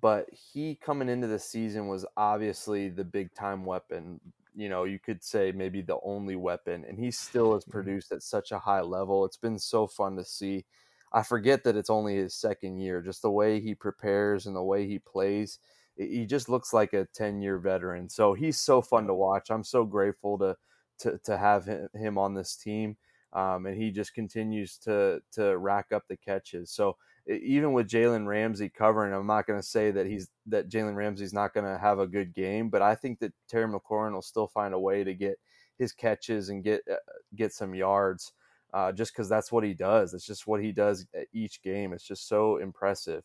but 0.00 0.26
he 0.30 0.74
coming 0.74 1.08
into 1.08 1.26
the 1.26 1.38
season 1.38 1.86
was 1.88 2.06
obviously 2.16 2.88
the 2.88 3.04
big 3.04 3.34
time 3.34 3.64
weapon. 3.64 4.20
You 4.54 4.68
know, 4.68 4.84
you 4.84 4.98
could 4.98 5.22
say 5.22 5.52
maybe 5.52 5.82
the 5.82 5.98
only 6.02 6.36
weapon, 6.36 6.84
and 6.88 6.98
he 6.98 7.10
still 7.10 7.54
has 7.54 7.64
mm-hmm. 7.64 7.72
produced 7.72 8.12
at 8.12 8.22
such 8.22 8.52
a 8.52 8.58
high 8.58 8.80
level. 8.80 9.24
It's 9.24 9.36
been 9.36 9.58
so 9.58 9.86
fun 9.86 10.16
to 10.16 10.24
see 10.24 10.64
I 11.12 11.22
forget 11.22 11.64
that 11.64 11.76
it's 11.76 11.90
only 11.90 12.16
his 12.16 12.34
second 12.34 12.78
year. 12.78 13.02
Just 13.02 13.22
the 13.22 13.30
way 13.30 13.60
he 13.60 13.74
prepares 13.74 14.46
and 14.46 14.56
the 14.56 14.62
way 14.62 14.86
he 14.86 14.98
plays, 14.98 15.58
he 15.96 16.24
just 16.24 16.48
looks 16.48 16.72
like 16.72 16.94
a 16.94 17.06
10 17.14 17.42
year 17.42 17.58
veteran. 17.58 18.08
So 18.08 18.32
he's 18.32 18.58
so 18.58 18.80
fun 18.80 19.06
to 19.06 19.14
watch. 19.14 19.50
I'm 19.50 19.64
so 19.64 19.84
grateful 19.84 20.38
to 20.38 20.56
to, 21.00 21.18
to 21.24 21.36
have 21.36 21.68
him 21.94 22.16
on 22.16 22.34
this 22.34 22.54
team. 22.56 22.96
Um, 23.32 23.66
and 23.66 23.76
he 23.76 23.90
just 23.90 24.14
continues 24.14 24.76
to 24.78 25.22
to 25.32 25.56
rack 25.56 25.92
up 25.92 26.04
the 26.08 26.16
catches. 26.16 26.70
So 26.70 26.96
even 27.26 27.72
with 27.72 27.88
Jalen 27.88 28.26
Ramsey 28.26 28.68
covering, 28.68 29.12
I'm 29.14 29.26
not 29.26 29.46
going 29.46 29.60
to 29.60 29.66
say 29.66 29.90
that 29.92 30.06
he's 30.06 30.28
that 30.46 30.68
Jalen 30.68 30.96
Ramsey's 30.96 31.32
not 31.32 31.54
going 31.54 31.66
to 31.66 31.78
have 31.78 31.98
a 31.98 32.06
good 32.06 32.34
game, 32.34 32.68
but 32.68 32.82
I 32.82 32.94
think 32.94 33.20
that 33.20 33.32
Terry 33.48 33.66
McLaurin 33.66 34.12
will 34.12 34.22
still 34.22 34.48
find 34.48 34.74
a 34.74 34.78
way 34.78 35.04
to 35.04 35.14
get 35.14 35.38
his 35.78 35.92
catches 35.92 36.48
and 36.48 36.62
get 36.62 36.82
uh, 36.90 36.96
get 37.34 37.52
some 37.52 37.74
yards 37.74 38.32
uh, 38.74 38.92
just 38.92 39.12
because 39.12 39.28
that's 39.28 39.52
what 39.52 39.64
he 39.64 39.74
does. 39.74 40.14
It's 40.14 40.26
just 40.26 40.46
what 40.46 40.62
he 40.62 40.72
does 40.72 41.06
each 41.32 41.62
game. 41.62 41.92
It's 41.92 42.06
just 42.06 42.28
so 42.28 42.56
impressive. 42.56 43.22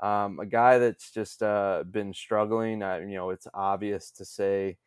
Um, 0.00 0.40
a 0.40 0.46
guy 0.46 0.78
that's 0.78 1.10
just 1.10 1.42
uh, 1.42 1.84
been 1.90 2.12
struggling. 2.12 2.82
Uh, 2.82 2.96
you 2.98 3.14
know, 3.14 3.30
it's 3.30 3.46
obvious 3.54 4.10
to 4.12 4.24
say 4.24 4.78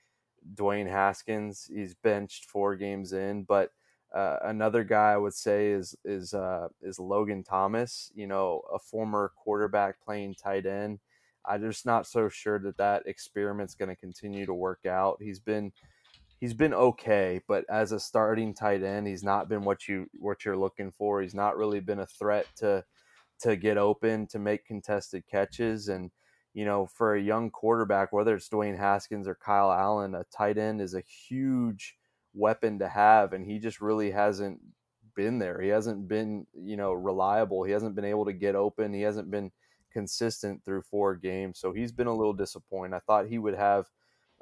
Dwayne 0.55 0.89
Haskins. 0.89 1.69
He's 1.73 1.95
benched 1.95 2.45
four 2.45 2.75
games 2.75 3.13
in, 3.13 3.43
but 3.43 3.71
uh, 4.13 4.37
another 4.43 4.83
guy 4.83 5.13
I 5.13 5.17
would 5.17 5.33
say 5.33 5.71
is 5.71 5.95
is 6.05 6.33
uh, 6.33 6.69
is 6.81 6.99
Logan 6.99 7.43
Thomas. 7.43 8.11
You 8.15 8.27
know, 8.27 8.61
a 8.73 8.79
former 8.79 9.31
quarterback 9.35 10.01
playing 10.01 10.35
tight 10.35 10.65
end. 10.65 10.99
I'm 11.45 11.61
just 11.61 11.85
not 11.85 12.07
so 12.07 12.29
sure 12.29 12.59
that 12.59 12.77
that 12.77 13.03
experiment's 13.05 13.75
going 13.75 13.89
to 13.89 13.95
continue 13.95 14.45
to 14.45 14.53
work 14.53 14.85
out. 14.85 15.17
He's 15.21 15.39
been 15.39 15.71
he's 16.39 16.53
been 16.53 16.73
okay, 16.73 17.41
but 17.47 17.65
as 17.69 17.91
a 17.91 17.99
starting 17.99 18.53
tight 18.53 18.83
end, 18.83 19.07
he's 19.07 19.23
not 19.23 19.49
been 19.49 19.63
what 19.63 19.87
you 19.87 20.07
what 20.13 20.45
you're 20.45 20.57
looking 20.57 20.91
for. 20.91 21.21
He's 21.21 21.35
not 21.35 21.57
really 21.57 21.79
been 21.79 21.99
a 21.99 22.07
threat 22.07 22.47
to 22.57 22.83
to 23.41 23.55
get 23.55 23.77
open, 23.77 24.27
to 24.27 24.39
make 24.39 24.65
contested 24.65 25.23
catches 25.27 25.89
and 25.89 26.11
you 26.53 26.65
know, 26.65 26.87
for 26.87 27.13
a 27.13 27.21
young 27.21 27.51
quarterback, 27.51 28.11
whether 28.11 28.35
it's 28.35 28.49
Dwayne 28.49 28.79
Haskins 28.79 29.27
or 29.27 29.35
Kyle 29.35 29.71
Allen, 29.71 30.15
a 30.15 30.23
tight 30.35 30.57
end 30.57 30.81
is 30.81 30.95
a 30.95 31.01
huge 31.01 31.96
weapon 32.37 32.79
to 32.79 32.87
have 32.87 33.33
and 33.33 33.45
he 33.45 33.59
just 33.59 33.81
really 33.81 34.11
hasn't 34.11 34.59
been 35.15 35.39
there. 35.39 35.59
He 35.59 35.69
hasn't 35.69 36.07
been, 36.07 36.45
you 36.53 36.77
know, 36.77 36.93
reliable. 36.93 37.63
He 37.63 37.71
hasn't 37.71 37.95
been 37.95 38.05
able 38.05 38.25
to 38.25 38.33
get 38.33 38.55
open. 38.55 38.93
He 38.93 39.01
hasn't 39.01 39.31
been 39.31 39.51
consistent 39.91 40.63
through 40.63 40.83
four 40.83 41.15
games. 41.15 41.59
So 41.59 41.73
he's 41.73 41.91
been 41.91 42.07
a 42.07 42.15
little 42.15 42.33
disappointed. 42.33 42.95
I 42.95 42.99
thought 42.99 43.27
he 43.27 43.39
would 43.39 43.55
have 43.55 43.87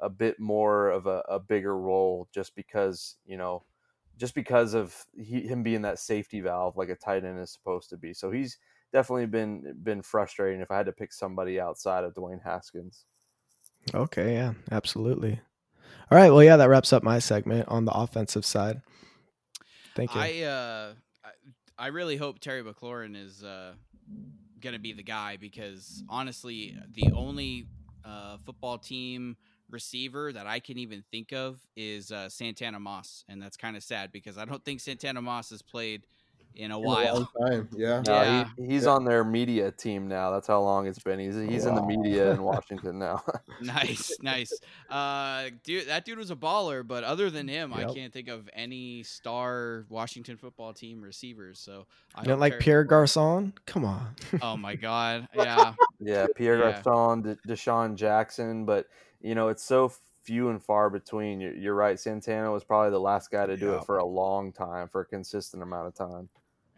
a 0.00 0.10
bit 0.10 0.38
more 0.38 0.90
of 0.90 1.06
a, 1.06 1.22
a 1.28 1.40
bigger 1.40 1.76
role 1.76 2.28
just 2.32 2.54
because 2.54 3.16
you 3.26 3.36
know 3.36 3.64
just 4.18 4.34
because 4.34 4.74
of 4.74 4.94
he, 5.16 5.40
him 5.40 5.62
being 5.62 5.82
that 5.82 5.98
safety 5.98 6.40
valve 6.40 6.76
like 6.76 6.88
a 6.88 6.94
tight 6.94 7.24
end 7.24 7.38
is 7.40 7.50
supposed 7.50 7.88
to 7.88 7.96
be 7.96 8.12
so 8.12 8.30
he's 8.30 8.58
definitely 8.92 9.26
been 9.26 9.74
been 9.82 10.02
frustrating 10.02 10.60
if 10.60 10.70
i 10.70 10.76
had 10.76 10.86
to 10.86 10.92
pick 10.92 11.12
somebody 11.12 11.58
outside 11.58 12.04
of 12.04 12.14
dwayne 12.14 12.42
haskins 12.42 13.06
okay 13.94 14.34
yeah 14.34 14.52
absolutely 14.70 15.40
all 16.10 16.18
right 16.18 16.30
well 16.30 16.42
yeah 16.42 16.56
that 16.56 16.68
wraps 16.68 16.92
up 16.92 17.02
my 17.02 17.18
segment 17.18 17.68
on 17.68 17.84
the 17.84 17.92
offensive 17.92 18.44
side. 18.44 18.82
Thank 19.94 20.14
you. 20.14 20.20
I 20.20 20.42
uh 20.42 20.92
i 21.78 21.88
really 21.88 22.16
hope 22.16 22.38
terry 22.38 22.62
mclaurin 22.62 23.14
is 23.14 23.44
uh 23.44 23.72
gonna 24.60 24.78
be 24.78 24.92
the 24.92 25.02
guy 25.02 25.36
because 25.36 26.02
honestly 26.08 26.76
the 26.94 27.12
only 27.12 27.66
uh, 28.06 28.36
football 28.44 28.78
team 28.78 29.36
receiver 29.70 30.32
that 30.32 30.46
I 30.46 30.60
can 30.60 30.78
even 30.78 31.02
think 31.10 31.32
of 31.32 31.58
is 31.76 32.12
uh, 32.12 32.28
Santana 32.28 32.78
Moss, 32.78 33.24
and 33.28 33.42
that's 33.42 33.56
kind 33.56 33.76
of 33.76 33.82
sad 33.82 34.12
because 34.12 34.38
I 34.38 34.44
don't 34.44 34.64
think 34.64 34.80
Santana 34.80 35.20
Moss 35.20 35.50
has 35.50 35.62
played 35.62 36.06
in 36.56 36.70
a 36.70 36.78
in 36.78 36.84
while. 36.84 37.28
A 37.36 37.48
time. 37.48 37.68
Yeah, 37.76 38.02
no, 38.06 38.22
yeah. 38.22 38.48
He, 38.56 38.66
he's 38.66 38.84
yeah. 38.84 38.90
on 38.90 39.04
their 39.04 39.24
media 39.24 39.70
team 39.70 40.08
now. 40.08 40.30
That's 40.30 40.46
how 40.46 40.60
long 40.62 40.86
it's 40.86 40.98
been. 40.98 41.18
He's 41.18 41.36
he's 41.36 41.64
wow. 41.64 41.70
in 41.70 41.74
the 41.76 41.82
media 41.82 42.32
in 42.32 42.42
Washington 42.42 42.98
now. 42.98 43.22
nice, 43.60 44.16
nice. 44.20 44.52
Uh, 44.90 45.50
dude, 45.64 45.88
that 45.88 46.04
dude 46.04 46.18
was 46.18 46.30
a 46.30 46.36
baller. 46.36 46.86
But 46.86 47.04
other 47.04 47.30
than 47.30 47.46
him, 47.46 47.72
yep. 47.76 47.90
I 47.90 47.94
can't 47.94 48.12
think 48.12 48.28
of 48.28 48.48
any 48.54 49.02
star 49.02 49.84
Washington 49.88 50.36
football 50.36 50.72
team 50.72 51.02
receivers. 51.02 51.58
So 51.58 51.86
I 52.14 52.22
you 52.22 52.28
don't 52.28 52.40
like 52.40 52.58
Pierre 52.58 52.84
Garcon? 52.84 53.52
Come 53.66 53.84
on. 53.84 54.16
oh 54.42 54.56
my 54.56 54.74
god. 54.76 55.28
Yeah. 55.34 55.74
Yeah, 56.00 56.26
Pierre 56.34 56.58
yeah. 56.58 56.80
Garcon, 56.82 57.22
De- 57.22 57.36
DeSean 57.48 57.94
Jackson, 57.96 58.64
but 58.64 58.86
you 59.20 59.34
know, 59.34 59.48
it's 59.48 59.62
so 59.62 59.92
few 60.26 60.50
and 60.50 60.62
far 60.62 60.90
between. 60.90 61.40
You're, 61.40 61.54
you're 61.54 61.74
right. 61.74 61.98
Santana 61.98 62.50
was 62.50 62.64
probably 62.64 62.90
the 62.90 63.00
last 63.00 63.30
guy 63.30 63.46
to 63.46 63.56
do 63.56 63.70
yeah. 63.70 63.78
it 63.78 63.84
for 63.84 63.98
a 63.98 64.04
long 64.04 64.52
time, 64.52 64.88
for 64.88 65.02
a 65.02 65.06
consistent 65.06 65.62
amount 65.62 65.86
of 65.86 65.94
time. 65.94 66.28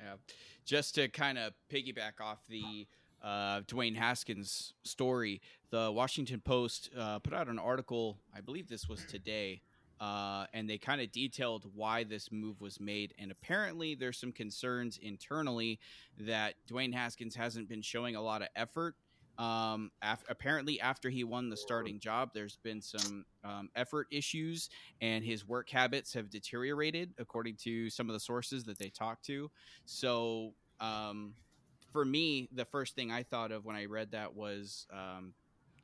Yeah. 0.09 0.17
Just 0.65 0.95
to 0.95 1.09
kind 1.09 1.39
of 1.39 1.53
piggyback 1.71 2.21
off 2.21 2.39
the 2.49 2.87
uh, 3.23 3.61
Dwayne 3.63 3.97
Haskins 3.97 4.73
story, 4.85 5.41
the 5.71 5.93
Washington 5.93 6.41
Post 6.41 6.91
uh, 6.97 7.19
put 7.19 7.35
out 7.35 7.49
an 7.49 7.59
article, 7.59 8.19
I 8.35 8.41
believe 8.41 8.69
this 8.69 8.89
was 8.89 9.05
today, 9.05 9.61
uh, 10.01 10.47
and 10.55 10.69
they 10.69 10.79
kind 10.79 11.01
of 11.01 11.13
detailed 11.13 11.67
why 11.75 12.05
this 12.05 12.31
move 12.33 12.61
was 12.61 12.81
made. 12.81 13.13
And 13.19 13.31
apparently, 13.31 13.95
there's 13.95 14.19
some 14.19 14.33
concerns 14.33 14.99
internally 15.03 15.79
that 16.21 16.55
Dwayne 16.71 16.95
Haskins 16.95 17.35
hasn't 17.37 17.69
been 17.69 17.83
showing 17.83 18.17
a 18.17 18.23
lot 18.23 18.41
of 18.41 18.49
effort 18.57 18.95
um, 19.39 19.91
af- 20.03 20.25
apparently, 20.29 20.81
after 20.81 21.09
he 21.09 21.23
won 21.23 21.49
the 21.49 21.57
starting 21.57 22.01
job, 22.01 22.31
there's 22.35 22.57
been 22.57 22.83
some 22.83 23.25
um, 23.45 23.71
effort 23.77 24.09
issues, 24.11 24.69
and 25.01 25.25
his 25.25 25.47
work 25.47 25.71
habits 25.71 26.13
have 26.15 26.29
deteriorated, 26.29 27.15
according 27.19 27.57
to 27.63 27.89
some 27.89 28.09
of 28.09 28.15
the 28.15 28.21
sources 28.21 28.65
that 28.65 28.79
they 28.79 28.89
talked 28.89 29.25
to. 29.27 29.51
So, 29.87 30.55
um, 30.81 31.35
for 31.93 32.05
me, 32.05 32.49
the 32.53 32.65
first 32.65 32.97
thing 32.97 33.11
I 33.13 33.23
thought 33.23 33.53
of 33.53 33.65
when 33.65 33.77
I 33.77 33.85
read 33.85 34.11
that 34.11 34.35
was 34.35 34.87
um, 34.93 35.33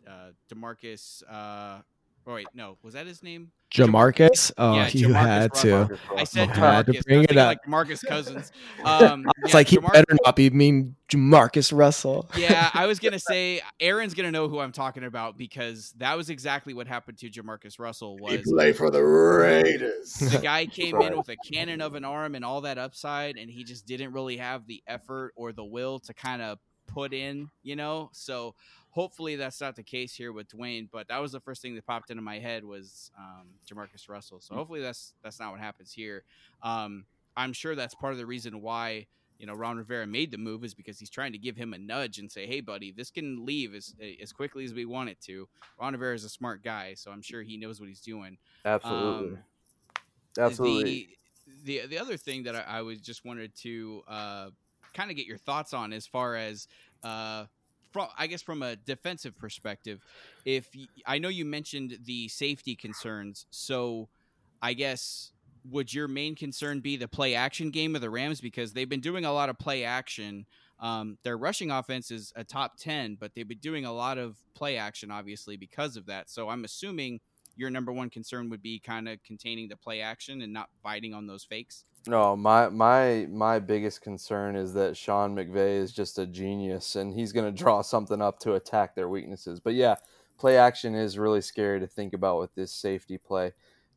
uh, 0.07 0.31
Demarcus. 0.53 1.23
Uh, 1.31 1.81
oh 2.27 2.35
wait, 2.35 2.49
no, 2.55 2.77
was 2.83 2.95
that 2.95 3.07
his 3.07 3.23
name? 3.23 3.53
Jamarcus? 3.75 4.53
Oh, 4.57 4.77
yeah, 4.77 4.89
you 4.93 5.09
Jamarcus 5.09 5.15
had 5.15 5.55
to. 5.55 5.99
I 6.17 6.25
said 6.25 6.49
Jamarcus. 6.51 6.55
Had 6.55 6.87
to 6.87 7.03
bring 7.03 7.25
it 7.25 7.37
up. 7.37 7.49
like 7.49 7.69
Marcus 7.69 8.03
Cousins. 8.03 8.53
Um, 8.85 9.25
it's 9.39 9.49
yeah, 9.49 9.57
like 9.57 9.69
he 9.69 9.79
Jamarcus, 9.79 9.93
better 9.93 10.17
not 10.25 10.37
be 10.37 10.51
mean 10.51 10.95
Jamarcus 11.09 11.77
Russell. 11.77 12.29
yeah, 12.37 12.71
I 12.75 12.87
was 12.87 12.99
gonna 12.99 13.19
say 13.19 13.63
Aaron's 13.81 14.13
gonna 14.13 14.31
know 14.31 14.49
who 14.49 14.59
I'm 14.61 14.73
talking 14.73 15.05
about 15.05 15.39
because 15.39 15.95
that 15.97 16.17
was 16.19 16.29
exactly 16.29 16.75
what 16.75 16.87
happened 16.87 17.17
to 17.19 17.31
Jamarcus 17.31 17.79
Russell. 17.79 18.19
Was 18.19 18.33
he 18.33 18.43
played 18.43 18.77
for 18.77 18.91
the 18.91 19.03
Raiders? 19.03 20.15
The 20.15 20.39
guy 20.39 20.67
came 20.67 21.01
in 21.01 21.17
with 21.17 21.31
a 21.31 21.37
cannon 21.51 21.81
of 21.81 21.95
an 21.95 22.05
arm 22.05 22.35
and 22.35 22.45
all 22.45 22.61
that 22.63 22.77
upside, 22.77 23.37
and 23.39 23.51
he 23.51 23.65
just 23.65 23.87
didn't 23.87 24.13
really 24.13 24.37
have 24.37 24.67
the 24.67 24.83
effort 24.87 25.33
or 25.35 25.53
the 25.53 25.65
will 25.65 25.99
to 26.01 26.13
kind 26.13 26.43
of 26.43 26.59
put 26.87 27.15
in, 27.15 27.49
you 27.63 27.77
know. 27.77 28.11
So 28.13 28.55
hopefully 28.95 29.35
that's 29.35 29.61
not 29.61 29.75
the 29.75 29.83
case 29.83 30.15
here 30.15 30.33
with 30.33 30.49
Dwayne. 30.49 30.89
But 30.91 31.09
that 31.09 31.21
was 31.21 31.33
the 31.33 31.41
first 31.41 31.61
thing 31.61 31.75
that 31.75 31.87
popped 31.87 32.11
into 32.11 32.23
my 32.23 32.39
head 32.39 32.65
was 32.65 33.11
um, 33.19 33.49
Jamarcus 33.69 34.09
Russell. 34.09 34.41
So 34.41 34.55
hopefully 34.55 34.81
that's 34.81 35.13
that's 35.23 35.41
not 35.41 35.51
what 35.51 35.61
happens 35.61 35.93
here. 35.93 36.23
Um, 36.63 37.05
I'm 37.37 37.53
sure 37.53 37.75
that's 37.75 37.95
part 37.95 38.13
of 38.13 38.19
the 38.19 38.27
reason 38.27 38.63
why 38.63 39.07
you 39.39 39.47
know 39.47 39.55
Ron 39.55 39.77
Rivera 39.77 40.07
made 40.07 40.31
the 40.31 40.39
move 40.39 40.65
is 40.65 40.75
because 40.75 40.99
he's 40.99 41.11
trying 41.11 41.33
to 41.33 41.39
give 41.39 41.57
him 41.57 41.75
a 41.75 41.79
nudge 41.79 42.19
and 42.19 42.31
say, 42.31 42.47
"Hey, 42.47 42.61
buddy, 42.61 42.93
this 42.93 43.11
can 43.11 43.45
leave 43.45 43.75
as 43.75 43.95
as 44.23 44.33
quickly 44.33 44.65
as 44.65 44.73
we 44.73 44.85
want 44.85 45.11
it 45.11 45.21
to." 45.23 45.49
Ron 45.81 45.93
Rivera 45.93 46.15
is 46.15 46.25
a 46.25 46.29
smart 46.29 46.63
guy, 46.63 46.95
so 46.95 47.11
I'm 47.11 47.23
sure 47.23 47.43
he 47.43 47.57
knows 47.57 47.81
what 47.81 47.89
he's 47.89 48.01
doing. 48.01 48.39
Absolutely, 48.65 49.33
um, 49.33 49.39
absolutely. 50.39 51.09
The, 51.65 51.81
the 51.81 51.87
the 51.89 51.99
other 51.99 52.17
thing 52.17 52.45
that 52.45 52.55
I, 52.55 52.79
I 52.79 52.83
was 52.83 53.01
just 53.01 53.25
wanted 53.25 53.55
to 53.57 54.03
uh, 54.07 54.51
kind 54.95 55.11
of 55.11 55.17
get 55.17 55.27
your 55.27 55.39
thoughts 55.39 55.75
on 55.75 55.93
as 55.93 56.07
far 56.07 56.37
as 56.37 56.69
uh, 57.03 57.47
from 57.95 58.09
I 58.19 58.27
guess 58.27 58.43
from 58.43 58.63
a 58.63 58.75
defensive 58.75 59.39
perspective, 59.39 60.05
if 60.45 60.69
I 61.07 61.19
know 61.19 61.29
you 61.29 61.45
mentioned 61.45 61.97
the 62.05 62.29
safety 62.29 62.75
concerns, 62.75 63.47
so 63.51 64.09
I 64.61 64.75
guess 64.75 65.31
would 65.71 65.95
your 65.95 66.09
main 66.09 66.35
concern 66.35 66.81
be 66.81 66.97
the 66.97 67.07
play 67.07 67.37
action 67.37 67.71
game 67.71 67.95
of 67.95 68.03
the 68.03 68.11
Rams 68.11 68.41
because 68.41 68.73
they've 68.73 68.89
been 68.89 69.01
doing 69.01 69.25
a 69.25 69.33
lot 69.33 69.49
of 69.49 69.59
play 69.59 69.85
action. 69.85 70.45
Um, 70.81 71.17
their 71.23 71.39
rushing 71.39 71.71
offense 71.71 72.11
is 72.11 72.33
a 72.35 72.43
top 72.43 72.77
10, 72.79 73.17
but 73.19 73.31
they've 73.35 73.49
been 73.49 73.59
doing 73.59 73.85
a 73.85 73.93
lot 73.93 74.19
of 74.19 74.37
play 74.55 74.77
action, 74.77 75.13
obviously, 75.13 75.57
because 75.57 75.97
of 75.97 76.07
that. 76.07 76.29
So 76.29 76.49
I'm 76.51 76.65
assuming 76.65 77.21
your 77.57 77.71
number 77.71 77.93
one 77.93 78.11
concern 78.11 78.51
would 78.51 78.63
be 78.63 78.79
kind 78.79 79.09
of 79.09 79.23
containing 79.23 79.69
the 79.69 79.77
play 79.77 80.01
action 80.01 80.43
and 80.43 80.53
not 80.53 80.69
biting 80.83 81.15
on 81.15 81.27
those 81.27 81.45
fakes. 81.45 81.85
No, 82.07 82.37
my 82.37 82.69
my 82.69 83.27
my 83.31 83.59
biggest 83.59 84.03
concern 84.03 84.57
is 84.57 84.75
that 84.75 84.97
Sean 84.97 85.35
McVay 85.35 85.79
is 85.79 85.93
just 85.93 86.19
a 86.19 86.27
genius 86.27 86.97
and 86.97 87.15
he's 87.15 87.33
going 87.33 87.47
to 87.47 87.63
draw 87.63 87.81
something 87.81 88.21
up 88.21 88.39
to 88.41 88.55
attack 88.55 88.95
their 88.95 89.09
weaknesses. 89.09 89.59
But 89.59 89.75
yeah, 89.75 89.97
play 90.39 90.59
action 90.59 90.95
is 90.95 91.19
really 91.19 91.41
scary 91.41 91.81
to 91.81 91.87
think 91.87 92.13
about 92.13 92.41
with 92.41 92.55
this 92.55 92.73
safety 92.73 93.17
play. 93.17 93.53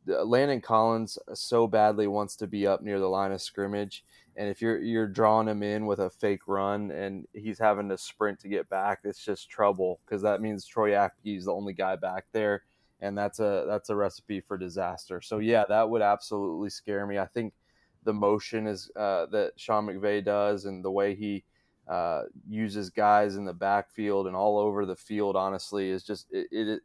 Landon 0.06 0.62
Collins 0.62 1.18
so 1.34 1.66
badly 1.66 2.06
wants 2.06 2.36
to 2.36 2.46
be 2.46 2.66
up 2.66 2.80
near 2.80 2.98
the 2.98 3.08
line 3.08 3.32
of 3.32 3.42
scrimmage, 3.42 4.04
and 4.36 4.48
if 4.48 4.62
you're 4.62 4.78
you're 4.78 5.06
drawing 5.08 5.48
him 5.48 5.62
in 5.62 5.84
with 5.84 5.98
a 5.98 6.08
fake 6.08 6.46
run 6.46 6.90
and 6.90 7.26
he's 7.34 7.58
having 7.58 7.90
to 7.90 7.98
sprint 7.98 8.40
to 8.40 8.48
get 8.48 8.70
back, 8.70 9.00
it's 9.04 9.22
just 9.22 9.50
trouble 9.50 10.00
because 10.06 10.22
that 10.22 10.40
means 10.40 10.64
Troy 10.64 10.92
Apke 10.92 11.36
is 11.36 11.44
the 11.44 11.52
only 11.52 11.74
guy 11.74 11.96
back 11.96 12.24
there, 12.32 12.62
and 13.00 13.16
that's 13.16 13.40
a 13.40 13.64
that's 13.68 13.90
a 13.90 13.96
recipe 13.96 14.40
for 14.40 14.58
disaster. 14.58 15.20
So 15.20 15.38
yeah, 15.38 15.64
that 15.68 15.88
would 15.88 16.02
absolutely 16.02 16.70
scare 16.70 17.06
me. 17.06 17.18
I 17.18 17.26
think 17.26 17.54
the 18.04 18.12
motion 18.12 18.66
is 18.66 18.90
uh, 18.96 19.26
that 19.26 19.52
Sean 19.56 19.86
McVay 19.86 20.24
does 20.24 20.64
and 20.64 20.84
the 20.84 20.90
way 20.90 21.14
he 21.14 21.44
uh, 21.88 22.22
uses 22.48 22.90
guys 22.90 23.36
in 23.36 23.44
the 23.44 23.52
backfield 23.52 24.26
and 24.26 24.36
all 24.36 24.58
over 24.58 24.84
the 24.84 24.96
field, 24.96 25.36
honestly, 25.36 25.90
is 25.90 26.04
just 26.04 26.26
it, 26.30 26.48
it 26.50 26.82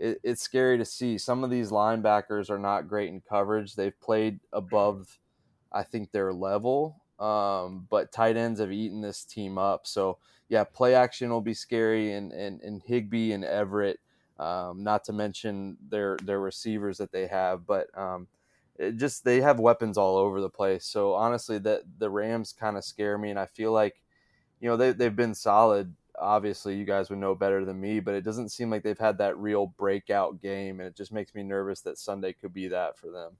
it, 0.00 0.20
it's 0.22 0.42
scary 0.42 0.78
to 0.78 0.84
see. 0.84 1.18
Some 1.18 1.44
of 1.44 1.50
these 1.50 1.70
linebackers 1.70 2.50
are 2.50 2.58
not 2.58 2.88
great 2.88 3.10
in 3.10 3.20
coverage. 3.20 3.74
They've 3.74 3.98
played 4.00 4.40
above, 4.52 5.18
I 5.70 5.84
think, 5.84 6.10
their 6.10 6.32
level. 6.32 7.02
Um, 7.18 7.86
but 7.88 8.10
tight 8.10 8.36
ends 8.36 8.58
have 8.58 8.72
eaten 8.72 9.00
this 9.00 9.24
team 9.24 9.58
up. 9.58 9.86
So 9.86 10.18
yeah, 10.48 10.64
play 10.64 10.94
action 10.94 11.30
will 11.30 11.40
be 11.40 11.54
scary, 11.54 12.12
and 12.12 12.32
and, 12.32 12.60
and 12.62 12.82
Higbee 12.82 13.32
and 13.32 13.44
Everett. 13.44 14.00
Um, 14.42 14.82
not 14.82 15.04
to 15.04 15.12
mention 15.12 15.76
their 15.88 16.16
their 16.22 16.40
receivers 16.40 16.98
that 16.98 17.12
they 17.12 17.26
have, 17.26 17.66
but 17.66 17.86
um, 17.96 18.26
just 18.96 19.24
they 19.24 19.40
have 19.40 19.60
weapons 19.60 19.96
all 19.96 20.16
over 20.16 20.40
the 20.40 20.50
place. 20.50 20.84
So 20.84 21.14
honestly, 21.14 21.58
that 21.58 21.82
the 21.98 22.10
Rams 22.10 22.52
kind 22.52 22.76
of 22.76 22.84
scare 22.84 23.18
me, 23.18 23.30
and 23.30 23.38
I 23.38 23.46
feel 23.46 23.72
like, 23.72 24.02
you 24.60 24.68
know, 24.68 24.76
they 24.76 24.92
they've 24.92 25.14
been 25.14 25.34
solid 25.34 25.94
obviously 26.18 26.76
you 26.76 26.84
guys 26.84 27.10
would 27.10 27.18
know 27.18 27.34
better 27.34 27.64
than 27.64 27.80
me, 27.80 28.00
but 28.00 28.14
it 28.14 28.22
doesn't 28.22 28.50
seem 28.50 28.70
like 28.70 28.82
they've 28.82 28.98
had 28.98 29.18
that 29.18 29.36
real 29.38 29.66
breakout 29.66 30.40
game, 30.40 30.80
and 30.80 30.86
it 30.86 30.96
just 30.96 31.12
makes 31.12 31.34
me 31.34 31.42
nervous 31.42 31.80
that 31.80 31.98
Sunday 31.98 32.32
could 32.32 32.52
be 32.52 32.68
that 32.68 32.96
for 32.96 33.10
them. 33.10 33.36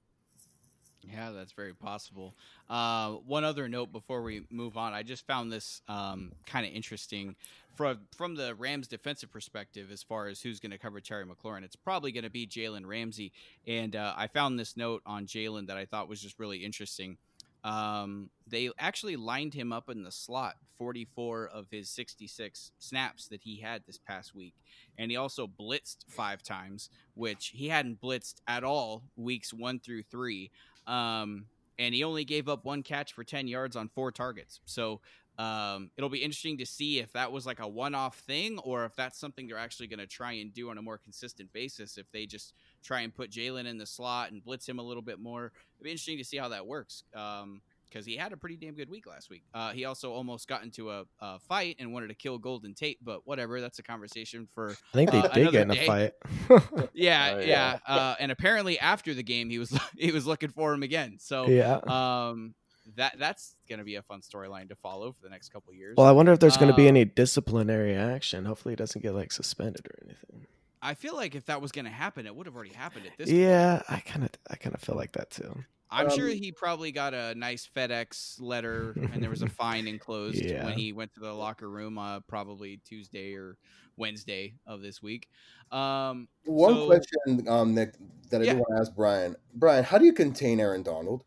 Yeah, 1.02 1.30
that's 1.32 1.52
very 1.52 1.74
possible. 1.74 2.34
Uh, 2.70 3.12
one 3.26 3.42
other 3.42 3.68
note 3.68 3.90
before 3.90 4.22
we 4.22 4.46
move 4.50 4.76
on, 4.76 4.92
I 4.92 5.02
just 5.02 5.26
found 5.26 5.52
this 5.52 5.82
um, 5.88 6.32
kind 6.46 6.64
of 6.64 6.72
interesting 6.72 7.34
from 7.74 8.00
from 8.16 8.34
the 8.34 8.54
Rams' 8.54 8.88
defensive 8.88 9.30
perspective 9.30 9.90
as 9.90 10.02
far 10.02 10.28
as 10.28 10.40
who's 10.40 10.60
going 10.60 10.72
to 10.72 10.78
cover 10.78 11.00
Terry 11.00 11.24
McLaurin. 11.24 11.64
It's 11.64 11.76
probably 11.76 12.12
going 12.12 12.24
to 12.24 12.30
be 12.30 12.46
Jalen 12.46 12.86
Ramsey, 12.86 13.32
and 13.66 13.96
uh, 13.96 14.14
I 14.16 14.26
found 14.26 14.58
this 14.58 14.76
note 14.76 15.02
on 15.06 15.26
Jalen 15.26 15.66
that 15.68 15.76
I 15.76 15.84
thought 15.84 16.08
was 16.08 16.20
just 16.20 16.38
really 16.38 16.64
interesting. 16.64 17.18
Um, 17.64 18.30
they 18.46 18.70
actually 18.78 19.16
lined 19.16 19.54
him 19.54 19.72
up 19.72 19.88
in 19.88 20.02
the 20.02 20.10
slot 20.10 20.56
44 20.78 21.48
of 21.48 21.66
his 21.70 21.88
66 21.90 22.72
snaps 22.78 23.28
that 23.28 23.42
he 23.42 23.60
had 23.60 23.82
this 23.86 23.98
past 23.98 24.34
week. 24.34 24.54
And 24.98 25.10
he 25.12 25.16
also 25.16 25.46
blitzed 25.46 25.98
five 26.08 26.42
times, 26.42 26.90
which 27.14 27.52
he 27.54 27.68
hadn't 27.68 28.00
blitzed 28.00 28.40
at 28.48 28.64
all 28.64 29.04
weeks 29.16 29.54
one 29.54 29.78
through 29.78 30.02
three. 30.02 30.50
Um, 30.88 31.46
and 31.78 31.94
he 31.94 32.02
only 32.02 32.24
gave 32.24 32.48
up 32.48 32.64
one 32.64 32.82
catch 32.82 33.12
for 33.12 33.22
10 33.22 33.46
yards 33.46 33.76
on 33.76 33.88
four 33.88 34.10
targets. 34.10 34.60
So 34.64 35.00
um, 35.38 35.90
it'll 35.96 36.10
be 36.10 36.22
interesting 36.22 36.58
to 36.58 36.66
see 36.66 36.98
if 36.98 37.12
that 37.12 37.32
was 37.32 37.46
like 37.46 37.60
a 37.60 37.68
one 37.68 37.94
off 37.94 38.18
thing 38.18 38.58
or 38.58 38.84
if 38.84 38.94
that's 38.94 39.18
something 39.18 39.46
they're 39.46 39.58
actually 39.58 39.86
going 39.86 39.98
to 39.98 40.06
try 40.06 40.32
and 40.32 40.52
do 40.52 40.70
on 40.70 40.78
a 40.78 40.82
more 40.82 40.98
consistent 40.98 41.52
basis. 41.52 41.96
If 41.96 42.10
they 42.12 42.26
just 42.26 42.54
try 42.82 43.00
and 43.00 43.14
put 43.14 43.30
Jalen 43.30 43.66
in 43.66 43.78
the 43.78 43.86
slot 43.86 44.32
and 44.32 44.44
blitz 44.44 44.68
him 44.68 44.78
a 44.78 44.82
little 44.82 45.02
bit 45.02 45.18
more, 45.18 45.52
it'd 45.76 45.84
be 45.84 45.90
interesting 45.90 46.18
to 46.18 46.24
see 46.24 46.36
how 46.36 46.48
that 46.48 46.66
works. 46.66 47.04
Um, 47.14 47.62
because 47.92 48.06
he 48.06 48.16
had 48.16 48.32
a 48.32 48.36
pretty 48.36 48.56
damn 48.56 48.74
good 48.74 48.88
week 48.88 49.06
last 49.06 49.28
week. 49.28 49.42
Uh, 49.52 49.70
he 49.72 49.84
also 49.84 50.12
almost 50.12 50.48
got 50.48 50.62
into 50.62 50.90
a, 50.90 51.04
a, 51.20 51.38
fight 51.40 51.76
and 51.78 51.92
wanted 51.92 52.08
to 52.08 52.14
kill 52.14 52.38
Golden 52.38 52.74
Tate, 52.74 52.98
but 53.04 53.26
whatever. 53.26 53.60
That's 53.60 53.78
a 53.78 53.82
conversation 53.82 54.48
for. 54.54 54.70
I 54.70 54.96
think 54.96 55.10
they 55.10 55.18
uh, 55.18 55.28
did 55.28 55.52
get 55.52 55.62
in 55.62 55.70
a 55.72 55.86
fight. 55.86 56.12
yeah, 56.94 57.34
oh, 57.34 57.40
yeah. 57.40 57.46
yeah. 57.46 57.78
Uh, 57.86 58.14
and 58.18 58.32
apparently 58.32 58.78
after 58.78 59.12
the 59.12 59.22
game, 59.22 59.50
he 59.50 59.58
was 59.58 59.78
he 59.98 60.10
was 60.10 60.26
looking 60.26 60.48
for 60.48 60.72
him 60.72 60.82
again. 60.82 61.18
So 61.20 61.48
yeah. 61.48 61.80
Um, 61.86 62.54
that 62.96 63.16
that's 63.18 63.56
going 63.68 63.78
to 63.78 63.84
be 63.84 63.96
a 63.96 64.02
fun 64.02 64.20
storyline 64.20 64.68
to 64.68 64.76
follow 64.76 65.12
for 65.12 65.22
the 65.22 65.30
next 65.30 65.50
couple 65.50 65.72
years. 65.74 65.96
Well, 65.96 66.06
I 66.06 66.12
wonder 66.12 66.32
if 66.32 66.40
there's 66.40 66.56
going 66.56 66.70
to 66.70 66.76
be 66.76 66.84
um, 66.84 66.96
any 66.96 67.04
disciplinary 67.04 67.94
action. 67.94 68.44
Hopefully, 68.44 68.72
he 68.72 68.76
doesn't 68.76 69.02
get 69.02 69.14
like 69.14 69.32
suspended 69.32 69.86
or 69.86 69.98
anything. 70.04 70.46
I 70.80 70.94
feel 70.94 71.14
like 71.14 71.34
if 71.34 71.46
that 71.46 71.62
was 71.62 71.70
going 71.70 71.84
to 71.84 71.92
happen, 71.92 72.26
it 72.26 72.34
would 72.34 72.46
have 72.46 72.56
already 72.56 72.72
happened 72.74 73.06
at 73.06 73.16
this. 73.16 73.30
Yeah, 73.30 73.76
point. 73.76 73.84
I 73.88 74.00
kind 74.00 74.24
of 74.24 74.30
I 74.50 74.56
kind 74.56 74.74
of 74.74 74.80
feel 74.80 74.96
like 74.96 75.12
that 75.12 75.30
too. 75.30 75.64
I'm 75.92 76.08
um, 76.08 76.16
sure 76.16 76.28
he 76.28 76.50
probably 76.52 76.90
got 76.90 77.12
a 77.12 77.34
nice 77.34 77.68
FedEx 77.76 78.40
letter, 78.40 78.94
and 79.12 79.22
there 79.22 79.30
was 79.30 79.42
a 79.42 79.48
fine 79.48 79.86
enclosed 79.86 80.42
yeah. 80.42 80.64
when 80.64 80.72
he 80.72 80.92
went 80.92 81.12
to 81.14 81.20
the 81.20 81.32
locker 81.32 81.68
room, 81.68 81.98
uh, 81.98 82.20
probably 82.20 82.80
Tuesday 82.84 83.34
or 83.34 83.58
Wednesday 83.96 84.54
of 84.66 84.80
this 84.80 85.02
week. 85.02 85.28
Um, 85.70 86.28
One 86.44 86.74
so, 86.74 86.86
question, 86.86 87.48
um, 87.48 87.74
Nick, 87.74 87.94
that 88.30 88.40
I 88.40 88.44
yeah. 88.44 88.54
do 88.54 88.58
want 88.60 88.76
to 88.76 88.80
ask 88.80 88.96
Brian. 88.96 89.36
Brian, 89.54 89.84
how 89.84 89.98
do 89.98 90.06
you 90.06 90.14
contain 90.14 90.60
Aaron 90.60 90.82
Donald? 90.82 91.24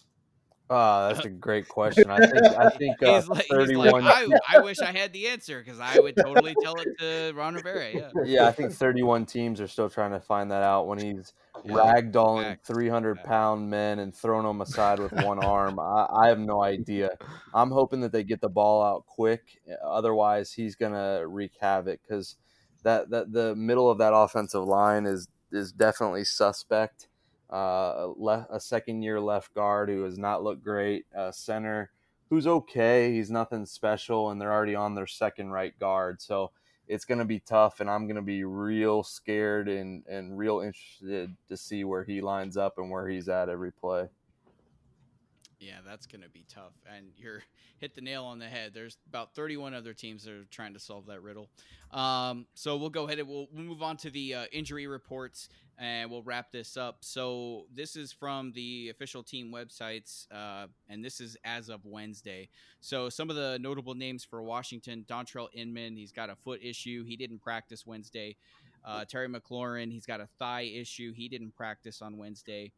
Oh, 0.70 1.08
that's 1.08 1.26
a 1.26 1.30
great 1.48 1.68
question. 1.68 2.10
I 2.10 2.18
think 2.18 2.46
I 2.58 2.70
think 2.70 3.04
uh, 3.04 3.22
like, 3.28 3.46
31. 3.46 4.04
Like, 4.04 4.16
I, 4.16 4.58
I, 4.58 4.60
wish 4.60 4.80
I 4.80 4.92
had 4.92 5.14
the 5.14 5.28
answer 5.28 5.60
because 5.60 5.80
I 5.80 6.00
would 6.00 6.16
totally 6.16 6.56
tell 6.62 6.76
it 6.76 6.88
to 7.00 7.34
Ron 7.36 7.56
Rivera. 7.56 7.94
Yeah. 7.94 8.10
Yeah, 8.26 8.48
I 8.48 8.52
think 8.52 8.72
31 8.72 9.26
teams 9.28 9.62
are 9.62 9.68
still 9.68 9.90
trying 9.90 10.12
to 10.12 10.20
find 10.20 10.50
that 10.52 10.64
out 10.64 10.88
when 10.88 10.98
he's 10.98 11.34
yeah, 11.64 11.74
ragdolling 11.74 12.58
300 12.66 13.24
pound 13.24 13.70
men 13.70 14.00
and 14.00 14.16
throwing 14.16 14.46
them 14.46 14.62
aside 14.62 15.00
with 15.00 15.12
one 15.12 15.44
arm. 15.44 15.80
I, 15.80 16.08
I, 16.10 16.28
have 16.30 16.40
no 16.40 16.64
idea. 16.64 17.12
I'm 17.54 17.70
hoping 17.70 18.02
that 18.02 18.12
they 18.12 18.24
get 18.24 18.42
the 18.42 18.50
ball 18.50 18.84
out 18.84 19.06
quick. 19.06 19.62
Otherwise, 19.84 20.52
he's 20.52 20.76
gonna 20.76 21.28
wreak 21.28 21.52
havoc 21.60 22.02
because 22.02 22.38
that 22.84 23.10
that 23.12 23.32
the 23.32 23.56
middle 23.56 23.90
of 23.90 24.00
that 24.00 24.14
offensive 24.16 24.64
line 24.64 25.06
is 25.06 25.28
is 25.52 25.72
definitely 25.72 26.24
suspect 26.24 27.08
uh, 27.56 28.46
a, 28.52 28.60
second 28.60 29.02
year 29.02 29.20
left 29.20 29.54
guard 29.54 29.90
who 29.90 30.04
has 30.04 30.18
not 30.18 30.44
looked 30.44 30.64
great, 30.64 31.06
center 31.32 31.92
who's 32.30 32.48
okay. 32.48 33.14
He's 33.14 33.32
nothing 33.32 33.66
special, 33.66 34.32
and 34.32 34.40
they're 34.40 34.52
already 34.52 34.76
on 34.76 34.96
their 34.96 35.08
second 35.08 35.52
right 35.52 35.78
guard. 35.80 36.22
So 36.22 36.52
it's 36.88 37.06
going 37.06 37.20
to 37.20 37.26
be 37.26 37.40
tough, 37.40 37.80
and 37.80 37.90
I'm 37.90 38.06
going 38.08 38.16
to 38.16 38.22
be 38.22 38.44
real 38.44 39.04
scared 39.04 39.68
and, 39.68 40.06
and 40.08 40.38
real 40.38 40.60
interested 40.60 41.36
to 41.50 41.58
see 41.58 41.84
where 41.84 42.04
he 42.04 42.22
lines 42.22 42.58
up 42.58 42.78
and 42.78 42.90
where 42.90 43.08
he's 43.08 43.30
at 43.30 43.50
every 43.50 43.72
play. 43.72 44.08
Yeah, 45.60 45.80
that's 45.86 46.06
going 46.06 46.22
to 46.22 46.30
be 46.30 46.46
tough. 46.48 46.74
And 46.96 47.08
you're 47.18 47.42
hit 47.80 47.96
the 47.96 48.02
nail 48.02 48.26
on 48.26 48.40
the 48.40 48.46
head. 48.46 48.72
There's 48.74 48.98
about 49.08 49.34
31 49.34 49.74
other 49.74 49.94
teams 49.94 50.24
that 50.26 50.34
are 50.34 50.46
trying 50.52 50.74
to 50.74 50.80
solve 50.80 51.08
that 51.08 51.22
riddle. 51.22 51.50
Um, 51.92 52.46
so 52.54 52.78
we'll 52.78 52.90
go 52.90 53.06
ahead 53.06 53.20
and 53.20 53.28
we'll, 53.28 53.48
we'll 53.52 53.64
move 53.64 53.82
on 53.82 53.98
to 53.98 54.10
the 54.10 54.34
uh, 54.36 54.46
injury 54.52 54.86
reports 54.86 55.50
and 55.78 56.10
we'll 56.10 56.24
wrap 56.24 56.52
this 56.52 56.78
up. 56.78 56.98
So 57.02 57.66
this 57.74 57.96
is 57.96 58.12
from 58.12 58.52
the 58.54 58.90
official 58.90 59.24
team 59.24 59.52
websites, 59.54 60.28
uh, 60.32 60.68
and 60.90 61.04
this 61.04 61.20
is 61.20 61.38
as 61.44 61.70
of 61.70 61.86
Wednesday. 61.86 62.50
So 62.80 63.10
some 63.10 63.30
of 63.30 63.36
the 63.36 63.58
notable 63.60 63.94
names 63.94 64.24
for 64.24 64.42
Washington: 64.44 65.06
Dontrelle 65.08 65.50
Inman, 65.54 65.96
he's 65.96 66.12
got 66.12 66.30
a 66.30 66.36
foot 66.36 66.62
issue, 66.64 67.04
he 67.04 67.16
didn't 67.16 67.40
practice 67.40 67.86
Wednesday. 67.86 68.36
Uh, 68.84 69.04
Terry 69.04 69.28
McLaurin, 69.28 69.92
he's 69.92 70.06
got 70.06 70.22
a 70.22 70.28
thigh 70.38 70.62
issue, 70.62 71.12
he 71.12 71.28
didn't 71.28 71.56
practice 71.56 72.02
on 72.02 72.18
Wednesday. 72.18 72.72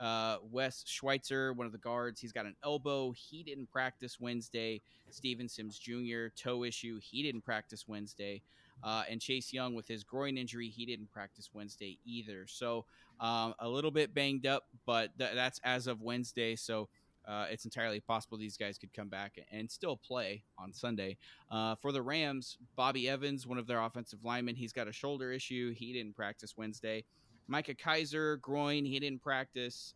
Uh, 0.00 0.38
Wes 0.50 0.82
Schweitzer, 0.86 1.52
one 1.52 1.66
of 1.66 1.72
the 1.72 1.78
guards, 1.78 2.20
he's 2.20 2.32
got 2.32 2.46
an 2.46 2.56
elbow. 2.64 3.12
He 3.12 3.42
didn't 3.42 3.70
practice 3.70 4.18
Wednesday. 4.18 4.80
Steven 5.10 5.46
Sims 5.46 5.78
Jr., 5.78 6.28
toe 6.34 6.64
issue. 6.64 6.98
He 7.02 7.22
didn't 7.22 7.42
practice 7.42 7.86
Wednesday. 7.86 8.40
Uh, 8.82 9.04
and 9.08 9.20
Chase 9.20 9.52
Young, 9.52 9.74
with 9.74 9.86
his 9.86 10.04
groin 10.04 10.36
injury, 10.36 10.68
he 10.68 10.86
didn't 10.86 11.10
practice 11.10 11.50
Wednesday 11.52 11.98
either. 12.04 12.46
So 12.46 12.84
um, 13.20 13.54
a 13.58 13.68
little 13.68 13.90
bit 13.90 14.14
banged 14.14 14.46
up, 14.46 14.64
but 14.86 15.10
th- 15.18 15.34
that's 15.34 15.60
as 15.64 15.86
of 15.86 16.00
Wednesday. 16.00 16.56
So 16.56 16.88
uh, 17.28 17.46
it's 17.50 17.64
entirely 17.64 18.00
possible 18.00 18.38
these 18.38 18.56
guys 18.56 18.78
could 18.78 18.92
come 18.92 19.08
back 19.08 19.38
and 19.52 19.70
still 19.70 19.96
play 19.96 20.42
on 20.58 20.72
Sunday. 20.72 21.16
Uh, 21.50 21.74
for 21.76 21.92
the 21.92 22.02
Rams, 22.02 22.56
Bobby 22.76 23.08
Evans, 23.08 23.46
one 23.46 23.58
of 23.58 23.66
their 23.66 23.80
offensive 23.80 24.24
linemen, 24.24 24.56
he's 24.56 24.72
got 24.72 24.88
a 24.88 24.92
shoulder 24.92 25.30
issue. 25.30 25.72
He 25.74 25.92
didn't 25.92 26.16
practice 26.16 26.56
Wednesday. 26.56 27.04
Micah 27.46 27.74
Kiser, 27.74 28.40
groin, 28.40 28.84
he 28.84 28.98
didn't 29.00 29.22
practice. 29.22 29.94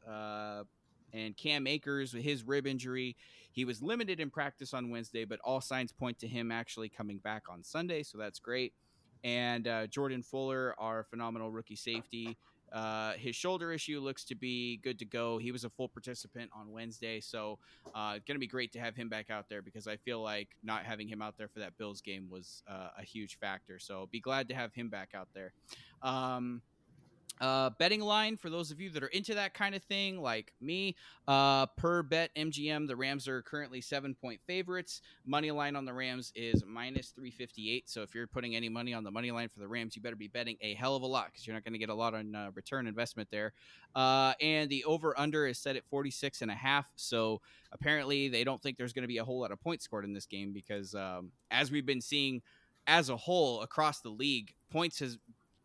And 1.14 1.36
Cam 1.36 1.66
Akers 1.66 2.12
with 2.12 2.24
his 2.24 2.42
rib 2.44 2.66
injury, 2.66 3.16
he 3.52 3.64
was 3.64 3.80
limited 3.80 4.18
in 4.18 4.30
practice 4.30 4.74
on 4.74 4.90
Wednesday, 4.90 5.24
but 5.24 5.38
all 5.44 5.60
signs 5.60 5.92
point 5.92 6.18
to 6.18 6.26
him 6.26 6.50
actually 6.50 6.88
coming 6.88 7.18
back 7.18 7.44
on 7.48 7.62
Sunday, 7.62 8.02
so 8.02 8.18
that's 8.18 8.40
great. 8.40 8.72
And 9.22 9.66
uh, 9.68 9.86
Jordan 9.86 10.22
Fuller, 10.22 10.74
our 10.78 11.04
phenomenal 11.04 11.50
rookie 11.50 11.76
safety, 11.76 12.36
uh, 12.72 13.12
his 13.12 13.36
shoulder 13.36 13.72
issue 13.72 14.00
looks 14.00 14.24
to 14.24 14.34
be 14.34 14.78
good 14.78 14.98
to 14.98 15.04
go. 15.04 15.38
He 15.38 15.52
was 15.52 15.62
a 15.62 15.70
full 15.70 15.88
participant 15.88 16.50
on 16.52 16.72
Wednesday, 16.72 17.20
so 17.20 17.60
uh, 17.94 18.14
going 18.14 18.34
to 18.34 18.38
be 18.38 18.48
great 18.48 18.72
to 18.72 18.80
have 18.80 18.96
him 18.96 19.08
back 19.08 19.30
out 19.30 19.48
there 19.48 19.62
because 19.62 19.86
I 19.86 19.96
feel 19.96 20.20
like 20.20 20.48
not 20.64 20.84
having 20.84 21.06
him 21.06 21.22
out 21.22 21.38
there 21.38 21.46
for 21.46 21.60
that 21.60 21.78
Bills 21.78 22.00
game 22.00 22.28
was 22.28 22.64
uh, 22.68 22.88
a 22.98 23.04
huge 23.04 23.38
factor. 23.38 23.78
So 23.78 24.08
be 24.10 24.18
glad 24.18 24.48
to 24.48 24.54
have 24.56 24.74
him 24.74 24.88
back 24.88 25.10
out 25.14 25.28
there. 25.34 25.52
Um, 26.02 26.62
uh, 27.40 27.70
betting 27.78 28.00
line 28.00 28.36
for 28.36 28.50
those 28.50 28.70
of 28.70 28.80
you 28.80 28.90
that 28.90 29.02
are 29.02 29.08
into 29.08 29.34
that 29.34 29.54
kind 29.54 29.74
of 29.74 29.82
thing, 29.82 30.20
like 30.20 30.52
me, 30.60 30.96
uh, 31.26 31.66
per 31.66 32.02
BetMGM, 32.02 32.86
the 32.86 32.96
Rams 32.96 33.26
are 33.26 33.42
currently 33.42 33.80
seven 33.80 34.14
point 34.14 34.40
favorites. 34.46 35.00
Money 35.26 35.50
line 35.50 35.76
on 35.76 35.84
the 35.84 35.92
Rams 35.92 36.32
is 36.34 36.62
minus 36.66 37.10
358. 37.10 37.88
So 37.88 38.02
if 38.02 38.14
you're 38.14 38.26
putting 38.26 38.54
any 38.54 38.68
money 38.68 38.94
on 38.94 39.04
the 39.04 39.10
money 39.10 39.30
line 39.30 39.48
for 39.48 39.60
the 39.60 39.68
Rams, 39.68 39.96
you 39.96 40.02
better 40.02 40.16
be 40.16 40.28
betting 40.28 40.56
a 40.60 40.74
hell 40.74 40.96
of 40.96 41.02
a 41.02 41.06
lot 41.06 41.26
because 41.26 41.46
you're 41.46 41.54
not 41.54 41.64
going 41.64 41.72
to 41.72 41.78
get 41.78 41.88
a 41.88 41.94
lot 41.94 42.14
on 42.14 42.34
uh, 42.34 42.50
return 42.54 42.86
investment 42.86 43.28
there. 43.30 43.52
Uh, 43.94 44.34
and 44.40 44.70
the 44.70 44.84
over 44.84 45.18
under 45.18 45.46
is 45.46 45.58
set 45.58 45.76
at 45.76 45.84
46 45.86 46.42
and 46.42 46.50
a 46.50 46.54
half. 46.54 46.86
So 46.96 47.40
apparently 47.72 48.28
they 48.28 48.44
don't 48.44 48.62
think 48.62 48.76
there's 48.76 48.92
going 48.92 49.02
to 49.02 49.08
be 49.08 49.18
a 49.18 49.24
whole 49.24 49.40
lot 49.40 49.52
of 49.52 49.60
points 49.60 49.84
scored 49.84 50.04
in 50.04 50.12
this 50.12 50.26
game 50.26 50.52
because 50.52 50.94
um, 50.94 51.32
as 51.50 51.70
we've 51.70 51.86
been 51.86 52.00
seeing 52.00 52.42
as 52.86 53.08
a 53.08 53.16
whole 53.16 53.62
across 53.62 54.00
the 54.00 54.10
league, 54.10 54.54
points 54.70 54.98
has 55.00 55.18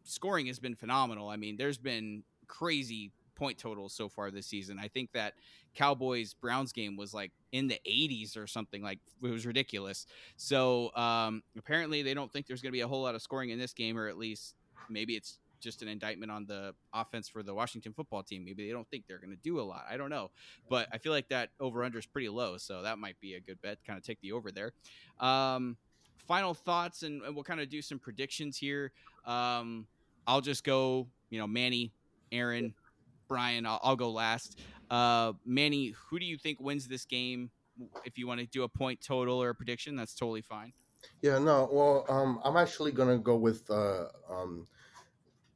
scoring 0.03 0.47
has 0.47 0.59
been 0.59 0.75
phenomenal. 0.75 1.29
I 1.29 1.35
mean, 1.35 1.57
there's 1.57 1.77
been 1.77 2.23
crazy 2.47 3.11
point 3.35 3.57
totals 3.57 3.93
so 3.93 4.09
far 4.09 4.29
this 4.31 4.45
season. 4.45 4.77
I 4.79 4.89
think 4.89 5.13
that 5.13 5.33
Cowboys 5.73 6.33
Browns 6.33 6.73
game 6.73 6.97
was 6.97 7.13
like 7.13 7.31
in 7.51 7.67
the 7.67 7.79
80s 7.87 8.37
or 8.37 8.45
something 8.47 8.83
like 8.83 8.99
it 9.23 9.29
was 9.29 9.45
ridiculous. 9.45 10.05
So 10.35 10.93
um, 10.95 11.41
apparently 11.57 12.01
they 12.03 12.13
don't 12.13 12.31
think 12.31 12.47
there's 12.47 12.61
going 12.61 12.71
to 12.71 12.75
be 12.77 12.81
a 12.81 12.87
whole 12.87 13.01
lot 13.01 13.15
of 13.15 13.21
scoring 13.21 13.49
in 13.49 13.57
this 13.57 13.73
game, 13.73 13.97
or 13.97 14.07
at 14.07 14.17
least 14.17 14.55
maybe 14.89 15.15
it's 15.15 15.39
just 15.59 15.81
an 15.81 15.87
indictment 15.87 16.31
on 16.31 16.45
the 16.45 16.73
offense 16.93 17.27
for 17.27 17.43
the 17.43 17.53
Washington 17.53 17.93
football 17.93 18.23
team. 18.23 18.45
Maybe 18.45 18.65
they 18.67 18.73
don't 18.73 18.89
think 18.89 19.05
they're 19.07 19.19
going 19.19 19.31
to 19.31 19.41
do 19.41 19.59
a 19.59 19.63
lot. 19.63 19.85
I 19.89 19.97
don't 19.97 20.09
know, 20.09 20.31
but 20.69 20.87
I 20.91 20.97
feel 20.97 21.11
like 21.11 21.29
that 21.29 21.49
over 21.59 21.83
under 21.83 21.99
is 21.99 22.05
pretty 22.05 22.29
low, 22.29 22.57
so 22.57 22.81
that 22.83 22.97
might 22.97 23.19
be 23.19 23.35
a 23.35 23.39
good 23.39 23.61
bet. 23.61 23.79
Kind 23.85 23.97
of 23.97 24.03
take 24.03 24.19
the 24.21 24.31
over 24.31 24.51
there. 24.51 24.71
Um, 25.19 25.77
final 26.27 26.53
thoughts, 26.53 27.03
and, 27.03 27.21
and 27.23 27.35
we'll 27.35 27.43
kind 27.43 27.59
of 27.59 27.69
do 27.69 27.81
some 27.81 27.99
predictions 27.99 28.57
here. 28.57 28.91
Um, 29.25 29.87
I'll 30.27 30.41
just 30.41 30.63
go, 30.63 31.07
you 31.29 31.39
know, 31.39 31.47
Manny, 31.47 31.91
Aaron, 32.31 32.73
Brian. 33.27 33.65
I'll, 33.65 33.79
I'll 33.83 33.95
go 33.95 34.11
last. 34.11 34.59
Uh, 34.89 35.33
Manny, 35.45 35.93
who 36.09 36.19
do 36.19 36.25
you 36.25 36.37
think 36.37 36.59
wins 36.59 36.87
this 36.87 37.05
game? 37.05 37.51
If 38.03 38.17
you 38.17 38.27
want 38.27 38.41
to 38.41 38.45
do 38.45 38.63
a 38.63 38.69
point 38.69 38.99
total 39.01 39.41
or 39.41 39.49
a 39.49 39.55
prediction, 39.55 39.95
that's 39.95 40.13
totally 40.13 40.41
fine. 40.41 40.73
Yeah, 41.21 41.39
no. 41.39 41.69
Well, 41.71 42.05
um, 42.09 42.39
I'm 42.43 42.57
actually 42.57 42.91
gonna 42.91 43.17
go 43.17 43.37
with, 43.37 43.69
uh, 43.69 44.05
um, 44.29 44.67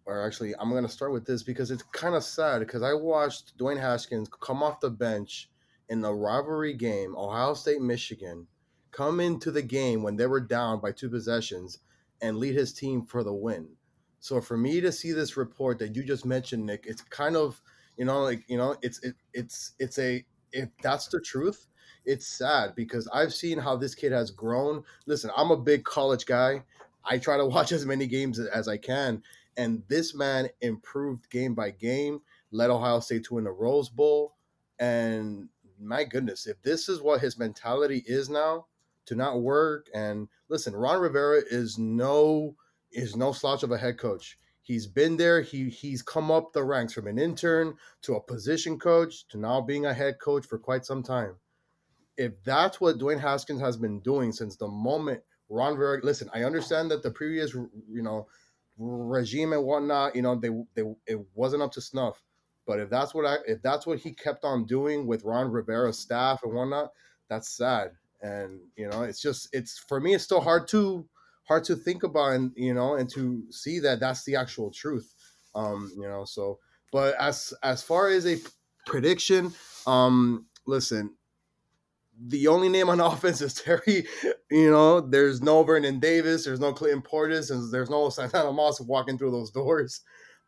or 0.06 0.26
actually, 0.26 0.54
I'm 0.58 0.72
gonna 0.72 0.88
start 0.88 1.12
with 1.12 1.26
this 1.26 1.44
because 1.44 1.70
it's 1.70 1.84
kind 1.84 2.16
of 2.16 2.24
sad 2.24 2.60
because 2.60 2.82
I 2.82 2.94
watched 2.94 3.58
Dwayne 3.58 3.80
Haskins 3.80 4.30
come 4.42 4.64
off 4.64 4.80
the 4.80 4.90
bench 4.90 5.50
in 5.90 6.02
the 6.02 6.14
rivalry 6.14 6.74
game, 6.74 7.16
Ohio 7.18 7.54
State 7.54 7.82
Michigan, 7.82 8.48
come 8.94 9.20
into 9.20 9.52
the 9.52 9.62
game 9.62 10.04
when 10.04 10.16
they 10.16 10.28
were 10.28 10.40
down 10.40 10.80
by 10.80 10.92
two 10.94 11.10
possessions 11.10 11.80
and 12.22 12.38
lead 12.38 12.56
his 12.56 12.72
team 12.72 13.06
for 13.06 13.24
the 13.24 13.34
win. 13.34 13.68
So 14.20 14.40
for 14.40 14.56
me 14.56 14.80
to 14.80 14.92
see 14.92 15.12
this 15.12 15.36
report 15.36 15.80
that 15.80 15.96
you 15.98 16.04
just 16.04 16.26
mentioned, 16.26 16.66
Nick, 16.66 16.86
it's 16.88 17.02
kind 17.02 17.36
of 17.36 17.62
you 17.98 18.06
know 18.06 18.22
like 18.24 18.46
you 18.48 18.58
know 18.58 18.78
it's 18.82 19.04
it, 19.04 19.16
it's 19.34 19.74
it's 19.80 20.00
a 20.00 20.24
if 20.54 20.70
that's 20.82 21.08
the 21.08 21.20
truth, 21.20 21.68
it's 22.06 22.28
sad 22.28 22.76
because 22.76 23.10
I've 23.14 23.34
seen 23.34 23.58
how 23.58 23.76
this 23.76 23.96
kid 23.96 24.14
has 24.14 24.32
grown. 24.32 24.84
Listen, 25.08 25.32
I'm 25.36 25.52
a 25.52 25.58
big 25.58 25.84
college 25.84 26.26
guy. 26.26 26.64
I 27.04 27.18
try 27.18 27.36
to 27.36 27.46
watch 27.48 27.74
as 27.74 27.86
many 27.86 28.08
games 28.08 28.40
as 28.40 28.70
I 28.70 28.78
can, 28.78 29.22
and 29.58 29.84
this 29.90 30.16
man 30.16 30.48
improved 30.62 31.30
game 31.30 31.54
by 31.54 31.72
game, 31.72 32.22
led 32.52 32.70
Ohio 32.70 33.02
State 33.02 33.26
to 33.26 33.34
win 33.34 33.44
the 33.44 33.52
Rose 33.52 33.90
Bowl, 33.90 34.36
and 34.80 35.50
my 35.82 36.06
goodness, 36.06 36.48
if 36.48 36.62
this 36.62 36.88
is 36.88 37.02
what 37.02 37.20
his 37.20 37.38
mentality 37.38 38.04
is 38.08 38.30
now, 38.30 38.68
to 39.06 39.16
not 39.16 39.42
work 39.42 39.88
and 39.94 40.28
listen, 40.50 40.76
Ron 40.76 41.00
Rivera 41.00 41.42
is 41.50 41.78
no 41.78 42.56
is 42.92 43.16
no 43.16 43.32
slouch 43.32 43.64
of 43.64 43.72
a 43.72 43.78
head 43.78 43.98
coach. 43.98 44.38
He's 44.62 44.88
been 44.88 45.18
there. 45.18 45.42
He 45.42 45.70
he's 45.70 46.02
come 46.02 46.32
up 46.32 46.54
the 46.54 46.64
ranks 46.64 46.94
from 46.94 47.08
an 47.08 47.20
intern 47.20 47.76
to 48.04 48.16
a 48.16 48.22
position 48.22 48.80
coach 48.80 49.28
to 49.30 49.38
now 49.38 49.62
being 49.62 49.86
a 49.86 49.94
head 49.94 50.20
coach 50.20 50.46
for 50.46 50.58
quite 50.58 50.86
some 50.86 51.04
time. 51.04 51.36
If 52.16 52.42
that's 52.44 52.80
what 52.80 52.98
Dwayne 52.98 53.20
Haskins 53.20 53.60
has 53.60 53.76
been 53.76 54.00
doing 54.00 54.32
since 54.32 54.56
the 54.56 54.68
moment 54.68 55.22
Ron 55.50 55.74
Rivera, 55.74 56.00
listen, 56.04 56.30
I 56.34 56.44
understand 56.44 56.92
that 56.92 57.04
the 57.04 57.12
previous 57.12 57.54
you 57.54 58.02
know 58.02 58.28
regime 58.78 59.54
and 59.54 59.64
whatnot, 59.64 60.16
you 60.16 60.22
know, 60.22 60.36
they 60.36 60.50
they 60.76 60.90
it 61.08 61.20
wasn't 61.36 61.64
up 61.64 61.72
to 61.74 61.82
snuff. 61.82 62.22
But 62.66 62.80
if 62.80 62.90
that's 62.90 63.14
what 63.14 63.26
I 63.26 63.38
if 63.46 63.62
that's 63.62 63.86
what 63.86 64.00
he 64.00 64.14
kept 64.14 64.46
on 64.46 64.66
doing 64.66 65.06
with 65.06 65.24
Ron 65.24 65.52
Rivera's 65.52 66.00
staff 66.00 66.42
and 66.44 66.54
whatnot, 66.54 66.92
that's 67.30 67.50
sad. 67.50 67.92
And 68.24 68.62
you 68.76 68.90
know, 68.90 69.04
it's 69.04 69.22
just 69.22 69.50
it's 69.54 69.78
for 69.88 70.00
me, 70.00 70.16
it's 70.16 70.24
still 70.24 70.42
hard 70.42 70.68
to 70.70 71.06
hard 71.48 71.64
to 71.66 71.76
think 71.76 72.04
about 72.04 72.34
and 72.34 72.52
you 72.56 72.74
know 72.74 72.96
and 72.96 73.10
to 73.14 73.44
see 73.52 73.80
that 73.80 74.00
that's 74.00 74.24
the 74.24 74.36
actual 74.36 74.72
truth 74.72 75.14
um 75.56 75.92
you 75.98 76.08
know 76.08 76.24
so 76.26 76.58
but 76.92 77.16
as 77.20 77.54
as 77.64 77.84
far 77.84 78.08
as 78.10 78.26
a 78.26 78.38
prediction 78.86 79.54
um 79.86 80.46
listen 80.66 81.14
the 82.28 82.48
only 82.48 82.70
name 82.70 82.90
on 82.90 83.00
offense 83.02 83.42
is 83.42 83.56
Terry. 83.56 84.06
You 84.52 84.70
know, 84.70 85.02
there's 85.02 85.42
no 85.42 85.64
Vernon 85.64 86.00
Davis, 86.00 86.46
there's 86.46 86.60
no 86.60 86.72
Clinton 86.72 87.02
Portis, 87.02 87.50
and 87.50 87.72
there's 87.72 87.90
no 87.90 88.10
Santana 88.10 88.52
Moss 88.52 88.80
walking 88.80 89.18
through 89.18 89.32
those 89.32 89.50
doors. 89.52 90.02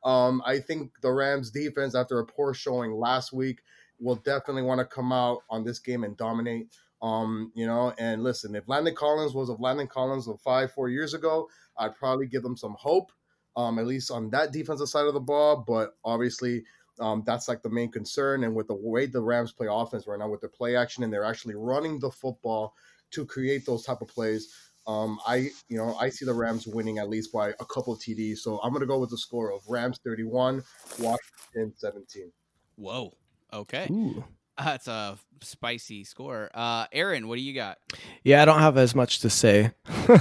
Um, 0.03 0.43
I 0.45 0.59
think 0.59 0.91
the 1.01 1.11
Rams 1.11 1.49
defense, 1.49 1.95
after 1.95 2.19
a 2.19 2.25
poor 2.25 2.53
showing 2.53 2.93
last 2.93 3.33
week, 3.33 3.61
will 3.99 4.17
definitely 4.17 4.61
want 4.61 4.79
to 4.79 4.85
come 4.85 5.11
out 5.11 5.39
on 5.49 5.63
this 5.63 5.79
game 5.79 6.03
and 6.03 6.15
dominate. 6.15 6.67
Um, 7.05 7.51
you 7.53 7.67
know, 7.67 7.93
and 7.99 8.23
listen, 8.23 8.55
if 8.55 8.67
Landon 8.67 8.95
Collins 8.95 9.35
was 9.35 9.49
of 9.49 9.59
Landon 9.59 9.85
Collins 9.85 10.27
of 10.27 10.41
five, 10.41 10.71
four 10.71 10.89
years 10.89 11.13
ago, 11.13 11.47
I'd 11.77 11.93
probably 11.93 12.25
give 12.25 12.41
them 12.41 12.57
some 12.57 12.75
hope, 12.79 13.11
um, 13.55 13.77
at 13.77 13.85
least 13.85 14.09
on 14.09 14.31
that 14.31 14.51
defensive 14.51 14.89
side 14.89 15.05
of 15.05 15.13
the 15.13 15.19
ball. 15.19 15.63
But 15.67 15.95
obviously, 16.03 16.63
um, 16.99 17.21
that's 17.23 17.47
like 17.47 17.61
the 17.61 17.69
main 17.69 17.91
concern. 17.91 18.43
And 18.43 18.55
with 18.55 18.67
the 18.67 18.75
way 18.75 19.05
the 19.05 19.21
Rams 19.21 19.51
play 19.51 19.67
offense 19.69 20.07
right 20.07 20.17
now, 20.17 20.29
with 20.29 20.41
their 20.41 20.49
play 20.49 20.75
action 20.75 21.03
and 21.03 21.13
they're 21.13 21.23
actually 21.23 21.53
running 21.53 21.99
the 21.99 22.09
football 22.09 22.73
to 23.11 23.23
create 23.23 23.67
those 23.67 23.83
type 23.83 24.01
of 24.01 24.07
plays, 24.07 24.51
um, 24.87 25.19
I 25.27 25.49
you 25.67 25.77
know 25.77 25.93
I 25.95 26.09
see 26.09 26.25
the 26.25 26.33
Rams 26.33 26.65
winning 26.65 26.97
at 26.97 27.07
least 27.07 27.31
by 27.31 27.49
a 27.49 27.65
couple 27.65 27.95
TDs. 27.95 28.39
So 28.39 28.59
I'm 28.63 28.73
gonna 28.73 28.87
go 28.87 28.97
with 28.97 29.11
the 29.11 29.17
score 29.19 29.53
of 29.53 29.61
Rams 29.67 29.99
31, 30.03 30.63
Washington 30.97 31.71
17. 31.77 32.31
Whoa. 32.77 33.13
Okay. 33.53 33.87
Ooh. 33.91 34.23
That's 34.57 34.87
a 34.87 35.17
spicy 35.41 36.03
score. 36.03 36.49
Uh, 36.53 36.85
Aaron, 36.91 37.27
what 37.27 37.35
do 37.35 37.41
you 37.41 37.53
got? 37.53 37.77
Yeah, 38.23 38.41
I 38.41 38.45
don't 38.45 38.59
have 38.59 38.77
as 38.77 38.95
much 38.95 39.19
to 39.19 39.29
say. 39.29 39.71
uh, 40.07 40.17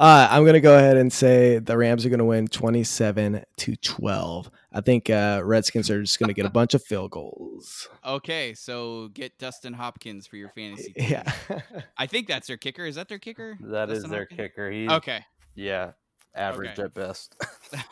I'm 0.00 0.42
going 0.42 0.54
to 0.54 0.60
go 0.60 0.76
ahead 0.76 0.96
and 0.96 1.12
say 1.12 1.58
the 1.58 1.76
Rams 1.76 2.04
are 2.06 2.08
going 2.08 2.18
to 2.18 2.24
win 2.24 2.48
27 2.48 3.44
to 3.58 3.76
12. 3.76 4.50
I 4.72 4.80
think 4.80 5.10
uh, 5.10 5.42
Redskins 5.44 5.90
are 5.90 6.00
just 6.02 6.18
going 6.18 6.28
to 6.28 6.34
get 6.34 6.46
a 6.46 6.50
bunch 6.50 6.74
of 6.74 6.82
field 6.82 7.10
goals. 7.10 7.88
Okay, 8.04 8.54
so 8.54 9.08
get 9.08 9.38
Dustin 9.38 9.72
Hopkins 9.74 10.26
for 10.26 10.36
your 10.36 10.50
fantasy. 10.50 10.92
Team. 10.98 11.10
Yeah, 11.10 11.32
I 11.96 12.06
think 12.06 12.26
that's 12.26 12.46
their 12.46 12.56
kicker. 12.56 12.84
Is 12.84 12.96
that 12.96 13.08
their 13.08 13.18
kicker? 13.18 13.58
That 13.60 13.86
Dustin 13.86 14.04
is 14.04 14.10
their 14.10 14.20
Hopkins? 14.20 14.38
kicker. 14.38 14.70
He's, 14.70 14.90
okay. 14.90 15.24
Yeah, 15.54 15.92
average 16.38 16.78
okay. 16.78 16.82
at 16.82 16.94
best. 16.94 17.34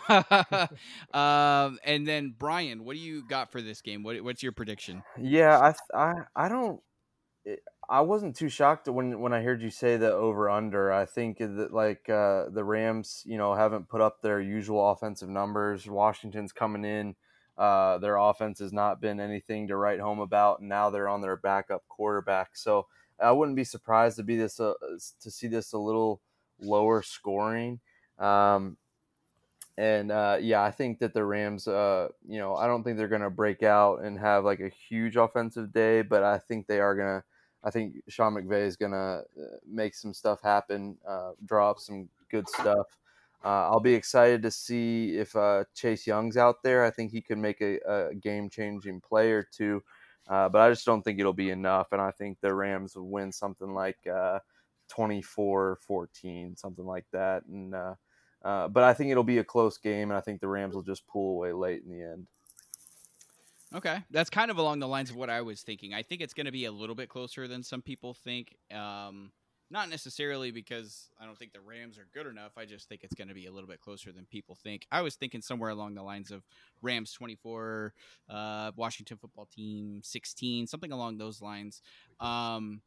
um, 1.15 1.79
and 1.85 2.07
then 2.07 2.35
Brian, 2.39 2.85
what 2.85 2.95
do 2.95 3.01
you 3.01 3.23
got 3.27 3.53
for 3.53 3.61
this 3.61 3.81
game? 3.81 4.03
What, 4.03 4.23
what's 4.23 4.43
your 4.43 4.53
prediction? 4.53 5.03
Yeah, 5.21 5.59
I 5.59 5.99
I 5.99 6.15
I 6.35 6.49
don't. 6.49 6.81
I 7.89 8.01
wasn't 8.01 8.35
too 8.35 8.49
shocked 8.49 8.89
when 8.89 9.21
when 9.21 9.33
I 9.33 9.43
heard 9.43 9.63
you 9.63 9.71
say 9.71 9.97
the 9.97 10.13
over 10.13 10.51
under. 10.51 10.93
I 10.93 11.07
think 11.07 11.39
that 11.39 11.73
like 11.73 12.09
uh, 12.09 12.49
the 12.51 12.65
Rams, 12.65 13.23
you 13.25 13.39
know, 13.39 13.55
haven't 13.55 13.89
put 13.89 14.01
up 14.01 14.23
their 14.23 14.41
usual 14.41 14.91
offensive 14.91 15.29
numbers. 15.29 15.87
Washington's 15.87 16.53
coming 16.53 16.85
in. 16.85 17.15
Uh, 17.57 17.99
their 17.99 18.17
offense 18.17 18.59
has 18.59 18.73
not 18.73 19.01
been 19.01 19.19
anything 19.19 19.69
to 19.69 19.77
write 19.77 20.01
home 20.01 20.19
about, 20.19 20.61
and 20.61 20.69
now 20.69 20.91
they're 20.91 21.09
on 21.09 21.23
their 21.23 21.37
backup 21.37 21.87
quarterback. 21.89 22.51
So 22.55 22.87
I 23.21 23.33
wouldn't 23.33 23.57
be 23.57 23.65
surprised 23.65 24.17
to 24.17 24.23
be 24.23 24.37
this 24.37 24.61
uh, 24.61 24.75
to 25.21 25.31
see 25.31 25.49
this 25.49 25.73
a 25.73 25.79
little 25.79 26.21
lower 26.61 27.03
scoring. 27.03 27.81
Um, 28.19 28.77
and 29.79 30.11
uh, 30.11 30.39
yeah, 30.41 30.63
I 30.63 30.71
think 30.71 31.01
that 31.01 31.13
the 31.13 31.25
Rams, 31.25 31.69
uh, 31.69 32.09
you 32.27 32.39
know, 32.39 32.55
I 32.55 32.67
don't 32.67 32.83
think 32.83 32.97
they're 32.97 33.09
going 33.09 33.21
to 33.21 33.31
break 33.31 33.63
out 33.63 34.03
and 34.03 34.19
have 34.19 34.45
like 34.45 34.61
a 34.61 34.71
huge 34.71 35.17
offensive 35.17 35.73
day, 35.73 36.03
but 36.03 36.23
I 36.23 36.39
think 36.39 36.67
they 36.67 36.81
are 36.81 36.95
going 36.95 37.21
to. 37.21 37.25
I 37.65 37.71
think 37.71 37.97
Sean 38.09 38.35
McVay 38.35 38.65
is 38.65 38.77
going 38.77 38.93
to 38.93 39.25
uh, 39.39 39.57
make 39.69 39.95
some 39.95 40.15
stuff 40.15 40.41
happen, 40.41 40.97
uh, 41.07 41.33
some 41.79 42.09
good 42.31 42.49
stuff. 42.49 42.87
Uh, 43.45 43.69
I'll 43.71 43.81
be 43.81 43.95
excited 43.95 44.43
to 44.43 44.53
see 44.53 45.17
if 45.17 45.35
uh, 45.35 45.65
Chase 45.75 46.07
Young's 46.07 46.37
out 46.37 46.63
there. 46.63 46.85
I 46.85 46.91
think 46.91 47.11
he 47.11 47.21
could 47.21 47.39
make 47.39 47.61
a, 47.61 47.79
a 47.87 48.15
game 48.15 48.49
changing 48.51 49.01
play 49.01 49.33
or 49.33 49.43
two, 49.43 49.83
but 50.29 50.55
I 50.55 50.69
just 50.71 50.87
don't 50.87 51.03
think 51.03 51.19
it'll 51.19 51.33
be 51.33 51.51
enough. 51.51 51.89
And 51.91 52.01
I 52.01 52.13
think 52.13 52.39
the 52.41 52.55
Rams 52.55 52.95
will 52.95 53.09
win 53.09 53.33
something 53.33 53.75
like 53.75 53.99
24 54.89 55.79
14, 55.81 56.57
something 56.57 56.87
like 56.87 57.07
that. 57.13 57.45
And 57.47 57.75
uh, 58.47 58.69
but 58.69 58.85
I 58.85 58.95
think 58.95 59.11
it'll 59.11 59.25
be 59.25 59.39
a 59.39 59.45
close 59.45 59.77
game, 59.77 60.11
and 60.11 60.17
I 60.17 60.21
think 60.21 60.41
the 60.41 60.47
Rams 60.47 60.77
will 60.77 60.83
just 60.83 61.05
pull 61.09 61.33
away 61.33 61.53
late 61.53 61.83
in 61.85 61.91
the 61.91 62.05
end. 62.05 62.27
Okay, 63.75 63.99
that's 64.13 64.31
kind 64.31 64.53
of 64.53 64.59
along 64.59 64.79
the 64.79 64.87
lines 64.87 65.11
of 65.11 65.17
what 65.17 65.29
I 65.29 65.41
was 65.43 65.63
thinking. 65.63 65.93
I 65.93 66.03
think 66.03 66.21
it's 66.21 66.33
going 66.33 66.47
to 66.47 66.53
be 66.53 66.67
a 66.67 66.71
little 66.71 66.95
bit 66.95 67.09
closer 67.09 67.49
than 67.49 67.65
some 67.65 67.83
people 67.83 68.15
think. 68.15 68.57
Um, 68.73 69.33
not 69.69 69.91
necessarily 69.91 70.53
because 70.53 71.09
I 71.21 71.25
don't 71.25 71.37
think 71.37 71.53
the 71.53 71.61
Rams 71.61 71.99
are 71.99 72.07
good 72.15 72.29
enough. 72.29 72.53
I 72.57 72.67
just 72.67 72.89
think 72.89 73.03
it's 73.03 73.17
going 73.17 73.27
to 73.27 73.35
be 73.35 73.47
a 73.47 73.53
little 73.53 73.69
bit 73.69 73.81
closer 73.81 74.13
than 74.13 74.25
people 74.27 74.55
think. 74.55 74.87
I 74.93 75.03
was 75.03 75.17
thinking 75.17 75.43
somewhere 75.43 75.71
along 75.71 75.97
the 75.97 76.05
lines 76.05 76.31
of 76.31 76.45
Rams 76.83 77.13
24, 77.13 77.93
uh, 78.31 78.71
Washington 78.77 79.17
football 79.17 79.49
team 79.53 80.03
16, 80.05 80.69
something 80.69 80.93
along 80.93 81.19
those 81.19 81.43
lines. 81.43 81.83
Um, 82.21 82.81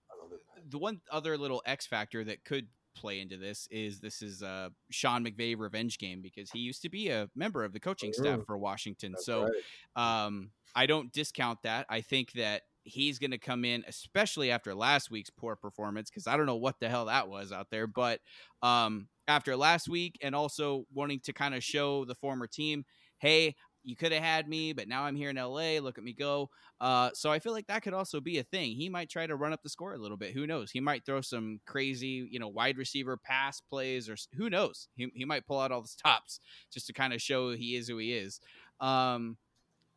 the 0.69 0.77
one 0.77 1.01
other 1.11 1.37
little 1.37 1.61
X 1.65 1.85
factor 1.85 2.23
that 2.23 2.45
could 2.45 2.67
play 2.99 3.21
into 3.21 3.37
this 3.37 3.67
is 3.71 3.99
this 3.99 4.21
is 4.21 4.41
a 4.41 4.71
Sean 4.91 5.25
McVay 5.25 5.57
revenge 5.57 5.97
game 5.97 6.21
because 6.21 6.51
he 6.51 6.59
used 6.59 6.81
to 6.81 6.89
be 6.89 7.09
a 7.09 7.29
member 7.35 7.63
of 7.63 7.73
the 7.73 7.79
coaching 7.79 8.13
staff 8.13 8.41
for 8.45 8.57
Washington. 8.57 9.13
That's 9.13 9.25
so 9.25 9.47
right. 9.95 10.25
um, 10.25 10.51
I 10.75 10.85
don't 10.85 11.11
discount 11.11 11.59
that. 11.63 11.85
I 11.89 12.01
think 12.01 12.33
that 12.33 12.63
he's 12.83 13.19
going 13.19 13.31
to 13.31 13.37
come 13.37 13.65
in, 13.65 13.83
especially 13.87 14.51
after 14.51 14.73
last 14.75 15.11
week's 15.11 15.29
poor 15.29 15.55
performance, 15.55 16.09
because 16.09 16.27
I 16.27 16.37
don't 16.37 16.45
know 16.45 16.55
what 16.55 16.79
the 16.79 16.89
hell 16.89 17.05
that 17.05 17.29
was 17.29 17.51
out 17.51 17.67
there. 17.71 17.87
But 17.87 18.19
um, 18.61 19.07
after 19.27 19.55
last 19.55 19.87
week, 19.87 20.17
and 20.21 20.35
also 20.35 20.85
wanting 20.93 21.21
to 21.21 21.33
kind 21.33 21.55
of 21.55 21.63
show 21.63 22.05
the 22.05 22.15
former 22.15 22.47
team, 22.47 22.85
hey, 23.19 23.55
you 23.83 23.95
could 23.95 24.11
have 24.11 24.23
had 24.23 24.47
me, 24.47 24.73
but 24.73 24.87
now 24.87 25.03
I'm 25.03 25.15
here 25.15 25.29
in 25.29 25.35
LA. 25.35 25.79
Look 25.79 25.97
at 25.97 26.03
me 26.03 26.13
go. 26.13 26.49
Uh, 26.79 27.09
so 27.13 27.31
I 27.31 27.39
feel 27.39 27.53
like 27.53 27.67
that 27.67 27.81
could 27.81 27.93
also 27.93 28.19
be 28.19 28.37
a 28.37 28.43
thing. 28.43 28.75
He 28.75 28.89
might 28.89 29.09
try 29.09 29.27
to 29.27 29.35
run 29.35 29.53
up 29.53 29.63
the 29.63 29.69
score 29.69 29.93
a 29.93 29.97
little 29.97 30.17
bit. 30.17 30.33
Who 30.33 30.47
knows? 30.47 30.71
He 30.71 30.79
might 30.79 31.05
throw 31.05 31.21
some 31.21 31.59
crazy, 31.65 32.27
you 32.29 32.39
know, 32.39 32.47
wide 32.47 32.77
receiver 32.77 33.17
pass 33.17 33.61
plays, 33.61 34.09
or 34.09 34.17
who 34.35 34.49
knows? 34.49 34.87
He, 34.95 35.11
he 35.13 35.25
might 35.25 35.47
pull 35.47 35.59
out 35.59 35.71
all 35.71 35.81
the 35.81 35.87
stops 35.87 36.39
just 36.71 36.87
to 36.87 36.93
kind 36.93 37.13
of 37.13 37.21
show 37.21 37.51
he 37.51 37.75
is 37.75 37.87
who 37.87 37.97
he 37.97 38.13
is. 38.13 38.39
Um, 38.79 39.37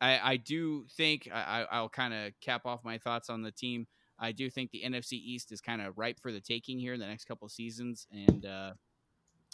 I, 0.01 0.31
I 0.33 0.37
do 0.37 0.85
think 0.97 1.29
I, 1.33 1.65
I'll 1.71 1.89
kind 1.89 2.13
of 2.13 2.33
cap 2.41 2.65
off 2.65 2.83
my 2.83 2.97
thoughts 2.97 3.29
on 3.29 3.41
the 3.41 3.51
team. 3.51 3.87
I 4.19 4.31
do 4.31 4.49
think 4.49 4.71
the 4.71 4.83
NFC 4.85 5.13
East 5.13 5.51
is 5.51 5.61
kind 5.61 5.81
of 5.81 5.97
ripe 5.97 6.19
for 6.19 6.31
the 6.31 6.41
taking 6.41 6.79
here 6.79 6.93
in 6.93 6.99
the 6.99 7.07
next 7.07 7.25
couple 7.25 7.47
seasons, 7.49 8.07
and 8.11 8.45
uh, 8.45 8.71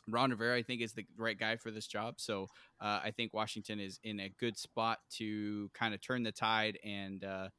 Ron 0.08 0.32
Rivera, 0.32 0.58
I 0.58 0.64
think, 0.64 0.82
is 0.82 0.94
the 0.94 1.06
right 1.18 1.38
guy 1.38 1.56
for 1.56 1.72
this 1.72 1.88
job. 1.88 2.16
So 2.18 2.48
uh, 2.80 3.00
I 3.04 3.12
think 3.12 3.34
Washington 3.34 3.80
is 3.80 4.00
in 4.04 4.20
a 4.20 4.30
good 4.40 4.58
spot 4.58 5.00
to 5.18 5.70
kind 5.74 5.94
of 5.94 6.02
turn 6.02 6.24
the 6.24 6.32
tide 6.32 6.78
and 6.84 7.24
uh, 7.24 7.50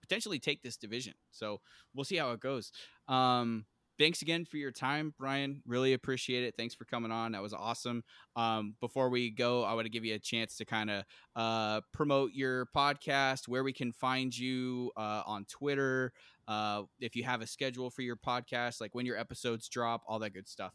potentially 0.00 0.38
take 0.38 0.62
this 0.62 0.76
division. 0.76 1.14
So 1.30 1.60
we'll 1.94 2.04
see 2.04 2.16
how 2.16 2.32
it 2.32 2.40
goes. 2.40 2.72
Um, 3.08 3.66
thanks 3.98 4.22
again 4.22 4.44
for 4.44 4.56
your 4.56 4.70
time, 4.70 5.12
Brian. 5.18 5.62
Really 5.66 5.92
appreciate 5.92 6.44
it. 6.44 6.54
Thanks 6.56 6.74
for 6.74 6.84
coming 6.84 7.10
on. 7.10 7.32
That 7.32 7.42
was 7.42 7.52
awesome. 7.52 8.04
Um, 8.36 8.74
before 8.80 9.10
we 9.10 9.30
go, 9.30 9.64
I 9.64 9.74
want 9.74 9.86
to 9.86 9.90
give 9.90 10.04
you 10.04 10.14
a 10.14 10.18
chance 10.20 10.56
to 10.58 10.64
kind 10.64 10.90
of 10.90 11.04
uh, 11.34 11.80
promote 11.92 12.32
your 12.32 12.66
podcast, 12.74 13.48
where 13.48 13.64
we 13.64 13.72
can 13.72 13.92
find 13.92 14.36
you 14.36 14.92
uh, 14.96 15.22
on 15.26 15.44
Twitter, 15.46 16.12
uh, 16.46 16.84
if 17.00 17.16
you 17.16 17.24
have 17.24 17.42
a 17.42 17.46
schedule 17.46 17.90
for 17.90 18.02
your 18.02 18.16
podcast, 18.16 18.80
like 18.80 18.94
when 18.94 19.04
your 19.04 19.18
episodes 19.18 19.68
drop, 19.68 20.02
all 20.06 20.18
that 20.20 20.32
good 20.32 20.48
stuff. 20.48 20.72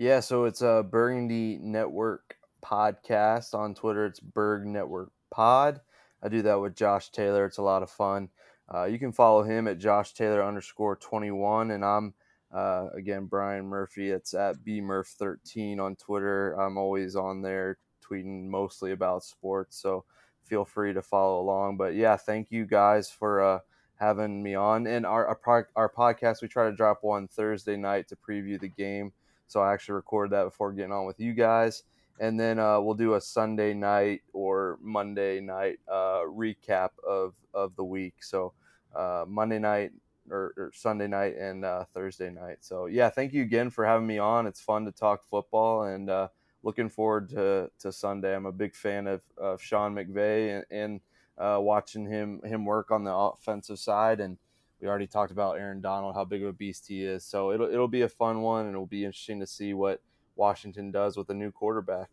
Yeah, 0.00 0.20
so 0.20 0.44
it's 0.44 0.62
a 0.62 0.86
Burgundy 0.88 1.58
Network 1.60 2.36
podcast 2.64 3.52
on 3.52 3.74
Twitter. 3.74 4.06
It's 4.06 4.20
Berg 4.20 4.64
Network 4.64 5.10
Pod. 5.28 5.80
I 6.22 6.28
do 6.28 6.40
that 6.42 6.60
with 6.60 6.76
Josh 6.76 7.10
Taylor. 7.10 7.44
It's 7.44 7.58
a 7.58 7.62
lot 7.62 7.82
of 7.82 7.90
fun. 7.90 8.28
Uh, 8.72 8.84
you 8.84 9.00
can 9.00 9.10
follow 9.10 9.42
him 9.42 9.66
at 9.66 9.80
Josh 9.80 10.14
Taylor 10.14 10.44
underscore 10.44 10.94
21. 10.94 11.72
And 11.72 11.84
I'm, 11.84 12.14
uh, 12.54 12.90
again, 12.94 13.26
Brian 13.26 13.66
Murphy. 13.66 14.10
It's 14.10 14.34
at 14.34 14.64
BMurph13 14.64 15.80
on 15.80 15.96
Twitter. 15.96 16.52
I'm 16.52 16.78
always 16.78 17.16
on 17.16 17.42
there 17.42 17.78
tweeting 18.08 18.46
mostly 18.46 18.92
about 18.92 19.24
sports. 19.24 19.82
So 19.82 20.04
feel 20.44 20.64
free 20.64 20.92
to 20.94 21.02
follow 21.02 21.40
along. 21.40 21.76
But 21.76 21.96
yeah, 21.96 22.16
thank 22.16 22.52
you 22.52 22.66
guys 22.66 23.10
for 23.10 23.42
uh, 23.42 23.58
having 23.96 24.44
me 24.44 24.54
on. 24.54 24.86
And 24.86 25.04
our, 25.04 25.26
our, 25.44 25.68
our 25.74 25.92
podcast, 25.92 26.40
we 26.40 26.46
try 26.46 26.70
to 26.70 26.76
drop 26.76 26.98
one 27.02 27.26
Thursday 27.26 27.76
night 27.76 28.06
to 28.10 28.16
preview 28.16 28.60
the 28.60 28.68
game. 28.68 29.12
So 29.48 29.60
I 29.60 29.72
actually 29.72 29.94
recorded 29.94 30.32
that 30.32 30.44
before 30.44 30.72
getting 30.72 30.92
on 30.92 31.06
with 31.06 31.18
you 31.18 31.32
guys. 31.32 31.82
And 32.20 32.38
then 32.38 32.58
uh, 32.58 32.80
we'll 32.80 32.94
do 32.94 33.14
a 33.14 33.20
Sunday 33.20 33.74
night 33.74 34.22
or 34.32 34.78
Monday 34.82 35.40
night 35.40 35.78
uh, 35.88 36.22
recap 36.26 36.90
of, 37.06 37.34
of 37.54 37.74
the 37.76 37.84
week. 37.84 38.14
So 38.20 38.52
uh, 38.94 39.24
Monday 39.26 39.58
night 39.58 39.92
or, 40.30 40.52
or, 40.56 40.72
Sunday 40.74 41.06
night 41.06 41.36
and 41.36 41.64
uh, 41.64 41.84
Thursday 41.94 42.30
night. 42.30 42.58
So 42.60 42.86
yeah, 42.86 43.08
thank 43.08 43.32
you 43.32 43.42
again 43.42 43.70
for 43.70 43.86
having 43.86 44.06
me 44.06 44.18
on. 44.18 44.46
It's 44.46 44.60
fun 44.60 44.84
to 44.84 44.92
talk 44.92 45.24
football 45.24 45.84
and 45.84 46.10
uh, 46.10 46.28
looking 46.62 46.88
forward 46.88 47.28
to, 47.30 47.70
to 47.78 47.92
Sunday. 47.92 48.34
I'm 48.34 48.46
a 48.46 48.52
big 48.52 48.74
fan 48.74 49.06
of, 49.06 49.22
of 49.36 49.62
Sean 49.62 49.94
McVay 49.94 50.56
and, 50.56 50.64
and 50.70 51.00
uh, 51.38 51.58
watching 51.60 52.04
him 52.04 52.40
him 52.44 52.64
work 52.64 52.90
on 52.90 53.04
the 53.04 53.14
offensive 53.14 53.78
side 53.78 54.20
and 54.20 54.36
we 54.80 54.88
already 54.88 55.06
talked 55.06 55.32
about 55.32 55.58
Aaron 55.58 55.80
Donald, 55.80 56.14
how 56.14 56.24
big 56.24 56.42
of 56.42 56.48
a 56.48 56.52
beast 56.52 56.86
he 56.86 57.04
is. 57.04 57.24
So 57.24 57.52
it'll 57.52 57.68
it'll 57.68 57.88
be 57.88 58.02
a 58.02 58.08
fun 58.08 58.42
one, 58.42 58.66
and 58.66 58.74
it'll 58.74 58.86
be 58.86 59.04
interesting 59.04 59.40
to 59.40 59.46
see 59.46 59.74
what 59.74 60.00
Washington 60.36 60.90
does 60.90 61.16
with 61.16 61.30
a 61.30 61.34
new 61.34 61.50
quarterback. 61.50 62.10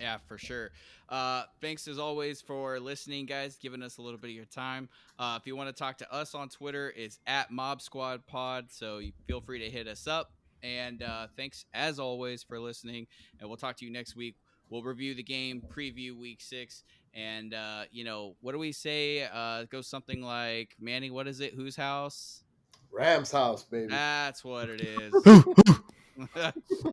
Yeah, 0.00 0.18
for 0.26 0.38
sure. 0.38 0.70
Uh, 1.08 1.44
thanks 1.60 1.86
as 1.86 1.98
always 1.98 2.40
for 2.40 2.80
listening, 2.80 3.26
guys, 3.26 3.56
giving 3.56 3.82
us 3.82 3.98
a 3.98 4.02
little 4.02 4.18
bit 4.18 4.30
of 4.30 4.36
your 4.36 4.44
time. 4.44 4.88
Uh, 5.18 5.38
if 5.40 5.46
you 5.46 5.54
want 5.54 5.68
to 5.68 5.72
talk 5.72 5.98
to 5.98 6.12
us 6.12 6.34
on 6.34 6.48
Twitter, 6.48 6.92
it's 6.96 7.20
at 7.26 7.50
Mob 7.50 7.80
Squad 7.80 8.26
Pod. 8.26 8.70
So 8.70 9.00
feel 9.26 9.40
free 9.40 9.60
to 9.60 9.70
hit 9.70 9.86
us 9.86 10.06
up. 10.06 10.32
And 10.62 11.02
uh, 11.02 11.28
thanks 11.36 11.66
as 11.74 11.98
always 11.98 12.42
for 12.42 12.58
listening. 12.58 13.06
And 13.38 13.48
we'll 13.48 13.58
talk 13.58 13.76
to 13.76 13.84
you 13.84 13.92
next 13.92 14.16
week. 14.16 14.36
We'll 14.70 14.82
review 14.82 15.14
the 15.14 15.22
game, 15.22 15.62
preview 15.68 16.18
week 16.18 16.40
six, 16.40 16.82
and 17.14 17.54
uh, 17.54 17.84
you 17.90 18.04
know, 18.04 18.36
what 18.40 18.52
do 18.52 18.58
we 18.58 18.72
say? 18.72 19.24
Uh, 19.24 19.62
it 19.62 19.70
goes 19.70 19.86
something 19.86 20.22
like 20.22 20.74
Manny. 20.80 21.10
What 21.10 21.26
is 21.28 21.40
it? 21.40 21.54
Whose 21.54 21.76
house? 21.76 22.42
Rams 22.92 23.30
house, 23.30 23.64
baby. 23.64 23.88
That's 23.88 24.44
what 24.44 24.68
it 24.68 24.80
is. 24.80 25.14